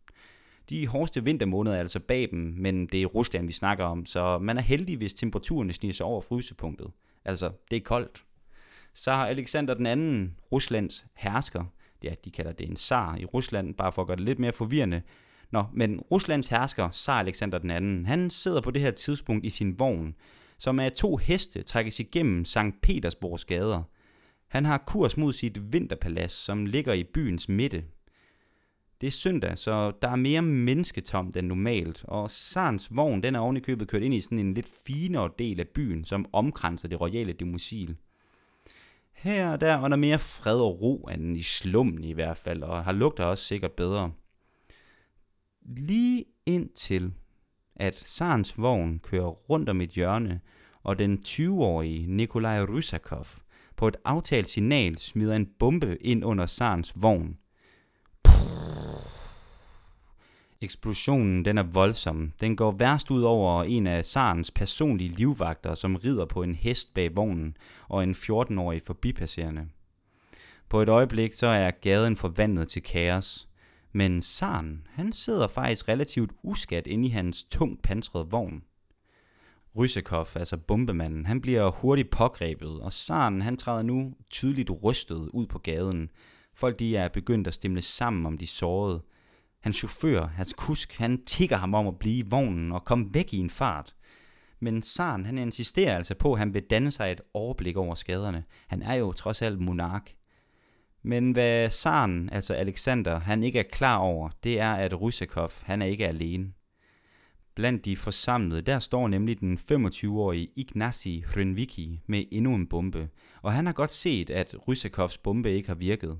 De 0.70 0.88
hårdeste 0.88 1.24
vintermåneder 1.24 1.76
er 1.76 1.80
altså 1.80 2.00
bag 2.00 2.32
dem, 2.32 2.40
men 2.40 2.88
det 2.88 3.02
er 3.02 3.06
Rusland, 3.06 3.48
vi 3.48 3.54
snakker 3.54 3.86
om, 3.86 4.06
så 4.06 4.40
man 4.40 4.58
er 4.58 4.62
heldig, 4.62 4.98
hvis 4.98 5.14
temperaturen 5.14 5.74
sniger 5.74 5.94
sig 5.94 6.06
over 6.06 6.22
frysepunktet. 6.22 6.92
Altså, 7.26 7.52
det 7.72 7.78
er 7.78 7.82
koldt, 7.82 8.24
så 9.00 9.12
har 9.12 9.28
Alexander 9.28 9.74
den 9.74 9.86
anden, 9.86 10.36
Ruslands 10.52 11.06
hersker, 11.16 11.66
ja, 12.04 12.14
de 12.26 12.32
kalder 12.32 12.52
det 12.52 12.70
en 12.70 12.78
zar 12.78 13.16
i 13.18 13.26
Rusland, 13.26 13.74
bare 13.74 13.92
for 13.92 14.02
at 14.02 14.08
gøre 14.08 14.18
det 14.18 14.26
lidt 14.26 14.40
mere 14.40 14.54
forvirrende. 14.54 15.02
Nå, 15.52 15.64
men 15.74 16.00
Ruslands 16.00 16.48
hersker, 16.48 16.92
zar 16.92 17.20
Alexander 17.20 17.58
den 17.58 17.72
anden, 17.72 18.06
han 18.06 18.30
sidder 18.30 18.62
på 18.62 18.72
det 18.72 18.82
her 18.82 18.92
tidspunkt 18.92 19.46
i 19.46 19.50
sin 19.50 19.80
vogn, 19.80 20.16
som 20.58 20.80
er 20.80 20.90
to 20.90 21.18
heste 21.18 21.64
trækkes 21.64 22.00
igennem 22.00 22.46
Sankt 22.46 22.82
Petersborgs 22.82 23.46
gader. 23.46 23.84
Han 24.48 24.66
har 24.66 24.78
kurs 24.78 25.18
mod 25.18 25.34
sit 25.34 25.74
vinterpalads, 25.74 26.32
som 26.32 26.66
ligger 26.66 26.94
i 26.94 27.04
byens 27.04 27.50
midte. 27.50 27.84
Det 29.02 29.08
er 29.08 29.12
søndag, 29.12 29.58
så 29.58 29.92
der 30.02 30.08
er 30.08 30.16
mere 30.16 30.42
mennesketomt 30.42 31.38
end 31.38 31.48
normalt, 31.48 32.06
og 32.08 32.32
Sarns 32.32 32.96
vogn 32.96 33.24
den 33.24 33.36
er 33.36 33.40
ovenikøbet 33.40 33.88
kørt 33.88 34.02
ind 34.02 34.14
i 34.14 34.22
sådan 34.22 34.40
en 34.40 34.54
lidt 34.54 34.70
finere 34.88 35.30
del 35.40 35.60
af 35.60 35.68
byen, 35.68 36.06
som 36.06 36.26
omkranser 36.34 36.88
det 36.88 37.02
royale 37.02 37.34
demosil. 37.34 37.98
Her 39.20 39.52
og 39.52 39.62
der 39.62 39.78
og 39.78 39.90
der 39.90 39.96
mere 39.96 40.20
fred 40.20 40.60
og 40.62 40.82
ro 40.82 41.10
end 41.14 41.38
i 41.38 41.42
slummen 41.42 42.04
i 42.04 42.12
hvert 42.12 42.38
fald, 42.38 42.64
og 42.64 42.84
har 42.84 42.92
lugter 42.92 43.24
også 43.24 43.44
sikkert 43.44 43.72
bedre. 43.72 44.12
Lige 45.62 46.26
indtil 46.46 47.14
at 47.76 47.96
Sarens 47.96 48.58
vogn 48.58 49.00
kører 49.00 49.28
rundt 49.28 49.70
om 49.70 49.82
et 49.82 49.90
hjørne, 49.90 50.42
og 50.84 51.00
den 51.00 51.20
20-årige 51.28 52.08
Nikolaj 52.08 52.64
Rysakov 52.64 53.26
på 53.76 53.88
et 53.88 53.96
aftalt 54.06 54.50
signal 54.50 54.98
smider 54.98 55.36
en 55.36 55.50
bombe 55.60 55.98
ind 56.02 56.26
under 56.26 56.46
Sarens 56.46 56.94
vogn. 56.96 57.38
Eksplosionen 60.62 61.46
den 61.46 61.58
er 61.58 61.64
voldsom. 61.64 62.32
Den 62.42 62.56
går 62.56 62.72
værst 62.72 63.12
ud 63.12 63.22
over 63.22 63.64
en 63.64 63.88
af 63.88 64.06
Sarens 64.06 64.52
personlige 64.52 65.10
livvagter, 65.10 65.76
som 65.76 65.96
rider 65.96 66.26
på 66.26 66.44
en 66.44 66.56
hest 66.56 66.94
bag 66.94 67.16
vognen, 67.16 67.58
og 67.88 68.04
en 68.04 68.12
14-årig 68.12 68.82
forbipasserende. 68.82 69.68
På 70.70 70.82
et 70.82 70.90
øjeblik 70.90 71.34
så 71.34 71.48
er 71.48 71.72
gaden 71.72 72.16
forvandlet 72.16 72.68
til 72.68 72.84
kaos. 72.84 73.50
Men 73.92 74.22
Saren, 74.22 74.88
han 74.90 75.14
sidder 75.14 75.48
faktisk 75.48 75.90
relativt 75.90 76.32
uskat 76.44 76.88
inde 76.88 77.08
i 77.08 77.12
hans 77.12 77.44
tungt 77.44 77.82
pansrede 77.82 78.28
vogn. 78.30 78.64
Rysekov, 79.76 80.28
altså 80.36 80.58
bombemanden, 80.58 81.26
han 81.26 81.42
bliver 81.42 81.72
hurtigt 81.72 82.10
pågrebet, 82.10 82.82
og 82.82 82.94
Saren 82.94 83.42
han 83.42 83.58
træder 83.58 83.82
nu 83.82 84.14
tydeligt 84.30 84.72
rystet 84.84 85.30
ud 85.34 85.48
på 85.48 85.60
gaden. 85.60 86.10
Folk 86.54 86.80
de 86.80 86.96
er 86.96 87.08
begyndt 87.08 87.48
at 87.48 87.54
stemle 87.54 87.82
sammen 87.82 88.26
om 88.26 88.38
de 88.38 88.48
sårede, 88.48 89.02
Hans 89.62 89.78
chauffør, 89.78 90.26
hans 90.26 90.54
kusk, 90.58 90.98
han 90.98 91.26
tigger 91.26 91.58
ham 91.58 91.74
om 91.74 91.88
at 91.88 92.00
blive 92.00 92.18
i 92.18 92.30
vognen 92.30 92.72
og 92.72 92.86
komme 92.86 93.14
væk 93.14 93.34
i 93.34 93.38
en 93.38 93.50
fart. 93.50 93.96
Men 94.60 94.84
Saren, 94.84 95.26
han 95.26 95.38
insisterer 95.38 95.98
altså 95.98 96.16
på, 96.16 96.34
at 96.34 96.40
han 96.40 96.54
vil 96.54 96.64
danne 96.64 96.92
sig 96.92 97.12
et 97.12 97.22
overblik 97.34 97.78
over 97.78 97.96
skaderne. 97.96 98.44
Han 98.68 98.82
er 98.82 98.94
jo 98.94 99.12
trods 99.12 99.42
alt 99.42 99.60
monark. 99.60 100.14
Men 101.04 101.32
hvad 101.32 101.70
Saren, 101.70 102.30
altså 102.32 102.54
Alexander, 102.54 103.20
han 103.20 103.44
ikke 103.44 103.60
er 103.60 103.70
klar 103.72 103.98
over, 103.98 104.30
det 104.44 104.60
er, 104.60 104.74
at 104.74 105.02
Rusakov, 105.02 105.52
han 105.62 105.82
er 105.82 105.86
ikke 105.86 106.08
alene. 106.08 106.54
Blandt 107.56 107.86
de 107.86 107.98
forsamlede, 107.98 108.62
der 108.62 108.80
står 108.80 109.08
nemlig 109.08 109.40
den 109.40 109.58
25-årige 109.72 110.48
Ignasi 110.56 111.24
Hrynviki 111.34 112.02
med 112.08 112.24
endnu 112.32 112.56
en 112.56 112.68
bombe, 112.68 113.10
og 113.42 113.54
han 113.54 113.66
har 113.66 113.74
godt 113.74 113.92
set, 113.92 114.30
at 114.30 114.56
Rusakovs 114.68 115.18
bombe 115.18 115.52
ikke 115.52 115.68
har 115.68 115.76
virket. 115.76 116.20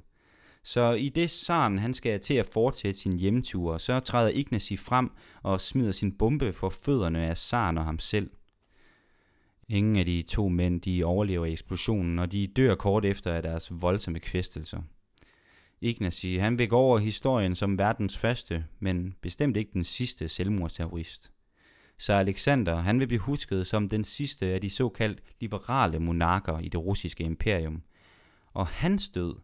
Så 0.64 0.94
i 0.94 1.10
det 1.10 1.30
Saren 1.30 1.80
han 1.80 1.94
skal 1.94 2.20
til 2.20 2.34
at 2.34 2.46
fortsætte 2.46 3.00
sin 3.00 3.18
hjemtur, 3.18 3.78
så 3.78 4.00
træder 4.00 4.30
Ignasi 4.30 4.78
frem 4.78 5.12
og 5.44 5.62
smider 5.62 5.92
sin 5.92 6.18
bombe 6.18 6.54
for 6.54 6.70
fødderne 6.70 7.28
af 7.28 7.38
Saren 7.38 7.78
og 7.78 7.86
ham 7.86 8.00
selv. 8.00 8.30
Ingen 9.70 9.96
af 9.96 10.06
de 10.06 10.22
to 10.22 10.50
mænd 10.50 10.82
de 10.82 11.04
overlever 11.04 11.46
eksplosionen, 11.46 12.20
og 12.20 12.32
de 12.32 12.48
dør 12.48 12.76
kort 12.76 13.06
efter 13.06 13.34
af 13.34 13.44
deres 13.44 13.82
voldsomme 13.82 14.20
kvæstelser. 14.20 14.82
Ignasi 15.82 16.38
han 16.38 16.58
vil 16.58 16.70
gå 16.70 16.78
over 16.78 16.98
historien 16.98 17.56
som 17.56 17.78
verdens 17.78 18.18
første, 18.18 18.66
men 18.80 19.14
bestemt 19.22 19.58
ikke 19.58 19.72
den 19.74 19.84
sidste 19.84 20.28
selvmordsterrorist. 20.28 21.32
Så 21.98 22.14
Alexander 22.14 22.76
han 22.76 23.00
vil 23.00 23.08
blive 23.08 23.20
husket 23.20 23.68
som 23.68 23.90
den 23.90 24.04
sidste 24.04 24.46
af 24.46 24.62
de 24.62 24.70
såkaldt 24.70 25.22
liberale 25.42 26.00
monarker 26.00 26.60
i 26.60 26.70
det 26.70 26.82
russiske 26.82 27.24
imperium. 27.24 27.84
Og 28.54 28.68
hans 28.68 29.10
død 29.10 29.36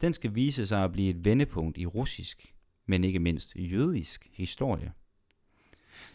den 0.00 0.12
skal 0.12 0.34
vise 0.34 0.66
sig 0.66 0.84
at 0.84 0.92
blive 0.92 1.10
et 1.10 1.24
vendepunkt 1.24 1.78
i 1.78 1.86
russisk, 1.86 2.54
men 2.86 3.04
ikke 3.04 3.18
mindst 3.18 3.52
jødisk 3.56 4.28
historie. 4.32 4.92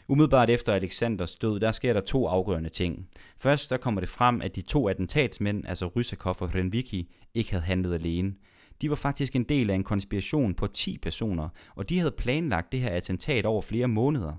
Umiddelbart 0.08 0.50
efter 0.50 0.74
Alexanders 0.74 1.36
død, 1.36 1.60
der 1.60 1.72
sker 1.72 1.94
der 1.94 2.02
to 2.02 2.28
afgørende 2.28 2.70
ting. 2.70 3.08
Først 3.38 3.70
der 3.70 3.78
kommer 3.78 4.02
det 4.02 4.10
frem, 4.10 4.42
at 4.42 4.56
de 4.56 4.62
to 4.62 4.88
attentatsmænd, 4.88 5.64
altså 5.68 5.86
Rysakov 5.88 6.36
og 6.40 6.56
Renviki, 6.56 7.14
ikke 7.34 7.52
havde 7.52 7.64
handlet 7.64 7.94
alene. 7.94 8.34
de 8.82 8.90
var 8.90 8.96
faktisk 8.96 9.36
en 9.36 9.44
del 9.44 9.70
af 9.70 9.76
en 9.76 9.84
konspiration 9.84 10.54
på 10.54 10.68
10 10.68 10.98
personer, 10.98 11.50
og 11.76 11.90
de 11.90 12.00
havde 12.00 12.12
planlagt 12.18 12.72
det 12.72 12.80
her 12.80 12.90
attentat 12.90 13.46
over 13.46 13.62
flere 13.62 13.88
måneder. 13.88 14.34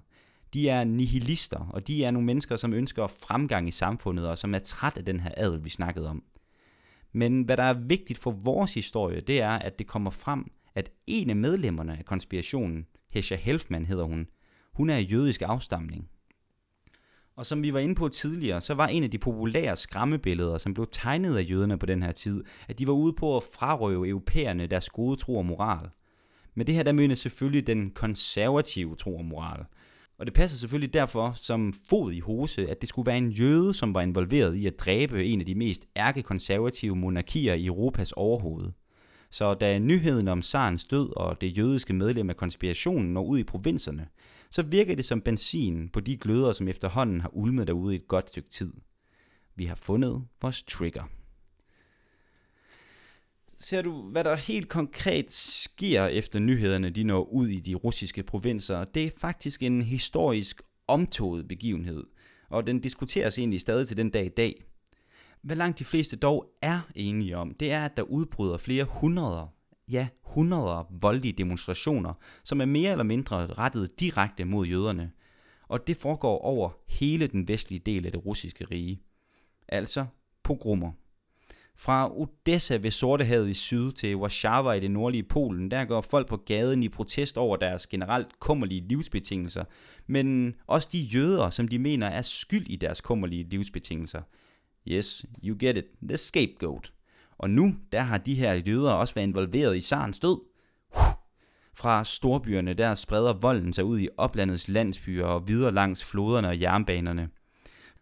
De 0.54 0.68
er 0.68 0.84
nihilister, 0.84 1.70
og 1.70 1.86
de 1.88 2.04
er 2.04 2.10
nogle 2.10 2.26
mennesker, 2.26 2.56
som 2.56 2.72
ønsker 2.72 3.06
fremgang 3.06 3.68
i 3.68 3.70
samfundet, 3.70 4.28
og 4.28 4.38
som 4.38 4.54
er 4.54 4.58
træt 4.58 4.98
af 4.98 5.04
den 5.04 5.20
her 5.20 5.30
adel, 5.36 5.64
vi 5.64 5.70
snakkede 5.70 6.08
om. 6.08 6.22
Men 7.14 7.42
hvad 7.42 7.56
der 7.56 7.62
er 7.62 7.74
vigtigt 7.74 8.18
for 8.18 8.30
vores 8.30 8.74
historie, 8.74 9.20
det 9.20 9.40
er, 9.40 9.50
at 9.50 9.78
det 9.78 9.86
kommer 9.86 10.10
frem, 10.10 10.50
at 10.74 10.90
en 11.06 11.30
af 11.30 11.36
medlemmerne 11.36 11.98
af 11.98 12.04
konspirationen, 12.04 12.86
Hesha 13.10 13.36
Helfman 13.36 13.86
hedder 13.86 14.04
hun, 14.04 14.26
hun 14.72 14.90
er 14.90 14.96
af 14.96 15.06
jødisk 15.10 15.42
afstamning. 15.42 16.08
Og 17.36 17.46
som 17.46 17.62
vi 17.62 17.72
var 17.72 17.78
inde 17.78 17.94
på 17.94 18.08
tidligere, 18.08 18.60
så 18.60 18.74
var 18.74 18.86
en 18.86 19.04
af 19.04 19.10
de 19.10 19.18
populære 19.18 19.76
skræmmebilleder, 19.76 20.58
som 20.58 20.74
blev 20.74 20.86
tegnet 20.92 21.36
af 21.36 21.50
jøderne 21.50 21.78
på 21.78 21.86
den 21.86 22.02
her 22.02 22.12
tid, 22.12 22.44
at 22.68 22.78
de 22.78 22.86
var 22.86 22.92
ude 22.92 23.12
på 23.12 23.36
at 23.36 23.42
frarøve 23.42 24.08
europæerne 24.08 24.66
deres 24.66 24.88
gode 24.88 25.16
tro 25.16 25.36
og 25.36 25.46
moral. 25.46 25.88
Men 26.54 26.66
det 26.66 26.74
her, 26.74 26.82
der 26.82 26.92
mener 26.92 27.14
selvfølgelig 27.14 27.66
den 27.66 27.90
konservative 27.90 28.96
tro 28.96 29.16
og 29.16 29.24
moral. 29.24 29.64
Og 30.18 30.26
det 30.26 30.34
passer 30.34 30.58
selvfølgelig 30.58 30.94
derfor 30.94 31.32
som 31.36 31.72
fod 31.90 32.12
i 32.12 32.20
hose, 32.20 32.68
at 32.68 32.80
det 32.80 32.88
skulle 32.88 33.06
være 33.06 33.18
en 33.18 33.30
jøde, 33.30 33.74
som 33.74 33.94
var 33.94 34.00
involveret 34.00 34.54
i 34.54 34.66
at 34.66 34.78
dræbe 34.78 35.24
en 35.24 35.40
af 35.40 35.46
de 35.46 35.54
mest 35.54 35.86
ærkekonservative 35.96 36.96
monarkier 36.96 37.54
i 37.54 37.66
Europas 37.66 38.12
overhoved. 38.12 38.72
Så 39.30 39.54
da 39.54 39.78
nyheden 39.78 40.28
om 40.28 40.42
Sarens 40.42 40.84
død 40.84 41.16
og 41.16 41.40
det 41.40 41.58
jødiske 41.58 41.92
medlem 41.92 42.30
af 42.30 42.36
konspirationen 42.36 43.12
når 43.12 43.24
ud 43.24 43.38
i 43.38 43.44
provinserne, 43.44 44.08
så 44.50 44.62
virker 44.62 44.94
det 44.94 45.04
som 45.04 45.20
benzin 45.20 45.88
på 45.88 46.00
de 46.00 46.16
gløder, 46.16 46.52
som 46.52 46.68
efterhånden 46.68 47.20
har 47.20 47.36
ulmet 47.36 47.66
derude 47.66 47.94
i 47.94 47.98
et 47.98 48.08
godt 48.08 48.28
stykke 48.28 48.50
tid. 48.50 48.72
Vi 49.56 49.64
har 49.64 49.74
fundet 49.74 50.24
vores 50.42 50.62
trigger. 50.62 51.02
Ser 53.64 53.82
du, 53.82 54.02
hvad 54.02 54.24
der 54.24 54.34
helt 54.34 54.68
konkret 54.68 55.30
sker 55.30 56.06
efter 56.06 56.38
nyhederne, 56.38 56.90
de 56.90 57.04
når 57.04 57.24
ud 57.24 57.48
i 57.48 57.60
de 57.60 57.74
russiske 57.74 58.22
provinser? 58.22 58.84
Det 58.84 59.04
er 59.04 59.10
faktisk 59.18 59.62
en 59.62 59.82
historisk 59.82 60.62
omtoget 60.88 61.48
begivenhed, 61.48 62.04
og 62.48 62.66
den 62.66 62.80
diskuteres 62.80 63.38
egentlig 63.38 63.60
stadig 63.60 63.88
til 63.88 63.96
den 63.96 64.10
dag 64.10 64.26
i 64.26 64.28
dag. 64.28 64.64
Hvad 65.42 65.56
langt 65.56 65.78
de 65.78 65.84
fleste 65.84 66.16
dog 66.16 66.54
er 66.62 66.80
enige 66.94 67.36
om, 67.36 67.54
det 67.54 67.72
er, 67.72 67.84
at 67.84 67.96
der 67.96 68.02
udbryder 68.02 68.56
flere 68.56 68.84
hundreder 68.84 69.46
ja, 69.88 70.08
hundreder 70.22 70.88
voldelige 71.00 71.32
demonstrationer, 71.32 72.14
som 72.44 72.60
er 72.60 72.64
mere 72.64 72.90
eller 72.90 73.04
mindre 73.04 73.46
rettet 73.46 74.00
direkte 74.00 74.44
mod 74.44 74.66
jøderne. 74.66 75.10
Og 75.68 75.86
det 75.86 75.96
foregår 75.96 76.38
over 76.38 76.70
hele 76.88 77.26
den 77.26 77.48
vestlige 77.48 77.82
del 77.86 78.06
af 78.06 78.12
det 78.12 78.26
russiske 78.26 78.64
rige. 78.64 79.00
Altså 79.68 80.06
pogrommer. 80.42 80.92
Fra 81.76 82.20
Odessa 82.20 82.76
ved 82.76 82.90
Sortehavet 82.90 83.48
i 83.48 83.54
syd 83.54 83.92
til 83.92 84.16
Warszawa 84.16 84.72
i 84.72 84.80
det 84.80 84.90
nordlige 84.90 85.22
Polen, 85.22 85.70
der 85.70 85.84
går 85.84 86.00
folk 86.00 86.28
på 86.28 86.36
gaden 86.36 86.82
i 86.82 86.88
protest 86.88 87.38
over 87.38 87.56
deres 87.56 87.86
generelt 87.86 88.40
kummerlige 88.40 88.88
livsbetingelser, 88.88 89.64
men 90.06 90.54
også 90.66 90.88
de 90.92 91.00
jøder, 91.00 91.50
som 91.50 91.68
de 91.68 91.78
mener 91.78 92.06
er 92.06 92.22
skyld 92.22 92.66
i 92.66 92.76
deres 92.76 93.00
kummerlige 93.00 93.44
livsbetingelser. 93.50 94.22
Yes, 94.88 95.26
you 95.44 95.56
get 95.60 95.76
it. 95.76 95.84
The 96.08 96.16
scapegoat. 96.16 96.92
Og 97.38 97.50
nu, 97.50 97.74
der 97.92 98.00
har 98.00 98.18
de 98.18 98.34
her 98.34 98.52
jøder 98.52 98.92
også 98.92 99.14
været 99.14 99.26
involveret 99.26 99.76
i 99.76 99.80
Sarens 99.80 100.18
død. 100.18 100.40
Fra 101.76 102.04
storbyerne, 102.04 102.74
der 102.74 102.94
spreder 102.94 103.32
volden 103.32 103.72
sig 103.72 103.84
ud 103.84 104.00
i 104.00 104.08
oplandets 104.16 104.68
landsbyer 104.68 105.24
og 105.24 105.48
videre 105.48 105.72
langs 105.72 106.04
floderne 106.04 106.48
og 106.48 106.60
jernbanerne. 106.60 107.28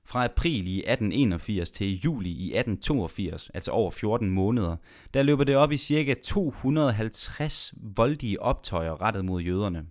Fra 0.04 0.24
april 0.24 0.66
i 0.66 0.78
1881 0.78 1.70
til 1.70 2.00
juli 2.00 2.30
i 2.30 2.44
1882, 2.44 3.50
altså 3.54 3.70
over 3.70 3.90
14 3.90 4.30
måneder, 4.30 4.76
der 5.14 5.22
løber 5.22 5.44
det 5.44 5.56
op 5.56 5.72
i 5.72 5.76
ca. 5.76 6.14
250 6.22 7.74
voldige 7.96 8.42
optøjer 8.42 9.02
rettet 9.02 9.24
mod 9.24 9.42
jøderne. 9.42 9.86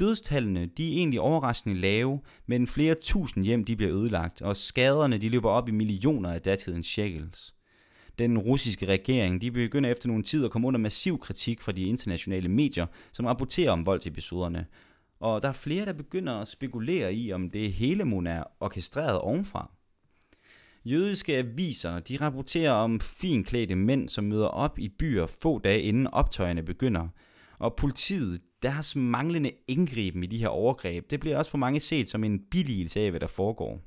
Dødstallene 0.00 0.66
de 0.66 0.92
er 0.92 0.98
egentlig 0.98 1.20
overraskende 1.20 1.80
lave, 1.80 2.20
men 2.46 2.66
flere 2.66 2.94
tusind 2.94 3.44
hjem 3.44 3.64
de 3.64 3.76
bliver 3.76 3.92
ødelagt, 3.92 4.42
og 4.42 4.56
skaderne 4.56 5.18
de 5.18 5.28
løber 5.28 5.50
op 5.50 5.68
i 5.68 5.72
millioner 5.72 6.32
af 6.32 6.42
datidens 6.42 6.86
shekels 6.86 7.54
den 8.20 8.38
russiske 8.38 8.86
regering, 8.86 9.40
de 9.40 9.50
begynder 9.50 9.90
efter 9.90 10.08
nogle 10.08 10.22
tid 10.22 10.44
at 10.44 10.50
komme 10.50 10.68
under 10.68 10.80
massiv 10.80 11.18
kritik 11.18 11.60
fra 11.60 11.72
de 11.72 11.82
internationale 11.82 12.48
medier, 12.48 12.86
som 13.12 13.26
rapporterer 13.26 13.70
om 13.70 13.86
voldsepisoderne. 13.86 14.66
Og 15.20 15.42
der 15.42 15.48
er 15.48 15.52
flere, 15.52 15.86
der 15.86 15.92
begynder 15.92 16.34
at 16.34 16.48
spekulere 16.48 17.14
i, 17.14 17.32
om 17.32 17.50
det 17.50 17.72
hele 17.72 18.04
mon 18.04 18.26
er 18.26 18.44
orkestreret 18.60 19.18
ovenfra. 19.18 19.70
Jødiske 20.84 21.36
aviser 21.36 21.98
de 21.98 22.16
rapporterer 22.16 22.72
om 22.72 23.00
finklædte 23.00 23.74
mænd, 23.74 24.08
som 24.08 24.24
møder 24.24 24.46
op 24.46 24.78
i 24.78 24.88
byer 24.88 25.26
få 25.26 25.58
dage 25.58 25.82
inden 25.82 26.06
optøjerne 26.06 26.62
begynder. 26.62 27.08
Og 27.58 27.76
politiet, 27.76 28.40
deres 28.62 28.96
manglende 28.96 29.50
indgriben 29.68 30.24
i 30.24 30.26
de 30.26 30.38
her 30.38 30.48
overgreb, 30.48 31.10
det 31.10 31.20
bliver 31.20 31.38
også 31.38 31.50
for 31.50 31.58
mange 31.58 31.80
set 31.80 32.08
som 32.08 32.24
en 32.24 32.40
billigelse 32.50 33.00
af, 33.00 33.10
hvad 33.10 33.20
der 33.20 33.26
foregår. 33.26 33.80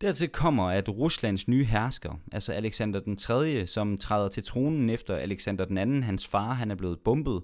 Dertil 0.00 0.28
kommer, 0.28 0.70
at 0.70 0.88
Ruslands 0.88 1.48
nye 1.48 1.64
hersker, 1.64 2.20
altså 2.32 2.52
Alexander 2.52 3.00
den 3.00 3.16
3., 3.16 3.66
som 3.66 3.98
træder 3.98 4.28
til 4.28 4.44
tronen 4.44 4.90
efter 4.90 5.16
Alexander 5.16 5.64
den 5.64 6.00
2., 6.02 6.06
hans 6.06 6.26
far, 6.26 6.52
han 6.52 6.70
er 6.70 6.74
blevet 6.74 6.98
bombet, 7.04 7.42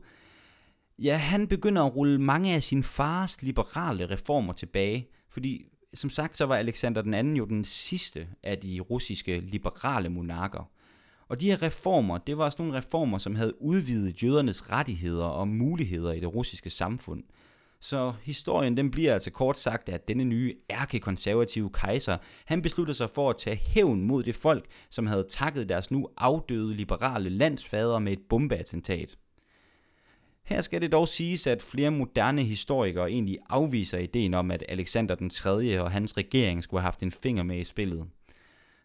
ja, 0.98 1.16
han 1.16 1.48
begynder 1.48 1.83
at 1.83 1.96
rulle 1.96 2.20
mange 2.20 2.54
af 2.54 2.62
sin 2.62 2.83
fars 2.83 3.42
liberale 3.42 4.11
reformer 4.11 4.52
tilbage, 4.52 5.09
fordi 5.28 5.64
som 5.94 6.11
sagt, 6.11 6.37
så 6.37 6.46
var 6.46 6.57
Alexander 6.57 7.02
den 7.02 7.35
2. 7.35 7.38
jo 7.38 7.44
den 7.44 7.64
sidste 7.64 8.28
af 8.42 8.59
de 8.59 8.80
russiske 8.80 9.40
liberale 9.40 10.09
monarker. 10.09 10.70
Og 11.28 11.40
de 11.40 11.46
her 11.46 11.62
reformer, 11.62 12.18
det 12.18 12.38
var 12.38 12.44
også 12.44 12.62
nogle 12.62 12.78
reformer, 12.78 13.18
som 13.18 13.35
havde 13.35 13.62
udvidet 13.62 14.22
jødernes 14.22 14.70
rettigheder 14.70 15.24
og 15.24 15.48
muligheder 15.48 16.12
i 16.12 16.20
det 16.20 16.35
russiske 16.35 16.70
samfund– 16.70 17.22
så 17.85 18.12
historien 18.22 18.76
den 18.76 18.90
bliver 18.90 19.12
altså 19.12 19.30
kort 19.30 19.59
sagt, 19.59 19.88
at 19.88 20.09
denne 20.09 20.24
nye 20.24 20.54
ærkekonservative 20.70 21.70
kejser, 21.70 22.18
han 22.44 22.62
besluttede 22.62 22.96
sig 22.96 23.11
for 23.11 23.30
at 23.30 23.37
tage 23.38 23.57
hævn 23.57 24.02
mod 24.02 24.22
det 24.22 24.35
folk, 24.35 24.66
som 24.90 25.07
havde 25.07 25.26
takket 25.30 25.68
deres 25.68 25.90
nu 25.90 26.09
afdøde 26.16 26.74
liberale 26.74 27.28
landsfader 27.28 27.98
med 27.98 28.12
et 28.12 28.22
bombeattentat. 28.28 29.16
Her 30.44 30.61
skal 30.61 30.80
det 30.80 30.92
dog 30.92 31.09
siges, 31.09 31.46
at 31.46 31.62
flere 31.62 31.90
moderne 31.90 32.42
historikere 32.44 33.11
egentlig 33.11 33.38
afviser 33.48 33.98
ideen 33.98 34.35
om, 34.35 34.50
at 34.50 34.64
Alexander 34.68 35.14
den 35.14 35.30
3. 35.30 35.80
og 35.80 35.90
hans 35.90 36.16
regering 36.16 36.62
skulle 36.62 36.80
have 36.80 36.87
haft 36.87 37.02
en 37.02 37.12
finger 37.12 37.42
med 37.42 37.59
i 37.59 37.64
spillet. 37.64 38.07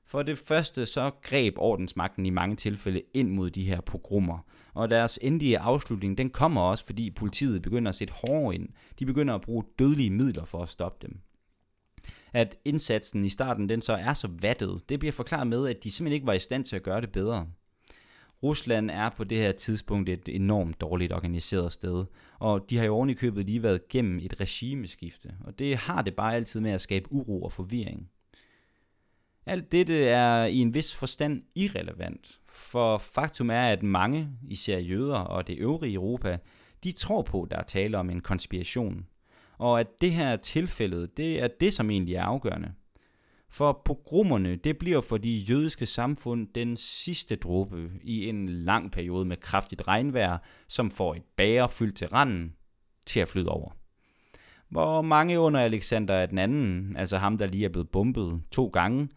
For 0.06 0.24
det 0.24 0.38
første 0.38 0.86
så 0.86 1.12
greb 1.22 1.54
ordensmagten 1.58 2.26
i 2.26 2.30
mange 2.30 2.56
tilfælde 2.56 3.02
ind 3.14 3.30
mod 3.30 3.50
de 3.50 3.64
her 3.64 3.82
pogrommer, 3.82 4.46
og 4.74 4.90
deres 4.90 5.20
endelige 5.22 5.60
afslutning, 5.60 6.18
den 6.18 6.30
kommer 6.30 6.62
også, 6.62 6.86
fordi 6.86 7.12
politiet 7.12 7.62
begynder 7.62 7.90
at 7.90 7.96
sætte 7.96 8.14
hårdere 8.14 8.56
ind. 8.56 8.70
De 9.00 9.06
begynder 9.06 9.36
at 9.36 9.42
bruge 9.42 9.64
dødelige 9.80 10.10
midler 10.10 10.46
for 10.46 10.64
at 10.64 10.70
stoppe 10.70 11.08
dem. 11.08 11.20
At 12.34 12.56
indsatsen 12.66 13.26
i 13.26 13.30
starten, 13.30 13.70
den 13.70 13.82
så 13.82 13.94
er 13.94 14.14
så 14.14 14.30
vattet, 14.42 14.90
det 14.90 15.00
bliver 15.00 15.12
forklaret 15.12 15.48
med, 15.48 15.68
at 15.68 15.84
de 15.84 15.92
simpelthen 15.92 16.14
ikke 16.14 16.28
var 16.28 16.34
i 16.34 16.40
stand 16.40 16.66
til 16.66 16.76
at 16.76 16.84
gøre 16.84 17.02
det 17.02 17.12
bedre. 17.12 17.48
Rusland 18.44 18.92
er 18.92 19.10
på 19.10 19.24
det 19.24 19.38
her 19.38 19.52
tidspunkt 19.52 20.10
et 20.10 20.30
enormt 20.30 20.82
dårligt 20.82 21.14
organiseret 21.14 21.74
sted, 21.74 22.06
og 22.40 22.70
de 22.70 22.78
har 22.78 22.86
jo 22.86 22.96
oven 22.96 23.10
i 23.10 23.14
købet 23.14 23.46
lige 23.46 23.64
været 23.64 23.88
gennem 23.88 24.20
et 24.20 24.40
regimeskifte, 24.40 25.34
og 25.44 25.60
det 25.60 25.78
har 25.78 26.02
det 26.02 26.16
bare 26.16 26.36
altid 26.36 26.60
med 26.60 26.72
at 26.72 26.82
skabe 26.82 27.12
uro 27.12 27.44
og 27.44 27.52
forvirring. 27.52 28.10
Alt 29.46 29.72
dette 29.72 30.06
er 30.06 30.46
i 30.46 30.58
en 30.58 30.74
vis 30.74 30.96
forstand 30.96 31.44
irrelevant, 31.56 32.40
for 32.50 32.98
faktum 32.98 33.50
er, 33.50 33.64
at 33.64 33.84
mange, 33.84 34.30
især 34.48 34.78
jøder 34.78 35.18
og 35.18 35.48
det 35.48 35.58
øvrige 35.58 35.94
Europa, 35.94 36.38
de 36.84 36.92
tror 36.92 37.22
på, 37.22 37.44
at 37.44 37.52
der 37.52 37.58
er 37.58 37.64
tale 37.64 37.98
om 37.98 38.10
en 38.10 38.22
konspiration. 38.22 39.06
Og 39.58 39.80
at 39.80 39.88
det 40.02 40.12
her 40.12 40.36
tilfælde, 40.36 41.08
det 41.18 41.44
er 41.44 41.48
det, 41.48 41.74
som 41.74 41.90
egentlig 41.90 42.16
er 42.16 42.24
afgørende. 42.24 42.74
For 43.50 43.82
pogromerne, 43.86 44.56
det 44.56 44.78
bliver 44.78 45.02
for 45.02 45.18
de 45.18 45.38
jødiske 45.38 45.86
samfund 45.86 46.48
den 46.56 46.78
sidste 46.78 47.36
dråbe 47.36 47.92
i 48.04 48.30
en 48.30 48.50
lang 48.50 48.92
periode 48.92 49.26
med 49.26 49.38
kraftigt 49.38 49.88
regnvejr, 49.88 50.38
som 50.68 50.92
får 50.92 51.16
et 51.16 51.24
bager 51.38 51.68
fyldt 51.68 51.96
til 51.96 52.08
randen 52.08 52.54
til 53.06 53.20
at 53.20 53.28
flyde 53.28 53.50
over. 53.50 53.72
Hvor 54.70 55.02
mange 55.02 55.40
under 55.40 55.60
Alexander 55.60 56.26
den 56.26 56.38
anden, 56.38 56.96
altså 56.98 57.18
ham 57.18 57.38
der 57.38 57.46
lige 57.46 57.66
er 57.66 57.70
blevet 57.70 57.90
bombet 57.90 58.42
to 58.52 58.68
gange, 58.68 59.10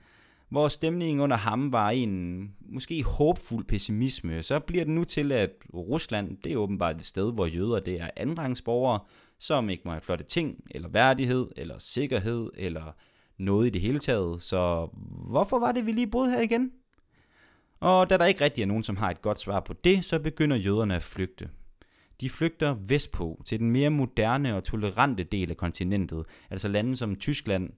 hvor 0.49 0.69
stemningen 0.69 1.21
under 1.21 1.37
ham 1.37 1.73
var 1.73 1.91
en 1.91 2.43
måske 2.61 3.03
håbfuld 3.03 3.65
pessimisme, 3.65 4.43
så 4.43 4.59
bliver 4.59 4.85
det 4.85 4.95
nu 4.95 5.05
til, 5.05 5.33
at 5.33 5.51
Rusland, 5.75 6.37
det 6.45 6.53
er 6.53 6.57
åbenbart 6.57 6.97
et 6.97 7.05
sted, 7.05 7.33
hvor 7.33 7.47
jøder 7.47 7.81
det 7.81 8.01
er 8.01 8.11
andenrangsborgere, 8.17 9.01
som 9.39 9.71
ikke 9.71 9.83
må 9.85 9.91
have 9.91 10.01
flotte 10.01 10.25
ting, 10.25 10.65
eller 10.71 10.89
værdighed, 10.89 11.49
eller 11.57 11.79
sikkerhed, 11.79 12.51
eller 12.57 12.97
noget 13.39 13.67
i 13.67 13.71
det 13.71 13.81
hele 13.81 13.99
taget. 13.99 14.43
Så 14.43 14.89
hvorfor 15.31 15.59
var 15.59 15.73
det, 15.73 15.87
vi 15.87 15.93
lige 15.93 16.07
boede 16.07 16.31
her 16.31 16.41
igen? 16.41 16.73
Og 17.81 18.11
da 18.11 18.17
der 18.17 18.27
ikke 18.27 18.45
rigtig 18.45 18.63
er 18.63 18.67
nogen, 18.67 18.83
som 18.83 18.97
har 18.97 19.11
et 19.11 19.23
godt 19.23 19.39
svar 19.39 19.61
på 19.61 19.73
det, 19.73 20.05
så 20.05 20.19
begynder 20.19 20.57
jøderne 20.57 20.97
at 20.97 21.03
flygte. 21.03 21.49
De 22.21 22.31
flygter 22.31 22.75
vestpå 22.75 23.43
til 23.47 23.59
den 23.59 23.71
mere 23.71 23.91
moderne 23.91 24.57
og 24.57 24.65
tolerante 24.65 25.25
del 25.25 25.51
af 25.51 25.57
kontinentet, 25.57 26.25
altså 26.51 26.69
lande 26.69 26.97
som 26.97 27.17
Tyskland, 27.17 27.71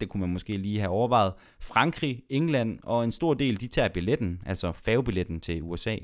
det 0.00 0.08
kunne 0.08 0.20
man 0.20 0.30
måske 0.30 0.56
lige 0.56 0.78
have 0.78 0.90
overvejet. 0.90 1.32
Frankrig, 1.60 2.22
England 2.28 2.78
og 2.82 3.04
en 3.04 3.12
stor 3.12 3.34
del, 3.34 3.60
de 3.60 3.68
tager 3.68 3.88
billetten, 3.88 4.42
altså 4.46 4.72
færgebilletten 4.72 5.40
til 5.40 5.62
USA. 5.62 5.96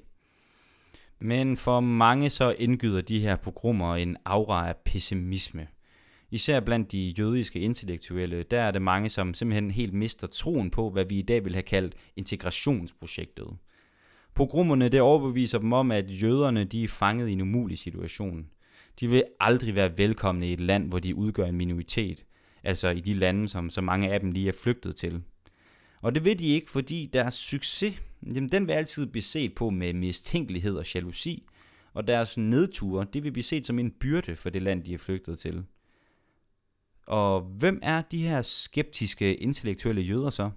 Men 1.19 1.57
for 1.57 1.81
mange 1.81 2.31
så 2.31 2.51
indgyder 2.59 3.01
de 3.01 3.21
her 3.21 3.37
pogrommer 3.37 3.97
en 3.97 4.17
aura 4.25 4.69
af 4.69 4.77
pessimisme. 4.85 5.69
Især 6.31 6.61
blandt 6.61 6.93
de 6.93 7.15
jødiske 7.19 7.61
intellektuelle, 7.61 8.43
der 8.43 8.61
er 8.61 8.71
det 8.71 8.83
mange, 8.83 9.09
som 9.09 9.35
simpelthen 9.35 9.71
helt 9.71 9.95
mister 9.95 10.27
troen 10.27 10.71
på, 10.71 10.91
hvad 10.91 11.05
vi 11.05 11.19
i 11.19 11.23
dag 11.23 11.45
vil 11.45 11.53
have 11.53 11.63
kaldt 11.63 11.95
integrationsprojektet. 12.17 13.47
Pogrommerne 14.35 14.89
det 14.89 15.01
overbeviser 15.01 15.59
dem 15.59 15.73
om, 15.73 15.91
at 15.91 16.23
jøderne 16.23 16.65
de 16.65 16.85
er 16.85 16.89
fanget 16.89 17.29
i 17.29 17.33
en 17.33 17.41
umulig 17.41 17.79
situation. 17.79 18.47
De 19.01 19.09
vil 19.09 19.25
aldrig 19.41 19.75
være 19.75 19.99
velkomne 19.99 20.49
i 20.49 20.53
et 20.53 20.61
land, 20.61 20.89
hvor 20.89 20.99
de 20.99 21.15
udgør 21.15 21.45
en 21.45 21.57
minoritet, 21.57 22.25
altså 22.65 22.89
i 22.89 23.01
de 23.01 23.15
lande, 23.15 23.49
som 23.49 23.71
så 23.71 23.81
mange 23.81 24.13
af 24.13 24.21
dem 24.21 24.31
lige 24.31 24.49
er 24.49 24.53
flygtet 24.63 24.97
til. 24.97 25.23
Og 26.01 26.15
det 26.15 26.25
vil 26.25 26.39
de 26.39 26.47
ikke, 26.47 26.71
fordi 26.71 27.11
deres 27.13 27.35
succes, 27.35 28.03
jamen 28.27 28.49
den 28.49 28.67
vil 28.67 28.73
altid 28.73 29.07
blive 29.07 29.23
set 29.23 29.55
på 29.55 29.71
med 29.71 29.93
mistænkelighed 29.93 30.77
og 30.77 30.95
jalousi, 30.95 31.47
og 31.95 32.07
deres 32.07 32.39
nedture, 32.39 33.07
det 33.13 33.25
vil 33.25 33.33
blive 33.33 33.45
set 33.45 33.67
som 33.67 33.79
en 33.79 33.91
byrde 33.91 34.37
for 34.37 34.51
det 34.51 34.63
land, 34.63 34.85
de 34.85 34.95
er 34.95 34.99
flygtet 34.99 35.39
til. 35.39 35.65
Og 37.07 37.41
hvem 37.41 37.81
er 37.83 38.03
de 38.03 38.23
her 38.23 38.43
skeptiske 38.43 39.35
intellektuelle 39.35 40.03
jøder 40.03 40.31
så? 40.31 40.51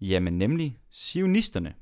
Jamen 0.00 0.38
nemlig 0.38 0.78
sionisterne. 0.90 1.74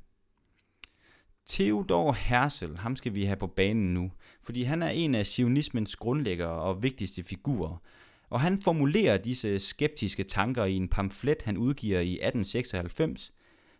Theodor 1.49 2.13
Herzl, 2.13 2.75
ham 2.77 2.97
skal 2.97 3.15
vi 3.15 3.25
have 3.25 3.37
på 3.37 3.47
banen 3.47 3.95
nu, 3.95 4.11
fordi 4.43 4.63
han 4.63 4.83
er 4.83 4.89
en 4.89 5.15
af 5.15 5.27
sionismens 5.27 5.97
grundlæggere 5.97 6.63
og 6.63 6.83
vigtigste 6.83 7.23
figurer. 7.23 7.83
Og 8.31 8.41
han 8.41 8.63
formulerer 8.63 9.17
disse 9.17 9.59
skeptiske 9.59 10.25
tanker 10.25 10.65
i 10.65 10.75
en 10.75 10.89
pamflet, 10.89 11.43
han 11.43 11.57
udgiver 11.57 12.01
i 12.01 12.13
1896, 12.13 13.33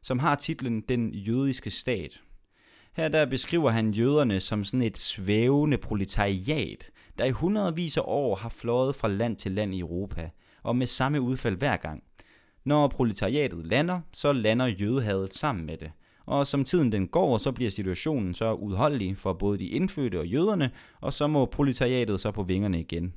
som 0.03 0.19
har 0.19 0.35
titlen 0.35 0.81
Den 0.81 1.15
jødiske 1.15 1.71
stat. 1.71 2.23
Her 2.97 3.09
der 3.09 3.27
beskriver 3.27 3.71
han 3.71 3.91
jøderne 3.91 4.41
som 4.41 4.65
sådan 4.65 4.83
et 4.83 4.99
svævende 4.99 5.79
proletariat, 5.79 6.91
der 7.19 7.25
i 7.25 7.31
hundredvis 7.31 7.97
af 7.97 8.03
år 8.05 8.37
har 8.37 8.49
fløjet 8.49 8.95
fra 8.95 9.09
land 9.09 9.37
til 9.37 9.53
land 9.53 9.75
i 9.75 9.81
Europa, 9.81 10.31
og 10.63 10.77
med 10.77 10.87
samme 10.87 11.21
udfald 11.21 11.57
hver 11.57 11.77
gang. 11.77 12.03
Når 12.65 12.89
proletariatet 12.89 13.67
lander, 13.67 14.01
så 14.13 14.33
lander 14.33 14.67
jødehavet 14.67 15.35
sammen 15.35 15.67
med 15.67 15.77
det. 15.77 15.91
Og 16.27 16.47
som 16.47 16.65
tiden 16.65 16.93
den 16.93 17.09
går, 17.09 17.39
så 17.39 17.53
bliver 17.53 17.71
situationen 17.71 18.35
så 18.35 18.53
udholdelig 18.53 19.17
for 19.17 19.33
både 19.33 19.59
de 19.59 19.69
indfødte 19.69 20.21
og 20.21 20.27
jøderne, 20.27 20.71
og 21.01 21.13
så 21.13 21.27
må 21.27 21.47
proletariatet 21.47 22.21
så 22.21 22.31
på 22.31 22.43
vingerne 22.43 22.81
igen. 22.81 23.15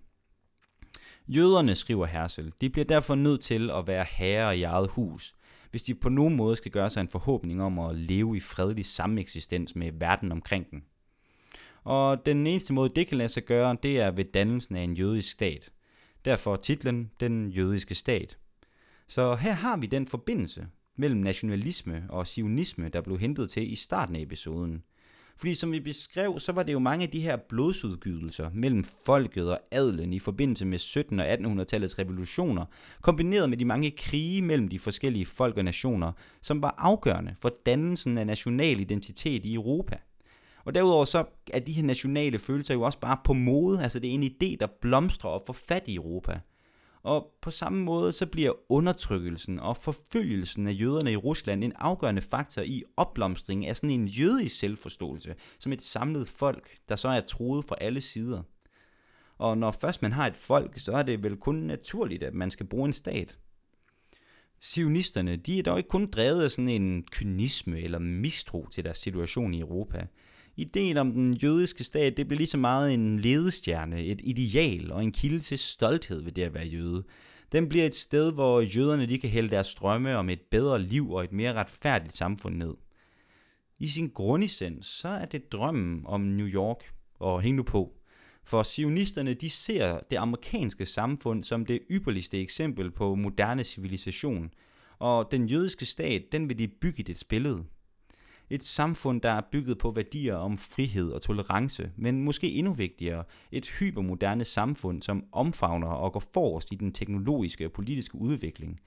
Jøderne, 1.27 1.75
skriver 1.75 2.05
Hersel, 2.05 2.53
de 2.61 2.69
bliver 2.69 2.85
derfor 2.85 3.15
nødt 3.15 3.41
til 3.41 3.71
at 3.71 3.87
være 3.87 4.05
herre 4.09 4.57
i 4.57 4.63
eget 4.63 4.89
hus, 4.89 5.33
hvis 5.77 5.83
de 5.83 5.95
på 5.95 6.09
nogen 6.09 6.35
måde 6.35 6.55
skal 6.55 6.71
gøre 6.71 6.89
sig 6.89 7.01
en 7.01 7.09
forhåbning 7.09 7.63
om 7.63 7.79
at 7.79 7.95
leve 7.95 8.37
i 8.37 8.39
fredelig 8.39 8.85
sameksistens 8.85 9.75
med 9.75 9.91
verden 9.91 10.31
omkring 10.31 10.71
dem. 10.71 10.83
Og 11.83 12.25
den 12.25 12.47
eneste 12.47 12.73
måde, 12.73 12.91
det 12.95 13.07
kan 13.07 13.17
lade 13.17 13.29
sig 13.29 13.45
gøre, 13.45 13.77
det 13.83 13.99
er 13.99 14.11
ved 14.11 14.25
dannelsen 14.25 14.75
af 14.75 14.81
en 14.81 14.93
jødisk 14.93 15.31
stat. 15.31 15.71
Derfor 16.25 16.55
titlen 16.55 17.11
Den 17.19 17.49
jødiske 17.49 17.95
stat. 17.95 18.37
Så 19.07 19.35
her 19.35 19.53
har 19.53 19.77
vi 19.77 19.87
den 19.87 20.07
forbindelse 20.07 20.67
mellem 20.95 21.19
nationalisme 21.19 22.05
og 22.09 22.27
sionisme, 22.27 22.89
der 22.89 23.01
blev 23.01 23.19
hentet 23.19 23.49
til 23.49 23.71
i 23.71 23.75
starten 23.75 24.15
af 24.15 24.21
episoden. 24.21 24.83
Fordi 25.37 25.53
som 25.53 25.71
vi 25.71 25.79
beskrev, 25.79 26.39
så 26.39 26.51
var 26.51 26.63
det 26.63 26.73
jo 26.73 26.79
mange 26.79 27.03
af 27.03 27.09
de 27.09 27.21
her 27.21 27.37
blodsudgydelser 27.49 28.49
mellem 28.53 28.83
folket 29.05 29.51
og 29.51 29.59
adlen 29.71 30.13
i 30.13 30.19
forbindelse 30.19 30.65
med 30.65 30.79
1700- 30.79 31.21
og 31.21 31.33
1800-tallets 31.33 31.99
revolutioner, 31.99 32.65
kombineret 33.01 33.49
med 33.49 33.57
de 33.57 33.65
mange 33.65 33.91
krige 33.91 34.41
mellem 34.41 34.67
de 34.67 34.79
forskellige 34.79 35.25
folk 35.25 35.57
og 35.57 35.63
nationer, 35.63 36.11
som 36.41 36.61
var 36.61 36.75
afgørende 36.77 37.35
for 37.41 37.51
dannelsen 37.65 38.17
af 38.17 38.27
national 38.27 38.79
identitet 38.79 39.45
i 39.45 39.53
Europa. 39.53 39.97
Og 40.65 40.75
derudover 40.75 41.05
så 41.05 41.25
er 41.53 41.59
de 41.59 41.71
her 41.71 41.83
nationale 41.83 42.39
følelser 42.39 42.73
jo 42.73 42.81
også 42.81 42.99
bare 42.99 43.17
på 43.23 43.33
mode, 43.33 43.83
altså 43.83 43.99
det 43.99 44.09
er 44.09 44.13
en 44.13 44.23
idé, 44.23 44.57
der 44.59 44.67
blomstrer 44.81 45.29
og 45.29 45.43
får 45.45 45.53
fat 45.53 45.83
i 45.87 45.95
Europa. 45.95 46.39
Og 47.07 47.33
på 47.41 47.51
samme 47.51 47.83
måde 47.83 48.11
så 48.11 48.25
bliver 48.25 48.51
undertrykkelsen 48.69 49.59
og 49.59 49.77
forfølgelsen 49.77 50.67
af 50.67 50.71
jøderne 50.79 51.11
i 51.11 51.15
Rusland 51.15 51.63
en 51.63 51.73
afgørende 51.75 52.21
faktor 52.21 52.61
i 52.61 52.83
opblomstringen 52.97 53.69
af 53.69 53.75
sådan 53.75 53.89
en 53.89 54.07
jødisk 54.07 54.59
selvforståelse, 54.59 55.35
som 55.59 55.71
et 55.71 55.81
samlet 55.81 56.27
folk, 56.27 56.77
der 56.89 56.95
så 56.95 57.09
er 57.09 57.19
troet 57.19 57.65
fra 57.65 57.75
alle 57.81 58.01
sider. 58.01 58.43
Og 59.37 59.57
når 59.57 59.71
først 59.71 60.01
man 60.01 60.11
har 60.11 60.27
et 60.27 60.37
folk, 60.37 60.79
så 60.79 60.91
er 60.91 61.03
det 61.03 61.23
vel 61.23 61.37
kun 61.37 61.55
naturligt, 61.55 62.23
at 62.23 62.33
man 62.33 62.51
skal 62.51 62.65
bruge 62.65 62.85
en 62.85 62.93
stat. 62.93 63.37
Sionisterne, 64.59 65.35
de 65.35 65.59
er 65.59 65.63
dog 65.63 65.77
ikke 65.77 65.89
kun 65.89 66.11
drevet 66.11 66.43
af 66.43 66.51
sådan 66.51 66.69
en 66.69 67.03
kynisme 67.11 67.79
eller 67.79 67.99
mistro 67.99 68.67
til 68.71 68.83
deres 68.83 68.97
situation 68.97 69.53
i 69.53 69.59
Europa. 69.59 70.07
Ideen 70.57 70.97
om 70.97 71.11
den 71.11 71.33
jødiske 71.33 71.83
stat, 71.83 72.17
det 72.17 72.27
blev 72.27 72.37
lige 72.37 72.47
så 72.47 72.57
meget 72.57 72.93
en 72.93 73.19
ledestjerne, 73.19 74.05
et 74.05 74.21
ideal 74.23 74.91
og 74.91 75.03
en 75.03 75.11
kilde 75.11 75.39
til 75.39 75.59
stolthed 75.59 76.21
ved 76.21 76.31
det 76.31 76.41
at 76.41 76.53
være 76.53 76.65
jøde. 76.65 77.03
Den 77.51 77.69
bliver 77.69 77.85
et 77.85 77.95
sted, 77.95 78.31
hvor 78.31 78.61
jøderne 78.61 79.05
de 79.05 79.19
kan 79.19 79.29
hælde 79.29 79.49
deres 79.49 79.75
drømme 79.75 80.17
om 80.17 80.29
et 80.29 80.41
bedre 80.51 80.81
liv 80.81 81.11
og 81.11 81.23
et 81.23 81.31
mere 81.31 81.53
retfærdigt 81.53 82.17
samfund 82.17 82.55
ned. 82.55 82.73
I 83.79 83.87
sin 83.87 84.09
grundessens, 84.09 84.85
så 84.87 85.07
er 85.07 85.25
det 85.25 85.51
drømmen 85.51 86.01
om 86.05 86.21
New 86.21 86.47
York, 86.47 86.93
og 87.19 87.41
hæng 87.41 87.55
nu 87.55 87.63
på. 87.63 87.93
For 88.43 88.63
sionisterne, 88.63 89.33
de 89.33 89.49
ser 89.49 89.99
det 90.11 90.17
amerikanske 90.17 90.85
samfund 90.85 91.43
som 91.43 91.65
det 91.65 91.79
ypperligste 91.91 92.41
eksempel 92.41 92.91
på 92.91 93.15
moderne 93.15 93.63
civilisation, 93.63 94.49
og 94.99 95.31
den 95.31 95.45
jødiske 95.45 95.85
stat, 95.85 96.23
den 96.31 96.49
vil 96.49 96.59
de 96.59 96.67
bygge 96.67 96.99
i 96.99 97.03
det 97.03 97.23
billede. 97.29 97.63
Et 98.49 98.63
samfund, 98.63 99.21
der 99.21 99.31
er 99.31 99.41
bygget 99.51 99.77
på 99.77 99.91
værdier 99.91 100.35
om 100.35 100.57
frihed 100.57 101.11
og 101.11 101.21
tolerance, 101.21 101.91
men 101.95 102.23
måske 102.23 102.51
endnu 102.51 102.73
vigtigere, 102.73 103.23
et 103.51 103.69
hypermoderne 103.79 104.45
samfund, 104.45 105.01
som 105.01 105.23
omfavner 105.31 105.87
og 105.87 106.13
går 106.13 106.23
forrest 106.33 106.71
i 106.71 106.75
den 106.75 106.91
teknologiske 106.91 107.65
og 107.65 107.71
politiske 107.71 108.15
udvikling. 108.15 108.79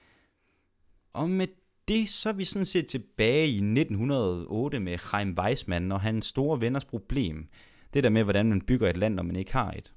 Og 1.13 1.29
med 1.29 1.47
det 1.87 2.09
så 2.09 2.29
er 2.29 2.33
vi 2.33 2.45
sådan 2.45 2.65
set 2.65 2.87
tilbage 2.87 3.47
i 3.47 3.55
1908 3.55 4.79
med 4.79 4.97
Chaim 4.97 5.37
Weismann 5.39 5.91
og 5.91 6.01
hans 6.01 6.25
store 6.25 6.61
venners 6.61 6.85
problem. 6.85 7.47
Det 7.93 8.03
der 8.03 8.09
med, 8.09 8.23
hvordan 8.23 8.49
man 8.49 8.61
bygger 8.61 8.89
et 8.89 8.97
land, 8.97 9.13
når 9.13 9.23
man 9.23 9.35
ikke 9.35 9.53
har 9.53 9.71
et. 9.71 9.93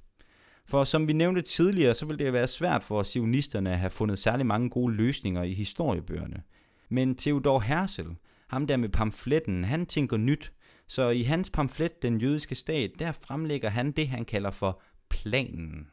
For 0.65 0.83
som 0.83 1.07
vi 1.07 1.13
nævnte 1.13 1.41
tidligere, 1.41 1.93
så 1.93 2.05
vil 2.05 2.19
det 2.19 2.33
være 2.33 2.47
svært 2.47 2.83
for 2.83 3.03
sionisterne 3.03 3.71
at 3.71 3.79
have 3.79 3.89
fundet 3.89 4.19
særlig 4.19 4.45
mange 4.45 4.69
gode 4.69 4.93
løsninger 4.93 5.43
i 5.43 5.53
historiebøgerne. 5.53 6.43
Men 6.89 7.15
Theodor 7.15 7.59
Herzl, 7.59 8.07
ham 8.55 8.67
der 8.67 8.77
med 8.77 8.89
pamfletten, 8.89 9.63
han 9.63 9.85
tænker 9.85 10.17
nyt. 10.17 10.51
Så 10.87 11.09
i 11.09 11.23
hans 11.23 11.49
pamflet, 11.49 12.01
Den 12.01 12.21
jødiske 12.21 12.55
stat, 12.55 12.91
der 12.99 13.11
fremlægger 13.11 13.69
han 13.69 13.91
det, 13.91 14.07
han 14.07 14.25
kalder 14.25 14.51
for 14.51 14.81
planen. 15.09 15.87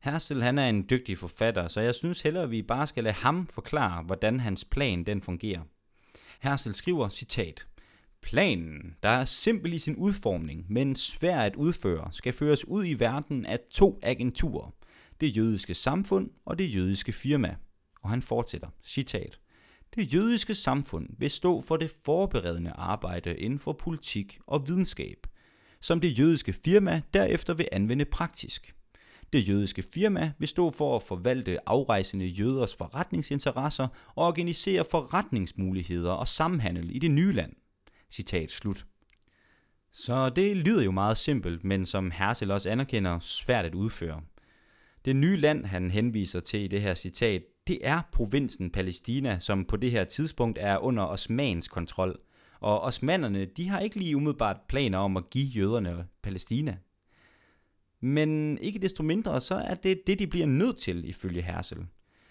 Hersel 0.00 0.42
han 0.42 0.58
er 0.58 0.68
en 0.68 0.86
dygtig 0.90 1.18
forfatter, 1.18 1.68
så 1.68 1.80
jeg 1.80 1.94
synes 1.94 2.20
hellere, 2.20 2.42
at 2.42 2.50
vi 2.50 2.62
bare 2.62 2.86
skal 2.86 3.04
lade 3.04 3.14
ham 3.14 3.46
forklare, 3.46 4.02
hvordan 4.02 4.40
hans 4.40 4.64
plan 4.64 5.04
den 5.04 5.22
fungerer. 5.22 5.60
Hersel 6.40 6.74
skriver, 6.74 7.08
citat, 7.08 7.66
Planen, 8.22 8.96
der 9.02 9.08
er 9.08 9.24
simpel 9.24 9.72
i 9.72 9.78
sin 9.78 9.96
udformning, 9.96 10.66
men 10.68 10.96
svær 10.96 11.40
at 11.40 11.56
udføre, 11.56 12.12
skal 12.12 12.32
føres 12.32 12.68
ud 12.68 12.84
i 12.86 12.94
verden 12.94 13.46
af 13.46 13.58
to 13.70 13.98
agenturer. 14.02 14.74
Det 15.20 15.36
jødiske 15.36 15.74
samfund 15.74 16.30
og 16.44 16.58
det 16.58 16.74
jødiske 16.74 17.12
firma. 17.12 17.56
Og 18.02 18.10
han 18.10 18.22
fortsætter, 18.22 18.68
citat. 18.84 19.38
Det 19.96 20.14
jødiske 20.14 20.54
samfund 20.54 21.08
vil 21.18 21.30
stå 21.30 21.60
for 21.60 21.76
det 21.76 21.94
forberedende 22.04 22.70
arbejde 22.70 23.38
inden 23.38 23.58
for 23.58 23.72
politik 23.72 24.38
og 24.46 24.68
videnskab, 24.68 25.26
som 25.80 26.00
det 26.00 26.18
jødiske 26.18 26.52
firma 26.52 27.02
derefter 27.14 27.54
vil 27.54 27.68
anvende 27.72 28.04
praktisk. 28.04 28.74
Det 29.32 29.48
jødiske 29.48 29.82
firma 29.94 30.32
vil 30.38 30.48
stå 30.48 30.70
for 30.70 30.96
at 30.96 31.02
forvalte 31.02 31.68
afrejsende 31.68 32.26
jøders 32.26 32.74
forretningsinteresser 32.76 33.88
og 34.14 34.26
organisere 34.26 34.84
forretningsmuligheder 34.90 36.12
og 36.12 36.28
samhandel 36.28 36.96
i 36.96 36.98
det 36.98 37.10
nye 37.10 37.32
land. 37.32 37.52
Citat 38.10 38.50
slut. 38.50 38.86
Så 39.92 40.28
det 40.28 40.56
lyder 40.56 40.82
jo 40.82 40.90
meget 40.90 41.16
simpelt, 41.16 41.64
men 41.64 41.86
som 41.86 42.10
Hersel 42.10 42.50
også 42.50 42.70
anerkender, 42.70 43.18
svært 43.18 43.64
at 43.64 43.74
udføre. 43.74 44.22
Det 45.04 45.16
nye 45.16 45.36
land, 45.36 45.64
han 45.64 45.90
henviser 45.90 46.40
til 46.40 46.60
i 46.60 46.68
det 46.68 46.82
her 46.82 46.94
citat, 46.94 47.42
det 47.72 47.80
er 47.82 48.00
provinsen 48.12 48.70
Palæstina, 48.70 49.38
som 49.38 49.64
på 49.64 49.76
det 49.76 49.90
her 49.90 50.04
tidspunkt 50.04 50.58
er 50.60 50.78
under 50.78 51.02
osmansk 51.04 51.70
kontrol. 51.70 52.18
Og 52.60 52.80
osmanderne, 52.80 53.44
de 53.44 53.68
har 53.68 53.80
ikke 53.80 53.98
lige 53.98 54.16
umiddelbart 54.16 54.56
planer 54.68 54.98
om 54.98 55.16
at 55.16 55.30
give 55.30 55.46
jøderne 55.46 56.06
Palæstina. 56.22 56.76
Men 58.00 58.58
ikke 58.58 58.78
desto 58.78 59.02
mindre, 59.02 59.40
så 59.40 59.54
er 59.54 59.74
det 59.74 60.06
det, 60.06 60.18
de 60.18 60.26
bliver 60.26 60.46
nødt 60.46 60.78
til, 60.78 61.08
ifølge 61.08 61.42
Hersel. 61.42 61.78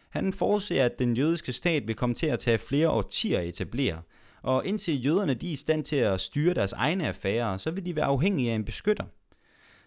Han 0.10 0.34
forudser, 0.34 0.86
at 0.86 1.00
den 1.00 1.18
jødiske 1.18 1.54
stat 1.54 1.88
vil 1.88 1.96
komme 1.96 2.16
til 2.16 2.28
at 2.28 2.40
tage 2.40 2.58
flere 2.58 2.90
årtier 2.90 3.40
at 3.40 3.48
etablere, 3.48 4.02
og 4.42 4.66
indtil 4.66 5.06
jøderne 5.06 5.34
de 5.34 5.48
er 5.50 5.54
i 5.54 5.56
stand 5.56 5.84
til 5.84 5.96
at 5.96 6.22
styre 6.22 6.54
deres 6.54 6.74
egne 6.74 7.08
affærer, 7.08 7.58
så 7.58 7.72
vil 7.72 7.86
de 7.86 7.96
være 7.96 8.06
afhængige 8.06 8.52
af 8.52 8.56
en 8.56 8.66
beskytter. 8.66 9.06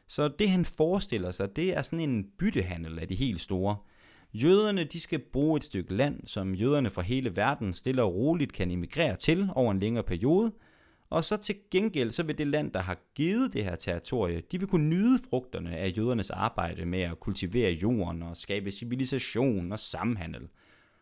Så 0.09 0.29
det 0.29 0.51
han 0.51 0.65
forestiller 0.65 1.31
sig, 1.31 1.57
det 1.57 1.77
er 1.77 1.83
sådan 1.83 2.01
en 2.01 2.27
byttehandel 2.39 2.99
af 2.99 3.09
de 3.09 3.15
helt 3.15 3.41
store– 3.41 3.77
Jøderne 4.35 4.85
de 4.85 5.01
skal 5.01 5.19
bruge 5.19 5.57
et 5.57 5.65
stykke 5.65 5.95
land, 5.95 6.27
som 6.27 6.55
jøderne 6.55 6.91
fra 6.91 7.03
hele 7.03 7.37
verden 7.37 7.75
stille 7.75 8.03
og 8.03 8.15
roligt 8.15 8.53
kan 8.53 8.71
emigrere 8.71 9.17
til 9.17 9.49
over 9.55 9.73
en 9.73 9.81
længere 9.81 10.05
periode, 10.05 10.53
Og 11.15 11.25
så 11.25 11.37
til 11.37 11.57
gengæld, 11.71 12.11
så 12.11 12.23
vil 12.23 12.39
det 12.39 12.47
land, 12.47 12.73
der 12.73 12.81
har 12.81 12.97
givet 13.15 13.53
det 13.53 13.65
her 13.65 13.77
territorie, 13.77 14.43
de 14.53 14.59
vil 14.59 14.69
kunne 14.69 14.89
nyde 14.89 15.19
frugterne 15.31 15.77
af 15.77 15.93
jødernes 15.97 16.31
arbejde 16.31 16.87
med 16.87 17.01
at 17.01 17.21
kultivere 17.21 17.73
jorden 17.73 18.23
og 18.23 18.37
skabe 18.37 18.71
civilisation 18.71 19.73
og 19.73 19.79
samhandel. 19.79 20.49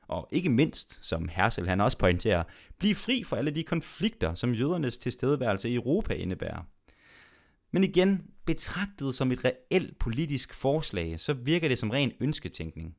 Og 0.08 0.28
ikke 0.32 0.50
mindst, 0.50 0.98
som 1.02 1.28
Hersel 1.28 1.68
han 1.68 1.80
også 1.80 1.98
pointerer, 1.98 2.42
blive 2.78 2.94
fri 2.94 3.24
for 3.24 3.36
alle 3.36 3.50
de 3.50 3.62
konflikter, 3.62 4.34
som 4.34 4.52
jødernes 4.54 4.96
tilstedeværelse 4.96 5.68
i 5.68 5.74
Europa 5.74 6.14
indebærer. 6.14 6.62
Men 7.70 7.84
igen, 7.84 8.22
betragtet 8.46 9.14
som 9.14 9.32
et 9.32 9.44
reelt 9.44 9.98
politisk 9.98 10.54
forslag, 10.54 11.20
så 11.20 11.32
virker 11.32 11.68
det 11.68 11.78
som 11.78 11.90
ren 11.90 12.12
ønsketænkning. 12.20 12.96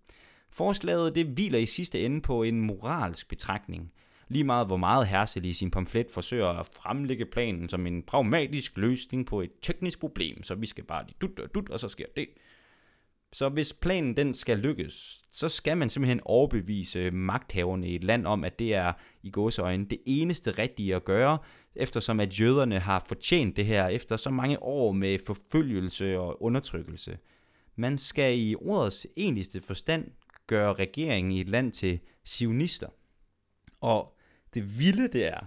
Forslaget 0.53 1.15
det 1.15 1.25
hviler 1.25 1.59
i 1.59 1.65
sidste 1.65 2.05
ende 2.05 2.21
på 2.21 2.43
en 2.43 2.61
moralsk 2.61 3.29
betragtning. 3.29 3.91
Lige 4.27 4.43
meget 4.43 4.67
hvor 4.67 4.77
meget 4.77 5.07
Hersel 5.07 5.45
i 5.45 5.53
sin 5.53 5.71
pamflet 5.71 6.11
forsøger 6.11 6.47
at 6.47 6.69
fremlægge 6.81 7.25
planen 7.25 7.69
som 7.69 7.87
en 7.87 8.03
pragmatisk 8.03 8.77
løsning 8.77 9.25
på 9.25 9.41
et 9.41 9.51
teknisk 9.61 9.99
problem, 9.99 10.43
så 10.43 10.55
vi 10.55 10.65
skal 10.65 10.83
bare 10.83 11.05
lige 11.05 11.15
dut 11.21 11.39
og 11.39 11.55
dut, 11.55 11.69
og 11.69 11.79
så 11.79 11.87
sker 11.87 12.05
det. 12.15 12.27
Så 13.33 13.49
hvis 13.49 13.73
planen 13.73 14.17
den 14.17 14.33
skal 14.33 14.57
lykkes, 14.57 15.21
så 15.31 15.49
skal 15.49 15.77
man 15.77 15.89
simpelthen 15.89 16.21
overbevise 16.25 17.11
magthaverne 17.11 17.87
i 17.87 17.95
et 17.95 18.03
land 18.03 18.27
om, 18.27 18.43
at 18.43 18.59
det 18.59 18.75
er 18.75 18.93
i 19.23 19.29
gåseøjne 19.29 19.85
det 19.85 19.99
eneste 20.05 20.51
rigtige 20.51 20.95
at 20.95 21.05
gøre, 21.05 21.37
eftersom 21.75 22.19
at 22.19 22.39
jøderne 22.39 22.79
har 22.79 23.05
fortjent 23.07 23.57
det 23.57 23.65
her 23.65 23.87
efter 23.87 24.17
så 24.17 24.29
mange 24.29 24.63
år 24.63 24.91
med 24.91 25.19
forfølgelse 25.25 26.19
og 26.19 26.43
undertrykkelse. 26.43 27.17
Man 27.75 27.97
skal 27.97 28.39
i 28.39 28.55
ordets 28.55 29.07
egentligste 29.17 29.61
forstand 29.61 30.11
gøre 30.47 30.73
regeringen 30.73 31.31
i 31.31 31.41
et 31.41 31.49
land 31.49 31.71
til 31.71 31.99
sionister. 32.23 32.87
Og 33.81 34.17
det 34.53 34.79
vilde 34.79 35.07
det 35.07 35.25
er, 35.25 35.45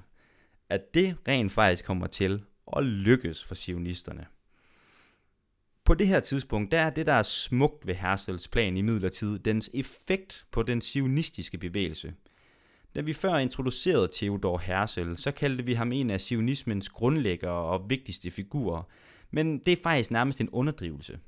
at 0.68 0.94
det 0.94 1.16
rent 1.28 1.52
faktisk 1.52 1.84
kommer 1.84 2.06
til 2.06 2.44
at 2.76 2.84
lykkes 2.84 3.44
for 3.44 3.54
sionisterne. 3.54 4.26
På 5.84 5.94
det 5.94 6.06
her 6.06 6.20
tidspunkt, 6.20 6.72
der 6.72 6.80
er 6.80 6.90
det, 6.90 7.06
der 7.06 7.12
er 7.12 7.22
smukt 7.22 7.86
ved 7.86 7.94
Herzls 7.94 8.48
plan 8.48 8.76
i 8.76 8.82
midlertid, 8.82 9.38
dens 9.38 9.70
effekt 9.74 10.46
på 10.50 10.62
den 10.62 10.80
sionistiske 10.80 11.58
bevægelse. 11.58 12.14
Da 12.94 13.00
vi 13.00 13.12
før 13.12 13.36
introducerede 13.36 14.08
Theodor 14.12 14.58
Herzl, 14.58 15.14
så 15.14 15.30
kaldte 15.30 15.64
vi 15.64 15.74
ham 15.74 15.92
en 15.92 16.10
af 16.10 16.20
sionismens 16.20 16.88
grundlæggere 16.88 17.52
og 17.52 17.90
vigtigste 17.90 18.30
figurer, 18.30 18.82
men 19.30 19.58
det 19.58 19.72
er 19.72 19.82
faktisk 19.82 20.10
nærmest 20.10 20.40
en 20.40 20.50
underdrivelse. 20.50 21.18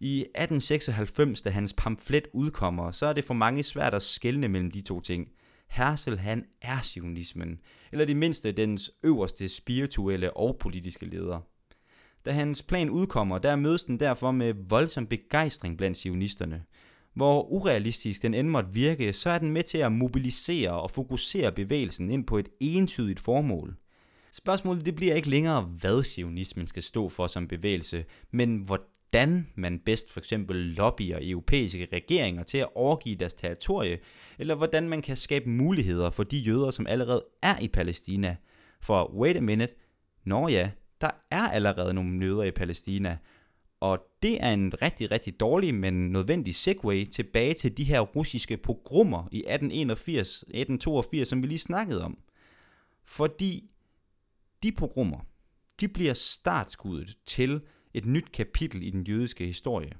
I 0.00 0.20
1896, 0.20 1.42
da 1.42 1.50
hans 1.50 1.72
pamflet 1.72 2.28
udkommer, 2.32 2.90
så 2.90 3.06
er 3.06 3.12
det 3.12 3.24
for 3.24 3.34
mange 3.34 3.62
svært 3.62 3.94
at 3.94 4.02
skelne 4.02 4.48
mellem 4.48 4.70
de 4.70 4.80
to 4.80 5.00
ting. 5.00 5.28
Hersel 5.68 6.18
han 6.18 6.44
er 6.62 6.80
sionismen, 6.80 7.60
eller 7.92 8.04
det 8.04 8.16
mindste 8.16 8.52
dens 8.52 8.90
øverste 9.02 9.48
spirituelle 9.48 10.36
og 10.36 10.56
politiske 10.60 11.06
leder. 11.06 11.40
Da 12.24 12.32
hans 12.32 12.62
plan 12.62 12.90
udkommer, 12.90 13.38
der 13.38 13.56
mødes 13.56 13.82
den 13.82 14.00
derfor 14.00 14.30
med 14.30 14.54
voldsom 14.68 15.06
begejstring 15.06 15.78
blandt 15.78 15.96
sionisterne. 15.96 16.62
Hvor 17.14 17.42
urealistisk 17.42 18.22
den 18.22 18.34
end 18.34 18.48
måtte 18.48 18.72
virke, 18.72 19.12
så 19.12 19.30
er 19.30 19.38
den 19.38 19.50
med 19.50 19.62
til 19.62 19.78
at 19.78 19.92
mobilisere 19.92 20.70
og 20.70 20.90
fokusere 20.90 21.52
bevægelsen 21.52 22.10
ind 22.10 22.24
på 22.24 22.38
et 22.38 22.48
entydigt 22.60 23.20
formål. 23.20 23.76
Spørgsmålet 24.32 24.86
det 24.86 24.96
bliver 24.96 25.14
ikke 25.14 25.30
længere, 25.30 25.62
hvad 25.62 26.02
sionismen 26.02 26.66
skal 26.66 26.82
stå 26.82 27.08
for 27.08 27.26
som 27.26 27.48
bevægelse, 27.48 28.04
men 28.30 28.56
hvordan 28.56 28.95
man 29.54 29.78
bedst 29.78 30.12
for 30.12 30.20
eksempel 30.20 30.56
lobbyer 30.56 31.18
europæiske 31.22 31.88
regeringer 31.92 32.42
til 32.42 32.58
at 32.58 32.68
overgive 32.74 33.16
deres 33.16 33.34
territorie, 33.34 33.98
eller 34.38 34.54
hvordan 34.54 34.88
man 34.88 35.02
kan 35.02 35.16
skabe 35.16 35.50
muligheder 35.50 36.10
for 36.10 36.24
de 36.24 36.38
jøder, 36.38 36.70
som 36.70 36.86
allerede 36.86 37.24
er 37.42 37.58
i 37.58 37.68
Palæstina. 37.68 38.36
For 38.80 39.14
wait 39.14 39.36
a 39.36 39.40
minute, 39.40 39.74
når 40.24 40.48
ja, 40.48 40.70
der 41.00 41.10
er 41.30 41.48
allerede 41.48 41.94
nogle 41.94 42.26
jøder 42.26 42.42
i 42.42 42.50
Palæstina, 42.50 43.18
og 43.80 43.98
det 44.22 44.42
er 44.44 44.52
en 44.52 44.82
rigtig, 44.82 45.10
rigtig 45.10 45.40
dårlig, 45.40 45.74
men 45.74 46.12
nødvendig 46.12 46.54
segue 46.54 47.04
tilbage 47.04 47.54
til 47.54 47.76
de 47.76 47.84
her 47.84 48.00
russiske 48.00 48.56
pogrommer 48.56 49.28
i 49.32 49.38
1881, 49.38 50.28
1882, 50.42 51.28
som 51.28 51.42
vi 51.42 51.46
lige 51.46 51.58
snakkede 51.58 52.04
om. 52.04 52.18
Fordi 53.04 53.70
de 54.62 54.72
pogrommer, 54.72 55.18
de 55.80 55.88
bliver 55.88 56.14
startskuddet 56.14 57.16
til 57.26 57.60
et 57.96 58.06
nyt 58.06 58.32
kapitel 58.32 58.82
i 58.82 58.90
den 58.90 59.02
jødiske 59.02 59.46
historie. 59.46 59.92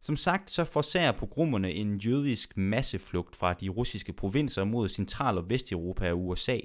Som 0.00 0.16
sagt, 0.16 0.50
så 0.50 0.64
forsager 0.64 1.12
pogromerne 1.12 1.72
en 1.72 1.96
jødisk 1.96 2.56
masseflugt 2.56 3.36
fra 3.36 3.52
de 3.52 3.68
russiske 3.68 4.12
provinser 4.12 4.64
mod 4.64 4.88
Central- 4.88 5.38
og 5.38 5.50
Vesteuropa 5.50 6.10
og 6.10 6.26
USA. 6.26 6.58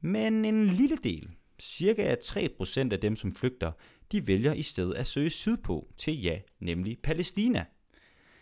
Men 0.00 0.44
en 0.44 0.66
lille 0.66 0.96
del, 1.04 1.30
cirka 1.60 2.14
3% 2.14 2.92
af 2.92 3.00
dem, 3.00 3.16
som 3.16 3.32
flygter, 3.32 3.72
de 4.12 4.26
vælger 4.26 4.52
i 4.52 4.62
stedet 4.62 4.94
at 4.94 5.06
søge 5.06 5.30
sydpå 5.30 5.88
til 5.98 6.22
ja, 6.22 6.38
nemlig 6.60 6.98
Palæstina. 7.02 7.64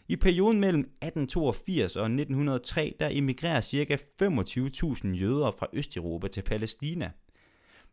I 0.09 0.17
perioden 0.17 0.61
mellem 0.61 0.81
1882 0.81 1.97
og 1.97 2.05
1903, 2.05 2.97
der 3.01 3.09
emigrerer 3.13 3.61
ca. 3.61 3.97
25.000 4.23 5.09
jøder 5.09 5.51
fra 5.59 5.67
Østeuropa 5.73 6.29
til 6.29 6.43
Palæstina. 6.43 7.11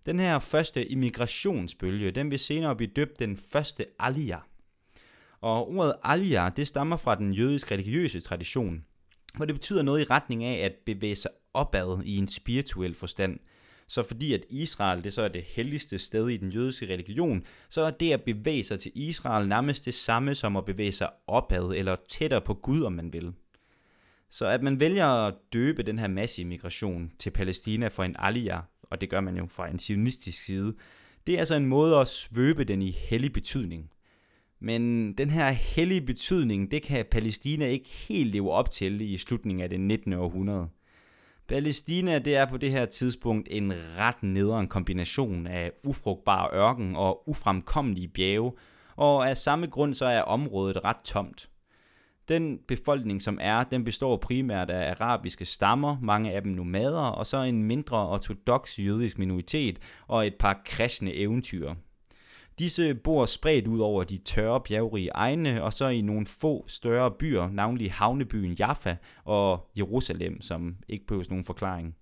Den 0.05 0.19
her 0.19 0.39
første 0.39 0.87
immigrationsbølge, 0.87 2.11
den 2.11 2.31
vil 2.31 2.39
senere 2.39 2.75
blive 2.75 2.91
døbt 2.95 3.19
den 3.19 3.37
første 3.37 3.85
aliyah. 3.99 4.41
Og 5.41 5.69
ordet 5.69 5.93
aliyah, 6.03 6.51
det 6.55 6.67
stammer 6.67 6.97
fra 6.97 7.15
den 7.15 7.33
jødiske 7.33 7.73
religiøse 7.73 8.19
tradition, 8.19 8.85
hvor 9.35 9.45
det 9.45 9.55
betyder 9.55 9.81
noget 9.81 10.01
i 10.01 10.03
retning 10.09 10.43
af 10.43 10.65
at 10.65 10.73
bevæge 10.85 11.15
sig 11.15 11.31
opad 11.53 12.03
i 12.05 12.17
en 12.17 12.27
spirituel 12.27 12.93
forstand– 12.93 13.39
så 13.91 14.03
fordi 14.03 14.33
at 14.33 14.45
Israel 14.49 15.03
det 15.03 15.13
så 15.13 15.21
er 15.21 15.27
det 15.27 15.43
helligste 15.43 15.97
sted 15.97 16.29
i 16.29 16.37
den 16.37 16.49
jødiske 16.49 16.85
religion, 16.85 17.43
så 17.69 17.81
er 17.81 17.91
det 17.91 18.11
at 18.11 18.23
bevæge 18.23 18.63
sig 18.63 18.79
til 18.79 18.91
Israel 18.95 19.47
nærmest 19.47 19.85
det 19.85 19.93
samme 19.93 20.35
som 20.35 20.57
at 20.57 20.65
bevæge 20.65 20.91
sig 20.91 21.09
opad 21.27 21.71
eller 21.75 21.95
tættere 22.09 22.41
på 22.41 22.53
Gud, 22.53 22.83
om 22.83 22.93
man 22.93 23.13
vil. 23.13 23.33
Så 24.29 24.47
at 24.47 24.63
man 24.63 24.79
vælger 24.79 25.05
at 25.05 25.33
døbe 25.53 25.83
den 25.83 25.99
her 25.99 26.07
massimmigration 26.07 27.11
til 27.19 27.31
Palæstina 27.31 27.87
for 27.87 28.03
en 28.03 28.15
aliyah, 28.19 28.61
og 28.91 29.01
det 29.01 29.09
gør 29.09 29.21
man 29.21 29.37
jo 29.37 29.45
fra 29.45 29.69
en 29.69 29.79
sionistisk 29.79 30.43
side, 30.43 30.75
det 31.27 31.35
er 31.35 31.39
altså 31.39 31.55
en 31.55 31.65
måde 31.65 31.97
at 31.97 32.07
svøbe 32.07 32.63
den 32.63 32.81
i 32.81 32.91
hellig 32.91 33.33
betydning. 33.33 33.91
Men 34.59 35.13
den 35.13 35.29
her 35.29 35.51
hellige 35.51 36.01
betydning, 36.01 36.71
det 36.71 36.83
kan 36.83 37.05
Palæstina 37.11 37.65
ikke 37.65 37.89
helt 37.89 38.31
leve 38.31 38.51
op 38.51 38.69
til 38.69 39.01
i 39.01 39.17
slutningen 39.17 39.63
af 39.63 39.69
det 39.69 39.79
19. 39.79 40.13
århundrede. 40.13 40.67
Palæstina 41.47 42.19
det 42.19 42.35
er 42.35 42.45
på 42.45 42.57
det 42.57 42.71
her 42.71 42.85
tidspunkt 42.85 43.47
en 43.51 43.73
ret 43.97 44.23
nederen 44.23 44.67
kombination 44.67 45.47
af 45.47 45.71
ufrugtbar 45.83 46.53
ørken 46.53 46.95
og 46.95 47.29
ufremkommelige 47.29 48.07
bjerge, 48.07 48.51
og 48.95 49.29
af 49.29 49.37
samme 49.37 49.67
grund 49.67 49.93
så 49.93 50.05
er 50.05 50.21
området 50.21 50.83
ret 50.83 51.01
tomt. 51.03 51.49
Den 52.31 52.59
befolkning, 52.67 53.21
som 53.21 53.37
er, 53.41 53.63
den 53.63 53.83
består 53.83 54.17
primært 54.17 54.69
af 54.69 54.91
arabiske 54.91 55.45
stammer, 55.45 55.97
mange 56.01 56.31
af 56.31 56.43
dem 56.43 56.51
nomader, 56.51 57.01
og 57.01 57.27
så 57.27 57.37
en 57.37 57.63
mindre 57.63 58.07
ortodox 58.07 58.79
jødisk 58.79 59.17
minoritet 59.19 59.79
og 60.07 60.27
et 60.27 60.35
par 60.35 60.61
kristne 60.65 61.13
eventyr. 61.13 61.73
Disse 62.59 62.95
bor 62.95 63.25
spredt 63.25 63.67
ud 63.67 63.79
over 63.79 64.03
de 64.03 64.17
tørre 64.17 64.61
bjergrige 64.61 65.09
egne, 65.09 65.63
og 65.63 65.73
så 65.73 65.87
i 65.87 66.01
nogle 66.01 66.25
få 66.25 66.65
større 66.67 67.11
byer, 67.11 67.49
navnlig 67.49 67.91
havnebyen 67.91 68.53
Jaffa 68.53 68.95
og 69.23 69.69
Jerusalem, 69.77 70.41
som 70.41 70.75
ikke 70.87 71.07
behøves 71.07 71.29
nogen 71.29 71.45
forklaring. 71.45 71.95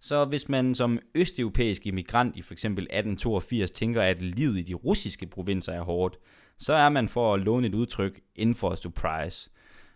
Så 0.00 0.24
hvis 0.24 0.48
man 0.48 0.74
som 0.74 0.98
østeuropæisk 1.14 1.86
immigrant 1.86 2.36
i 2.36 2.42
f.eks. 2.42 2.64
1882 2.64 3.70
tænker, 3.70 4.02
at 4.02 4.22
livet 4.22 4.58
i 4.58 4.62
de 4.62 4.74
russiske 4.74 5.26
provinser 5.26 5.72
er 5.72 5.82
hårdt, 5.82 6.18
så 6.58 6.72
er 6.72 6.88
man 6.88 7.08
for 7.08 7.34
at 7.34 7.40
låne 7.40 7.66
et 7.66 7.74
udtryk 7.74 8.20
in 8.36 8.54
for 8.54 8.70
a 8.70 8.76
surprise. 8.76 9.50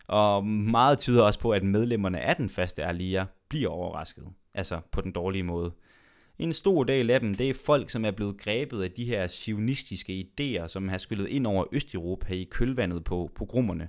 Og 0.07 0.47
meget 0.47 0.99
tyder 0.99 1.23
også 1.23 1.41
på, 1.41 1.51
at 1.51 1.63
medlemmerne 1.63 2.21
af 2.21 2.37
den 2.37 2.49
faste 2.49 2.85
Alia 2.85 3.27
bliver 3.49 3.71
overrasket. 3.71 4.25
Altså 4.55 4.81
på 4.93 5.01
den 5.01 5.13
dårlige 5.13 5.43
måde. 5.43 5.73
En 6.39 6.53
stor 6.53 6.85
del 6.85 7.11
af 7.11 7.21
dem, 7.21 7.35
det 7.35 7.51
er 7.51 7.55
folk, 7.67 7.91
som 7.91 8.05
er 8.05 8.11
blevet 8.11 8.39
grebet 8.39 8.83
af 8.83 8.91
de 8.91 9.05
her 9.05 9.27
sionistiske 9.27 10.27
idéer, 10.27 10.69
som 10.69 10.89
har 10.89 10.99
skyllet 10.99 11.29
ind 11.29 11.47
over 11.47 11.65
Østeuropa 11.73 12.35
i 12.35 12.49
kølvandet 12.51 13.05
på 13.05 13.31
pogrommerne. 13.35 13.89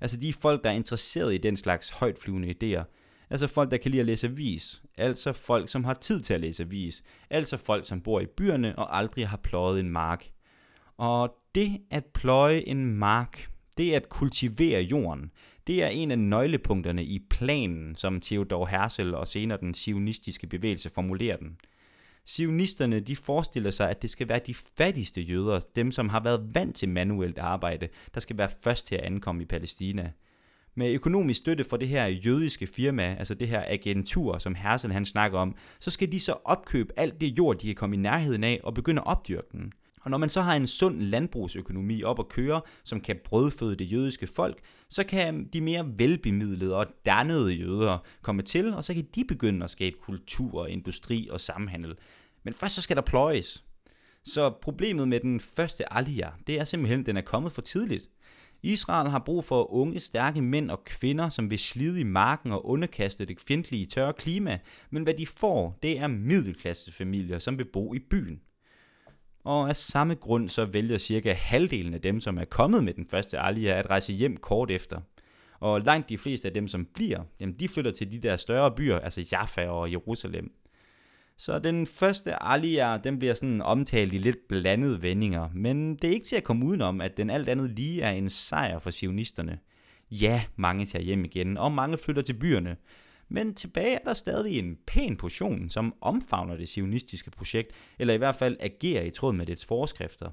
Altså 0.00 0.16
de 0.16 0.32
folk, 0.32 0.64
der 0.64 0.70
er 0.70 0.74
interesseret 0.74 1.34
i 1.34 1.38
den 1.38 1.56
slags 1.56 1.90
højtflyvende 1.90 2.54
idéer. 2.54 2.84
Altså 3.30 3.46
folk, 3.46 3.70
der 3.70 3.76
kan 3.76 3.90
lide 3.90 4.00
at 4.00 4.06
læse 4.06 4.26
avis. 4.26 4.82
Altså 4.98 5.32
folk, 5.32 5.68
som 5.68 5.84
har 5.84 5.94
tid 5.94 6.20
til 6.20 6.34
at 6.34 6.40
læse 6.40 6.62
avis. 6.62 7.02
Altså 7.30 7.56
folk, 7.56 7.86
som 7.86 8.00
bor 8.00 8.20
i 8.20 8.26
byerne 8.26 8.78
og 8.78 8.96
aldrig 8.96 9.28
har 9.28 9.36
pløjet 9.36 9.80
en 9.80 9.90
mark. 9.90 10.30
Og 11.00 11.34
det 11.54 11.80
at 11.90 12.04
pløje 12.04 12.60
en 12.66 12.94
mark, 12.94 13.50
det 13.78 13.92
at 13.92 14.08
kultivere 14.08 14.82
jorden, 14.82 15.30
det 15.66 15.82
er 15.82 15.88
en 15.88 16.10
af 16.10 16.18
nøglepunkterne 16.18 17.04
i 17.04 17.18
planen, 17.30 17.96
som 17.96 18.20
Theodor 18.20 18.66
Herzl 18.66 19.14
og 19.14 19.28
senere 19.28 19.58
den 19.60 19.74
sionistiske 19.74 20.46
bevægelse 20.46 20.90
formulerer 20.90 21.36
den. 21.36 21.56
Sionisterne 22.24 23.00
de 23.00 23.16
forestiller 23.16 23.70
sig, 23.70 23.90
at 23.90 24.02
det 24.02 24.10
skal 24.10 24.28
være 24.28 24.40
de 24.46 24.54
fattigste 24.54 25.20
jøder, 25.20 25.60
dem 25.76 25.92
som 25.92 26.08
har 26.08 26.22
været 26.22 26.50
vant 26.54 26.76
til 26.76 26.88
manuelt 26.88 27.38
arbejde, 27.38 27.88
der 28.14 28.20
skal 28.20 28.38
være 28.38 28.50
først 28.62 28.86
til 28.86 28.94
at 28.94 29.04
ankomme 29.04 29.42
i 29.42 29.46
Palæstina. 29.46 30.12
Med 30.74 30.92
økonomisk 30.92 31.38
støtte 31.38 31.64
fra 31.64 31.76
det 31.76 31.88
her 31.88 32.06
jødiske 32.06 32.66
firma, 32.66 33.16
altså 33.18 33.34
det 33.34 33.48
her 33.48 33.64
agentur, 33.66 34.38
som 34.38 34.54
Herzl 34.54 34.90
han 34.90 35.04
snakker 35.04 35.38
om, 35.38 35.56
så 35.78 35.90
skal 35.90 36.12
de 36.12 36.20
så 36.20 36.34
opkøbe 36.44 36.92
alt 36.96 37.20
det 37.20 37.38
jord, 37.38 37.58
de 37.58 37.66
kan 37.66 37.74
komme 37.74 37.96
i 37.96 37.98
nærheden 37.98 38.44
af, 38.44 38.60
og 38.62 38.74
begynde 38.74 39.00
at 39.00 39.06
opdyrke 39.06 39.48
den. 39.52 39.72
Og 40.00 40.10
når 40.10 40.18
man 40.18 40.28
så 40.28 40.40
har 40.40 40.56
en 40.56 40.66
sund 40.66 41.00
landbrugsøkonomi 41.00 42.02
op 42.02 42.18
at 42.18 42.28
køre, 42.28 42.60
som 42.84 43.00
kan 43.00 43.16
brødføde 43.24 43.76
det 43.76 43.92
jødiske 43.92 44.26
folk, 44.26 44.58
så 44.88 45.04
kan 45.04 45.48
de 45.52 45.60
mere 45.60 45.92
velbemidlede 45.98 46.76
og 46.76 46.86
dannede 47.06 47.52
jøder 47.52 47.98
komme 48.22 48.42
til, 48.42 48.74
og 48.74 48.84
så 48.84 48.94
kan 48.94 49.06
de 49.14 49.24
begynde 49.24 49.64
at 49.64 49.70
skabe 49.70 49.96
kultur, 50.02 50.66
industri 50.66 51.28
og 51.30 51.40
samhandel. 51.40 51.94
Men 52.42 52.54
først 52.54 52.74
så 52.74 52.82
skal 52.82 52.96
der 52.96 53.02
pløjes. 53.02 53.64
Så 54.24 54.50
problemet 54.62 55.08
med 55.08 55.20
den 55.20 55.40
første 55.40 55.92
aliyah, 55.92 56.32
det 56.46 56.60
er 56.60 56.64
simpelthen, 56.64 57.00
at 57.00 57.06
den 57.06 57.16
er 57.16 57.20
kommet 57.20 57.52
for 57.52 57.62
tidligt. 57.62 58.08
Israel 58.62 59.10
har 59.10 59.18
brug 59.18 59.44
for 59.44 59.72
unge, 59.72 60.00
stærke 60.00 60.42
mænd 60.42 60.70
og 60.70 60.84
kvinder, 60.84 61.28
som 61.28 61.50
vil 61.50 61.58
slide 61.58 62.00
i 62.00 62.04
marken 62.04 62.52
og 62.52 62.66
underkaste 62.66 63.24
det 63.24 63.40
fjendtlige 63.40 63.86
tørre 63.86 64.12
klima, 64.12 64.58
men 64.90 65.02
hvad 65.02 65.14
de 65.14 65.26
får, 65.26 65.78
det 65.82 65.98
er 65.98 66.06
middelklassefamilier, 66.06 67.38
som 67.38 67.58
vil 67.58 67.64
bo 67.64 67.94
i 67.94 67.98
byen. 67.98 68.40
Og 69.44 69.68
af 69.68 69.76
samme 69.76 70.14
grund 70.14 70.48
så 70.48 70.64
vælger 70.64 70.98
cirka 70.98 71.32
halvdelen 71.32 71.94
af 71.94 72.00
dem, 72.00 72.20
som 72.20 72.38
er 72.38 72.44
kommet 72.44 72.84
med 72.84 72.94
den 72.94 73.06
første 73.06 73.38
aliyah, 73.38 73.78
at 73.78 73.90
rejse 73.90 74.12
hjem 74.12 74.36
kort 74.36 74.70
efter. 74.70 75.00
Og 75.60 75.80
langt 75.80 76.08
de 76.08 76.18
fleste 76.18 76.48
af 76.48 76.54
dem, 76.54 76.68
som 76.68 76.84
bliver, 76.94 77.22
jamen 77.40 77.54
de 77.60 77.68
flytter 77.68 77.90
til 77.90 78.12
de 78.12 78.18
der 78.18 78.36
større 78.36 78.70
byer, 78.70 78.98
altså 78.98 79.24
Jaffa 79.32 79.68
og 79.68 79.92
Jerusalem. 79.92 80.52
Så 81.36 81.58
den 81.58 81.86
første 81.86 82.42
aliyah, 82.42 83.04
den 83.04 83.18
bliver 83.18 83.34
sådan 83.34 83.62
omtalt 83.62 84.12
i 84.12 84.18
lidt 84.18 84.48
blandede 84.48 85.02
vendinger, 85.02 85.48
men 85.54 85.94
det 85.94 86.10
er 86.10 86.14
ikke 86.14 86.26
til 86.26 86.36
at 86.36 86.44
komme 86.44 86.66
udenom, 86.66 87.00
at 87.00 87.16
den 87.16 87.30
alt 87.30 87.48
andet 87.48 87.70
lige 87.70 88.02
er 88.02 88.10
en 88.10 88.30
sejr 88.30 88.78
for 88.78 88.90
sionisterne. 88.90 89.58
Ja, 90.10 90.42
mange 90.56 90.86
tager 90.86 91.02
hjem 91.02 91.24
igen, 91.24 91.56
og 91.56 91.72
mange 91.72 91.98
flytter 91.98 92.22
til 92.22 92.34
byerne. 92.34 92.76
Men 93.30 93.54
tilbage 93.54 93.94
er 93.94 94.04
der 94.04 94.14
stadig 94.14 94.58
en 94.58 94.78
pæn 94.86 95.16
portion, 95.16 95.68
som 95.68 95.94
omfavner 96.00 96.56
det 96.56 96.68
sionistiske 96.68 97.30
projekt, 97.30 97.72
eller 97.98 98.14
i 98.14 98.16
hvert 98.16 98.34
fald 98.34 98.56
agerer 98.60 99.02
i 99.02 99.10
tråd 99.10 99.32
med 99.32 99.46
dets 99.46 99.64
forskrifter. 99.64 100.30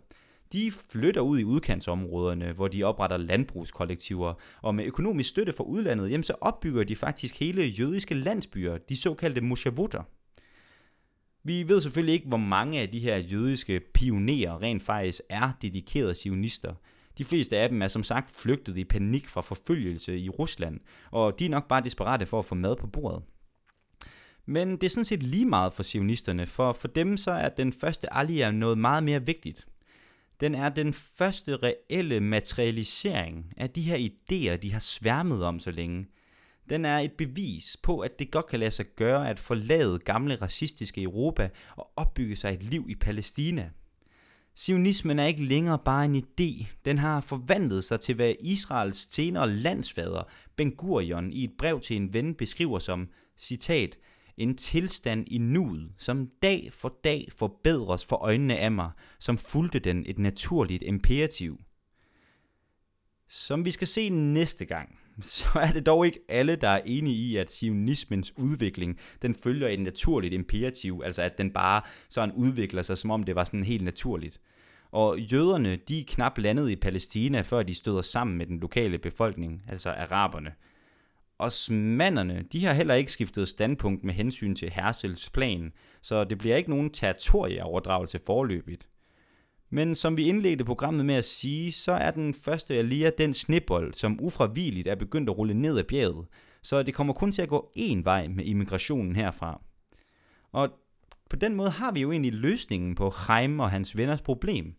De 0.52 0.72
flytter 0.72 1.22
ud 1.22 1.40
i 1.40 1.44
udkantsområderne, 1.44 2.52
hvor 2.52 2.68
de 2.68 2.84
opretter 2.84 3.18
landbrugskollektiver, 3.18 4.34
og 4.62 4.76
med 4.76 4.86
økonomisk 4.86 5.30
støtte 5.30 5.54
fra 5.54 5.64
udlandet, 5.64 6.12
jamen 6.12 6.24
så 6.24 6.34
opbygger 6.42 6.84
de 6.84 6.96
faktisk 6.96 7.40
hele 7.40 7.62
jødiske 7.64 8.16
landsbyer, 8.16 8.78
de 8.78 8.98
såkaldte 8.98 9.42
moshavutter. 9.42 10.04
Vi 11.44 11.68
ved 11.68 11.82
selvfølgelig 11.82 12.14
ikke, 12.14 12.28
hvor 12.28 12.38
mange 12.38 12.80
af 12.80 12.90
de 12.90 13.00
her 13.00 13.18
jødiske 13.18 13.82
pionerer 13.94 14.62
rent 14.62 14.84
faktisk 14.84 15.22
er 15.30 15.52
dedikerede 15.62 16.16
sionister. 16.16 16.74
De 17.18 17.26
fleste 17.26 17.58
af 17.58 17.70
dem 17.70 17.82
er 17.82 17.88
som 17.88 18.04
sagt 18.04 18.36
flygtet 18.36 18.78
i 18.78 18.84
panik 18.84 19.28
fra 19.28 19.42
forfølgelse 19.42 20.20
i 20.20 20.30
Rusland, 20.30 20.80
og 21.12 21.40
de 21.40 21.46
er 21.46 21.50
nok 21.50 21.68
bare 21.68 21.84
desperate 21.84 22.26
for 22.26 22.40
at 22.40 22.46
få 22.46 22.56
mad 22.56 22.76
på 22.76 22.88
bordet. 22.88 23.24
Men 24.46 24.72
det 24.72 24.84
er 24.84 24.90
sådan 24.90 25.06
set 25.06 25.24
lige 25.24 25.46
meget 25.46 25.74
for 25.74 25.84
sionisterne, 25.84 26.46
for 26.46 26.74
for 26.74 26.88
dem 26.88 27.18
så 27.18 27.32
er 27.32 27.50
den 27.50 27.74
første 27.74 28.14
aliyah 28.14 28.54
noget 28.54 28.78
meget 28.78 29.04
mere 29.04 29.26
vigtigt. 29.26 29.68
Den 30.40 30.56
er 30.56 30.70
den 30.70 30.94
første 30.94 31.58
reelle 31.58 32.20
materialisering 32.20 33.54
af 33.58 33.70
de 33.70 33.82
her 33.82 33.98
idéer, 33.98 34.56
de 34.56 34.72
har 34.72 34.80
sværmet 34.80 35.44
om 35.44 35.60
så 35.60 35.72
længe– 35.72 36.06
den 36.70 36.86
er 36.86 36.98
et 36.98 37.12
bevis 37.12 37.78
på, 37.84 38.00
at 38.00 38.20
det 38.20 38.32
godt 38.32 38.48
kan 38.48 38.60
lade 38.60 38.72
sig 38.72 38.86
gøre 38.96 39.30
at 39.30 39.40
forlade 39.40 40.00
gamle 40.00 40.36
racistiske 40.42 41.02
Europa 41.02 41.50
og 41.76 41.92
opbygge 41.96 42.36
sig 42.36 42.54
et 42.54 42.64
liv 42.64 42.86
i 42.90 42.96
Palæstina. 42.96 43.70
Zionismen 44.58 45.20
er 45.20 45.26
ikke 45.26 45.46
længere 45.46 45.80
bare 45.86 46.06
en 46.06 46.16
idé. 46.16 46.66
Den 46.86 46.98
har 46.98 47.22
forvandlet 47.22 47.84
sig 47.84 48.02
til, 48.02 48.16
hvad 48.16 48.34
Israels 48.40 49.14
senere 49.14 49.50
landsfader 49.50 50.24
Ben 50.56 50.72
Gurion 50.72 51.34
i 51.34 51.44
et 51.44 51.52
brev 51.58 51.82
til 51.82 51.96
en 51.96 52.14
ven 52.14 52.36
beskriver 52.36 52.80
som, 52.80 53.10
citat, 53.38 53.98
en 54.38 54.58
tilstand 54.58 55.28
i 55.28 55.38
nuet, 55.38 55.92
som 55.98 56.30
dag 56.42 56.70
for 56.74 56.96
dag 57.04 57.30
forbedres 57.38 58.06
for 58.06 58.16
øjnene 58.16 58.58
af 58.58 58.72
mig, 58.72 58.92
som 59.20 59.38
fulgte 59.38 59.80
den 59.80 60.04
et 60.08 60.20
naturligt 60.20 60.84
imperativ. 60.84 61.62
Som 63.30 63.66
vi 63.66 63.72
skal 63.72 63.88
se 63.88 64.10
næste 64.10 64.66
gang, 64.66 65.00
så 65.22 65.48
er 65.60 65.72
det 65.72 65.86
dog 65.86 66.06
ikke 66.06 66.20
alle, 66.30 66.56
der 66.56 66.68
er 66.68 66.82
enige 66.86 67.16
i, 67.16 67.38
at 67.38 67.52
sionismens 67.52 68.38
udvikling, 68.38 69.00
den 69.22 69.34
følger 69.34 69.68
et 69.68 69.80
naturligt 69.80 70.34
imperativ, 70.34 71.02
altså 71.06 71.22
at 71.22 71.38
den 71.38 71.52
bare 71.52 71.82
sådan 72.10 72.36
udvikler 72.36 72.82
sig, 72.82 72.98
som 72.98 73.12
om 73.12 73.24
det 73.24 73.36
var 73.36 73.44
sådan 73.44 73.64
helt 73.64 73.84
naturligt. 73.84 74.42
Og 74.92 75.20
jøderne, 75.20 75.76
de 75.76 76.00
er 76.00 76.04
knap 76.08 76.38
landet 76.38 76.70
i 76.70 76.76
Palæstina, 76.76 77.42
før 77.42 77.64
de 77.64 77.76
støder 77.76 78.02
sammen 78.02 78.38
med 78.38 78.46
den 78.46 78.60
lokale 78.60 78.98
befolkning, 78.98 79.64
altså 79.68 79.90
araberne. 79.90 80.54
Osmanderne, 81.40 82.46
de 82.52 82.66
har 82.66 82.74
heller 82.74 82.96
ikke 82.96 83.12
skiftet 83.12 83.48
standpunkt 83.48 84.04
med 84.04 84.14
hensyn 84.14 84.56
til 84.56 84.70
Hersels 84.70 85.30
plan, 85.30 85.72
så 86.02 86.24
det 86.24 86.38
bliver 86.38 86.56
ikke 86.56 86.70
nogen 86.70 86.90
territorieoverdragelse 86.90 88.20
forløbigt. 88.26 88.88
Men 89.70 89.96
som 89.96 90.18
vi 90.18 90.24
indledte 90.24 90.66
programmet 90.66 91.06
med 91.06 91.16
at 91.16 91.26
sige, 91.26 91.72
så 91.72 91.92
er 91.92 92.12
den 92.12 92.34
første 92.34 92.74
Alia 92.74 93.10
den 93.18 93.34
snibbold, 93.34 93.94
som 93.94 94.20
ufravigeligt 94.22 94.88
er 94.88 94.96
begyndt 94.96 95.30
at 95.30 95.38
rulle 95.38 95.54
ned 95.54 95.78
ad 95.78 95.84
bjerget, 95.84 96.28
så 96.62 96.84
det 96.84 96.94
kommer 96.94 97.14
kun 97.14 97.32
til 97.32 97.42
at 97.42 97.50
gå 97.50 97.72
én 97.78 98.04
vej 98.04 98.28
med 98.28 98.46
immigrationen 98.46 99.16
herfra. 99.16 99.62
Og 100.52 100.70
på 101.30 101.36
den 101.36 101.56
måde 101.56 101.70
har 101.70 101.92
vi 101.92 102.02
jo 102.02 102.12
egentlig 102.12 102.34
løsningen 102.34 102.96
på 102.96 103.14
Heim 103.28 103.60
og 103.60 103.72
hans 103.72 103.98
venners 103.98 104.22
problem. 104.22 104.76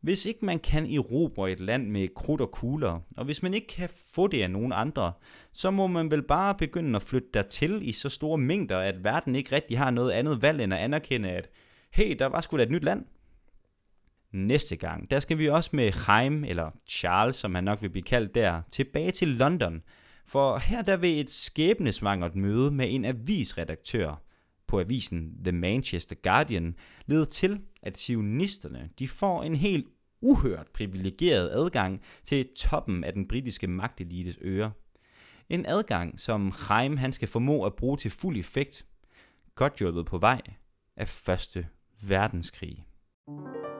Hvis 0.00 0.26
ikke 0.26 0.44
man 0.44 0.58
kan 0.58 0.86
erobre 0.86 1.52
et 1.52 1.60
land 1.60 1.90
med 1.90 2.08
krudt 2.14 2.40
og 2.40 2.50
kugler, 2.50 3.00
og 3.16 3.24
hvis 3.24 3.42
man 3.42 3.54
ikke 3.54 3.66
kan 3.66 3.88
få 4.14 4.26
det 4.26 4.42
af 4.42 4.50
nogen 4.50 4.72
andre, 4.72 5.12
så 5.52 5.70
må 5.70 5.86
man 5.86 6.10
vel 6.10 6.22
bare 6.22 6.54
begynde 6.54 6.96
at 6.96 7.02
flytte 7.02 7.28
dertil 7.34 7.88
i 7.88 7.92
så 7.92 8.08
store 8.08 8.38
mængder, 8.38 8.78
at 8.78 9.04
verden 9.04 9.34
ikke 9.34 9.54
rigtig 9.54 9.78
har 9.78 9.90
noget 9.90 10.10
andet 10.10 10.42
valg 10.42 10.62
end 10.62 10.74
at 10.74 10.80
anerkende, 10.80 11.28
at 11.28 11.50
hey, 11.90 12.16
der 12.18 12.26
var 12.26 12.40
sgu 12.40 12.56
da 12.56 12.62
et 12.62 12.70
nyt 12.70 12.84
land 12.84 13.04
næste 14.32 14.76
gang. 14.76 15.10
Der 15.10 15.20
skal 15.20 15.38
vi 15.38 15.48
også 15.48 15.70
med 15.72 15.92
Chaim, 15.92 16.44
eller 16.44 16.70
Charles, 16.88 17.36
som 17.36 17.54
han 17.54 17.64
nok 17.64 17.82
vil 17.82 17.90
blive 17.90 18.02
kaldt 18.02 18.34
der, 18.34 18.62
tilbage 18.72 19.10
til 19.10 19.28
London. 19.28 19.82
For 20.26 20.58
her 20.58 20.82
der 20.82 20.96
vil 20.96 21.20
et 21.20 21.30
skæbnesvangert 21.30 22.34
møde 22.34 22.70
med 22.70 22.86
en 22.90 23.04
avisredaktør 23.04 24.22
på 24.66 24.80
avisen 24.80 25.44
The 25.44 25.52
Manchester 25.52 26.16
Guardian 26.22 26.74
lede 27.06 27.26
til, 27.26 27.60
at 27.82 27.98
sionisterne 27.98 28.90
de 28.98 29.08
får 29.08 29.42
en 29.42 29.56
helt 29.56 29.86
uhørt 30.20 30.66
privilegeret 30.74 31.50
adgang 31.50 32.02
til 32.24 32.48
toppen 32.56 33.04
af 33.04 33.12
den 33.12 33.28
britiske 33.28 33.66
magtelites 33.66 34.38
øre. 34.42 34.72
En 35.48 35.66
adgang, 35.66 36.20
som 36.20 36.52
Chaim 36.52 36.96
han 36.96 37.12
skal 37.12 37.28
formå 37.28 37.64
at 37.64 37.74
bruge 37.74 37.96
til 37.96 38.10
fuld 38.10 38.36
effekt, 38.36 38.86
godt 39.54 39.78
hjulpet 39.78 40.06
på 40.06 40.18
vej 40.18 40.40
af 40.96 41.08
Første 41.08 41.66
Verdenskrig. 42.02 42.84
thank 43.28 43.56
you 43.56 43.77